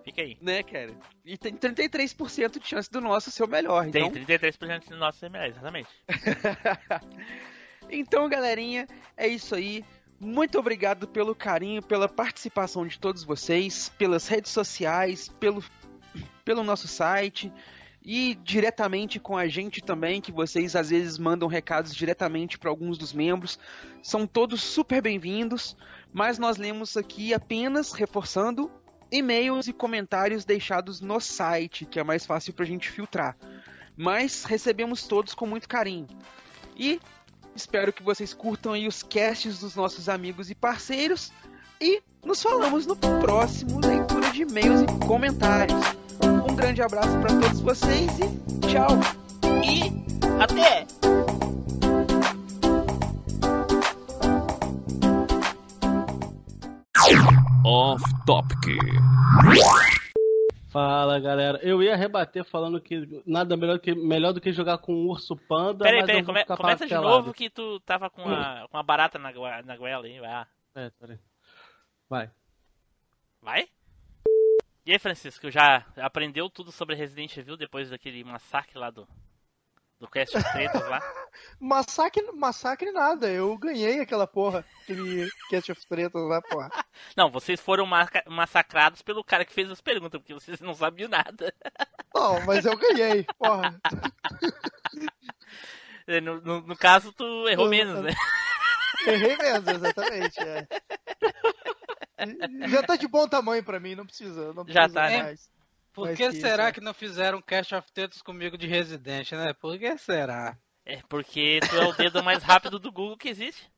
[0.03, 0.37] fica aí.
[0.41, 0.93] né, cara?
[1.25, 3.89] E tem 33% de chance do nosso ser o melhor.
[3.89, 5.89] Tem Então, 33% de nosso ser melhor, exatamente.
[7.89, 9.83] então, galerinha, é isso aí.
[10.19, 15.63] Muito obrigado pelo carinho, pela participação de todos vocês, pelas redes sociais, pelo,
[16.45, 17.51] pelo nosso site
[18.03, 22.97] e diretamente com a gente também, que vocês às vezes mandam recados diretamente para alguns
[22.97, 23.59] dos membros.
[24.01, 25.75] São todos super bem-vindos,
[26.11, 28.71] mas nós lemos aqui apenas reforçando
[29.11, 33.35] e-mails e comentários deixados no site, que é mais fácil para a gente filtrar.
[33.97, 36.07] Mas recebemos todos com muito carinho.
[36.75, 36.99] E
[37.55, 41.31] espero que vocês curtam aí os casts dos nossos amigos e parceiros.
[41.79, 45.81] E nos falamos no próximo leitura de e-mails e comentários.
[46.49, 48.99] Um grande abraço para todos vocês e tchau!
[49.63, 49.91] E
[50.41, 50.80] até!
[57.65, 58.57] Off Topic.
[60.69, 64.93] Fala galera, eu ia rebater falando que nada melhor, que, melhor do que jogar com
[64.93, 65.83] um urso panda.
[65.83, 69.31] Peraí, peraí, come- começa de novo que tu tava com a, com a barata na,
[69.63, 70.19] na goela aí.
[70.19, 70.45] Vai.
[70.75, 71.19] É, peraí.
[72.09, 72.31] Vai.
[73.41, 73.67] Vai?
[74.85, 79.07] E aí, Francisco, já aprendeu tudo sobre Resident Evil depois daquele massacre lá do.
[80.01, 80.99] Do Cast of Tretas lá?
[81.61, 86.69] Massacre, massacre nada, eu ganhei aquela porra, aquele Cast of Tretas lá, porra.
[87.15, 87.85] Não, vocês foram
[88.27, 91.53] massacrados pelo cara que fez as perguntas, porque vocês não sabiam nada.
[92.15, 93.79] Não, mas eu ganhei, porra.
[96.23, 98.11] No, no- no caso, tu errou menos, né?
[99.05, 100.39] Errei mesmo, exatamente.
[100.39, 100.67] é.
[102.69, 104.51] Já tá de bom tamanho pra mim, não precisa.
[104.53, 105.35] Não Já precisa tá, né?
[105.93, 109.31] Por Mas que que será isso, que não fizeram Cast of Tetos comigo de Resident,
[109.33, 109.53] né?
[109.53, 110.57] Por que será?
[110.85, 113.69] É porque tu é o dedo mais rápido do Google que existe.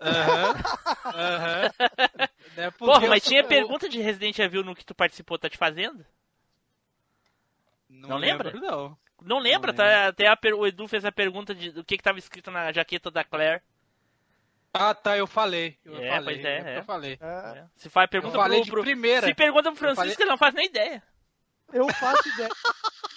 [0.00, 0.54] Aham.
[1.14, 1.62] Aham.
[2.56, 5.38] Né, porque Porra, eu mas tinha eu- pergunta de Resident Evil no que tu participou,
[5.38, 6.04] tá te fazendo?
[7.88, 8.50] Não, Não lembra?
[8.50, 8.98] lembro, Não.
[9.24, 10.08] Não lembra, Não tá?
[10.08, 12.72] Até a per- o Edu fez a pergunta de do que que tava escrito na
[12.72, 13.62] jaqueta da Claire.
[14.74, 15.78] Ah, tá, eu falei.
[15.84, 16.34] Eu É, falei.
[16.34, 16.78] pois é, é.
[16.78, 17.18] Eu falei.
[17.20, 17.64] É, É.
[17.76, 19.26] Se faz Eu pergunta falei pro, de pro- primeira.
[19.26, 21.02] Se pergunta pro Francisco, falei- ele não faz nem ideia.
[21.72, 22.48] Eu faço ideia.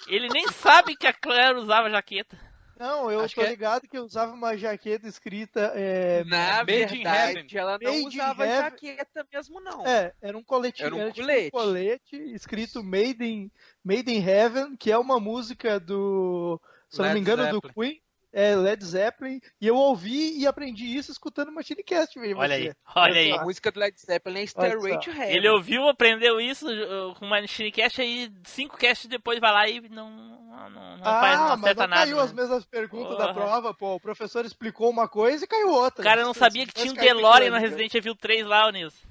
[0.07, 2.37] Ele nem sabe que a Claire usava jaqueta.
[2.77, 5.71] Não, eu Acho tô que é- ligado que eu usava uma jaqueta escrita.
[5.75, 7.47] É, Na Made in verdade, Heaven.
[7.53, 8.63] ela não Made usava Heaven.
[8.71, 9.87] jaqueta mesmo, não.
[9.87, 10.83] é, era um colete.
[10.83, 11.51] Era um tipo colete.
[11.51, 13.49] colete escrito Made in,
[13.83, 16.59] Made in Heaven, que é uma música do.
[16.89, 17.73] Se eu não me Led engano, do Zeppelin.
[17.91, 18.01] Queen.
[18.37, 19.39] É, Led Zeppelin.
[19.61, 22.67] E eu ouvi e aprendi isso escutando Machine Cast, veja Olha você.
[22.67, 23.29] aí, olha aí.
[23.29, 23.39] só.
[23.39, 25.09] A música do Led Zeppelin é Stairway to.
[25.09, 25.35] Heaven.
[25.37, 27.37] Ele ouviu, aprendeu isso uh, com uma
[27.73, 31.63] Cast aí cinco casts depois vai lá e não, não, não faz, não Ah, mas
[31.63, 32.01] acerta não nada.
[32.01, 32.23] caiu né?
[32.23, 33.27] as mesmas perguntas Porra.
[33.27, 33.95] da prova, pô.
[33.95, 36.01] O professor explicou uma coisa e caiu outra.
[36.01, 39.07] O cara não sabia que tinha um DeLorean ali, Resident Evil 3 lá, ô Nilson.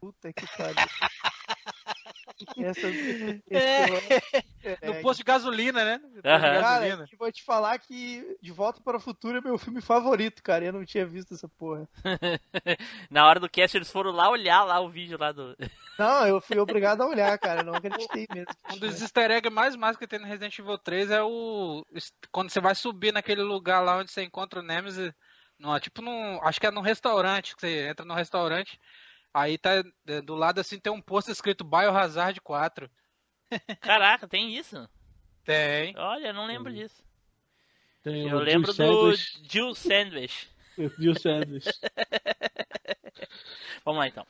[0.00, 0.74] Puta que pariu.
[2.56, 2.70] É.
[3.50, 5.98] esse- No posto de gasolina, né?
[5.98, 6.40] No Aham.
[6.40, 7.08] Cara, gasolina.
[7.12, 10.64] eu vou te falar que De Volta para o Futuro é meu filme favorito, cara.
[10.64, 11.88] Eu não tinha visto essa porra.
[13.10, 15.56] Na hora do cast eles foram lá olhar lá o vídeo lá do.
[15.98, 17.60] Não, eu fui obrigado a olhar, cara.
[17.60, 18.50] Eu não acreditei mesmo.
[18.72, 21.84] Um dos easter eggs mais massa que tem no Resident Evil 3 é o.
[22.32, 25.12] Quando você vai subir naquele lugar lá onde você encontra o Nemesis.
[25.58, 26.42] Numa, tipo num.
[26.42, 27.54] Acho que é num restaurante.
[27.54, 28.80] Que você entra num restaurante.
[29.32, 29.82] Aí tá.
[30.06, 32.90] é, Do lado assim tem um posto escrito Biohazard 4.
[33.80, 34.88] Caraca, tem isso?
[35.44, 35.94] Tem.
[35.96, 37.02] Olha, eu não lembro disso.
[38.02, 40.48] Tem Eu lembro Jill do Sandwich, Jill Sandwich.
[40.98, 41.68] Jill Sandwich.
[43.84, 44.26] Vamos lá então.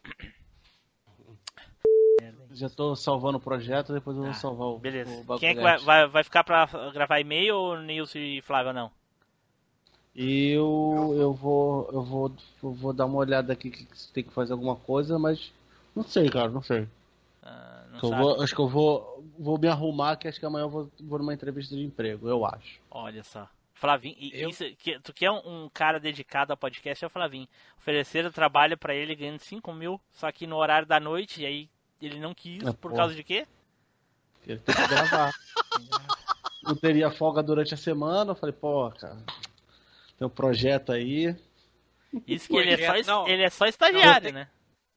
[2.53, 5.25] Já tô salvando o projeto, depois eu vou Tá, salvar o, Beleza.
[5.27, 8.73] o Quem é que vai, vai, vai ficar pra gravar e-mail ou Nilson e Flávio
[8.73, 8.91] não?
[10.15, 12.32] E eu, eu vou eu vou
[12.62, 15.53] eu vou dar uma olhada aqui que se tem que fazer alguma coisa, mas
[15.95, 16.89] não sei, cara, não sei.
[17.43, 20.65] Ah, não eu vou, acho que eu vou vou me arrumar, que acho que amanhã
[20.65, 22.81] eu vou, vou numa entrevista de emprego, eu acho.
[22.91, 23.49] Olha só.
[23.73, 27.07] Flavinho, e- Eu- isso, que, tu que é um, um cara dedicado ao podcast, é
[27.07, 27.49] o Flavinho.
[27.78, 31.69] Ofereceram trabalho pra ele ganhando 5 mil, só que no horário da noite, e aí
[32.03, 32.97] ele não quis, Ah, por porra.
[32.97, 33.47] causa de quê?
[34.35, 35.32] Porque tem que gravar.
[36.62, 39.16] não teria folga durante a semana, eu falei, pô, cara,
[40.21, 41.35] tem um projeto aí.
[42.27, 43.27] Isso que ele é, só, Projeto, não.
[43.29, 44.49] ele é só estagiário, Não, né?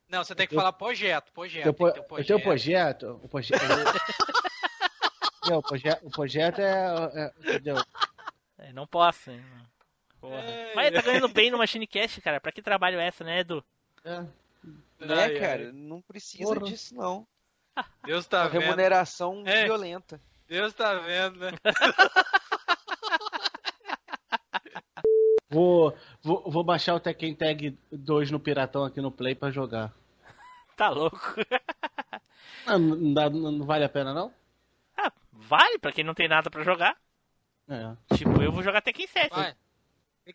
[0.10, 1.66] Não, você tem que Eu- falar projeto, projeto.
[1.66, 3.62] Eu, tem um eu tenho um projeto, o projeto.
[5.50, 7.76] Não, o, proje o projeto é, é- entendeu?
[8.58, 9.30] É, não posso.
[9.30, 9.44] hein.
[10.24, 10.74] É.
[10.74, 12.40] Mas ele tá ganhando bem no Machine Cast, cara.
[12.40, 13.62] Pra que trabalho é essa, né, Edu?
[14.06, 14.22] É.
[15.06, 15.72] Né, cara?
[15.74, 16.62] Não precisa Porra.
[16.66, 17.28] disso, não.
[18.06, 18.62] Deus tá vendo.
[18.62, 19.66] Remuneração É.
[19.66, 20.22] violenta.
[20.48, 21.52] Deus tá vendo, né?
[25.54, 29.94] Vou, vou, vou baixar o Tekken Tag 2 no Piratão aqui no Play pra jogar.
[30.76, 31.20] Tá louco.
[32.66, 34.34] Ah, não, dá- não vale a pena, não?
[34.98, 36.96] Ah, vale pra quem não tem nada pra jogar.
[37.68, 38.16] É.
[38.16, 39.30] Tipo, eu vou jogar Tekken 7.
[39.30, 39.54] Vai.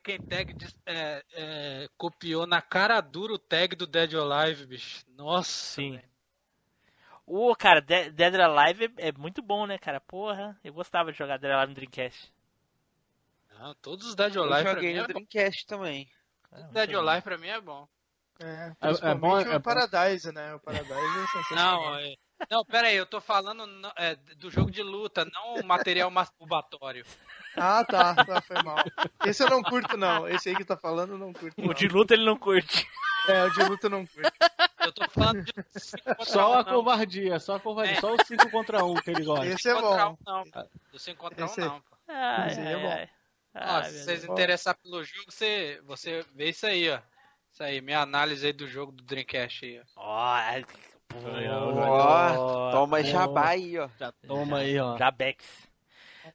[0.04, 0.54] Quem tag
[0.84, 5.02] é, é, copiou na cara dura o tag do Dead or Alive, bicho.
[5.16, 5.50] Nossa.
[5.50, 5.98] Sim.
[7.26, 9.98] Ô, cara, De- Dead or Alive é, é muito bom, né, cara?
[10.00, 12.30] Porra, eu gostava de jogar Dead or Alive no Dreamcast.
[13.58, 15.12] Não, todos os Dead or Eu Alive pra joguei no é bom.
[15.12, 16.06] Dreamcast também.
[16.52, 17.08] Ah, muito Dead or bom.
[17.08, 17.88] Alive pra mim é bom.
[18.40, 19.60] É, é principalmente bom- é o bom.
[19.60, 20.54] Paradise, né?
[20.54, 21.80] O Paradise é sensacional.
[21.82, 22.14] Não, é...
[22.50, 26.10] não, pera aí, eu tô falando no- é, do jogo de luta, não o material
[26.10, 27.04] masturbatório.
[27.60, 28.76] Ah, tá, tá, foi mal.
[29.26, 30.28] Esse eu não curto, não.
[30.28, 31.60] Esse aí que tá falando, eu não curto.
[31.60, 31.74] O Não.
[31.74, 32.86] de luta ele não curte.
[33.26, 34.30] É, o de luta eu não curto.
[34.80, 35.52] Eu tô falando de
[36.24, 36.64] Só um, a não.
[36.72, 38.00] covardia, só a covardia, É.
[38.00, 39.46] só o 5 contra 1 que ele gosta.
[39.46, 40.12] Esse é bom.
[40.12, 40.44] um, não.
[40.92, 41.80] Do 5 contra 1 Esse- não.
[41.80, 41.96] pô.
[42.06, 42.88] Ai, Esse aí é ai, bom.
[42.92, 43.10] ai.
[43.54, 47.00] Ai, se vocês interessar pelo jogo, você, você vê isso aí, ó.
[47.50, 49.84] Isso aí, minha análise aí do jogo do Dreamcast aí, ó.
[49.96, 50.38] Ó,
[51.08, 53.88] pô, Ó, toma jabá aí, ó.
[53.98, 54.96] Já toma aí, ó.
[54.96, 55.68] Jabex.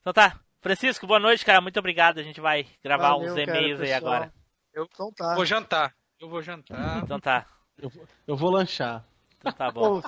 [0.01, 0.39] Então tá.
[0.61, 1.61] Francisco, boa noite, cara.
[1.61, 2.19] Muito obrigado.
[2.19, 4.33] A gente vai gravar Valeu, uns cara, e-mails aí agora.
[4.75, 5.35] Então tá.
[5.35, 5.95] Vou jantar.
[6.19, 7.03] Eu vou jantar.
[7.03, 7.45] Então tá.
[7.77, 9.05] Eu, vou- eu vou lanchar.
[9.37, 10.01] Então tá bom.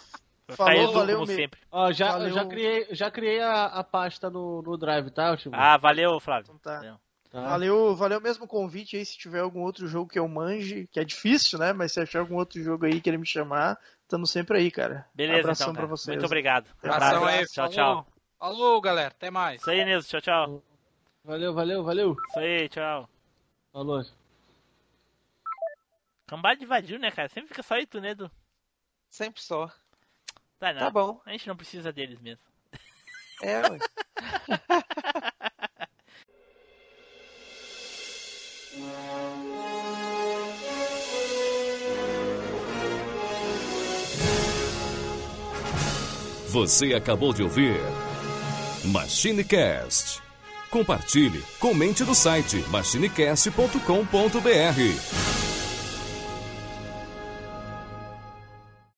[0.47, 1.59] Ficar falou, Edu, valeu como me- sempre.
[1.71, 2.33] Ó, já, Valeu.
[2.33, 5.55] já criei, já criei a, a pasta no, no Drive, tá, Timo?
[5.55, 6.43] Ah, valeu, Flávio.
[6.45, 6.77] Então tá.
[6.77, 6.99] Valeu.
[7.31, 7.41] Tá.
[7.49, 10.99] Valeu, valeu mesmo o convite aí, se tiver algum outro jogo que eu manje, que
[10.99, 11.73] é difícil, né?
[11.73, 15.05] Mas se achar algum outro jogo aí, querer me chamar, estamos sempre aí, cara.
[15.13, 16.15] Beleza, Abração então, pra vocês.
[16.15, 16.67] Muito obrigado.
[16.81, 17.25] Abração Abraço.
[17.25, 18.07] aí, Tchau, tchau.
[18.39, 19.09] Falou, galera.
[19.09, 19.59] Até mais.
[19.61, 20.19] Isso aí, Nilson.
[20.19, 20.63] Tchau, tchau.
[21.25, 22.15] Valeu, valeu, valeu.
[22.29, 23.09] Isso aí, tchau.
[23.73, 24.01] Falou.
[26.27, 27.27] Cambada invadiu, né, cara?
[27.29, 28.31] Sempre fica só aí tu, né, Edu?
[29.09, 29.69] Sempre só.
[30.59, 30.79] Tá, nada.
[30.85, 31.21] Tá bom.
[31.25, 32.43] A gente não precisa deles mesmo.
[33.41, 33.79] É, ué.
[46.49, 47.79] Você acabou de ouvir
[48.85, 50.21] MachineCast.
[50.69, 55.54] Compartilhe, comente no site machinecast.com.br.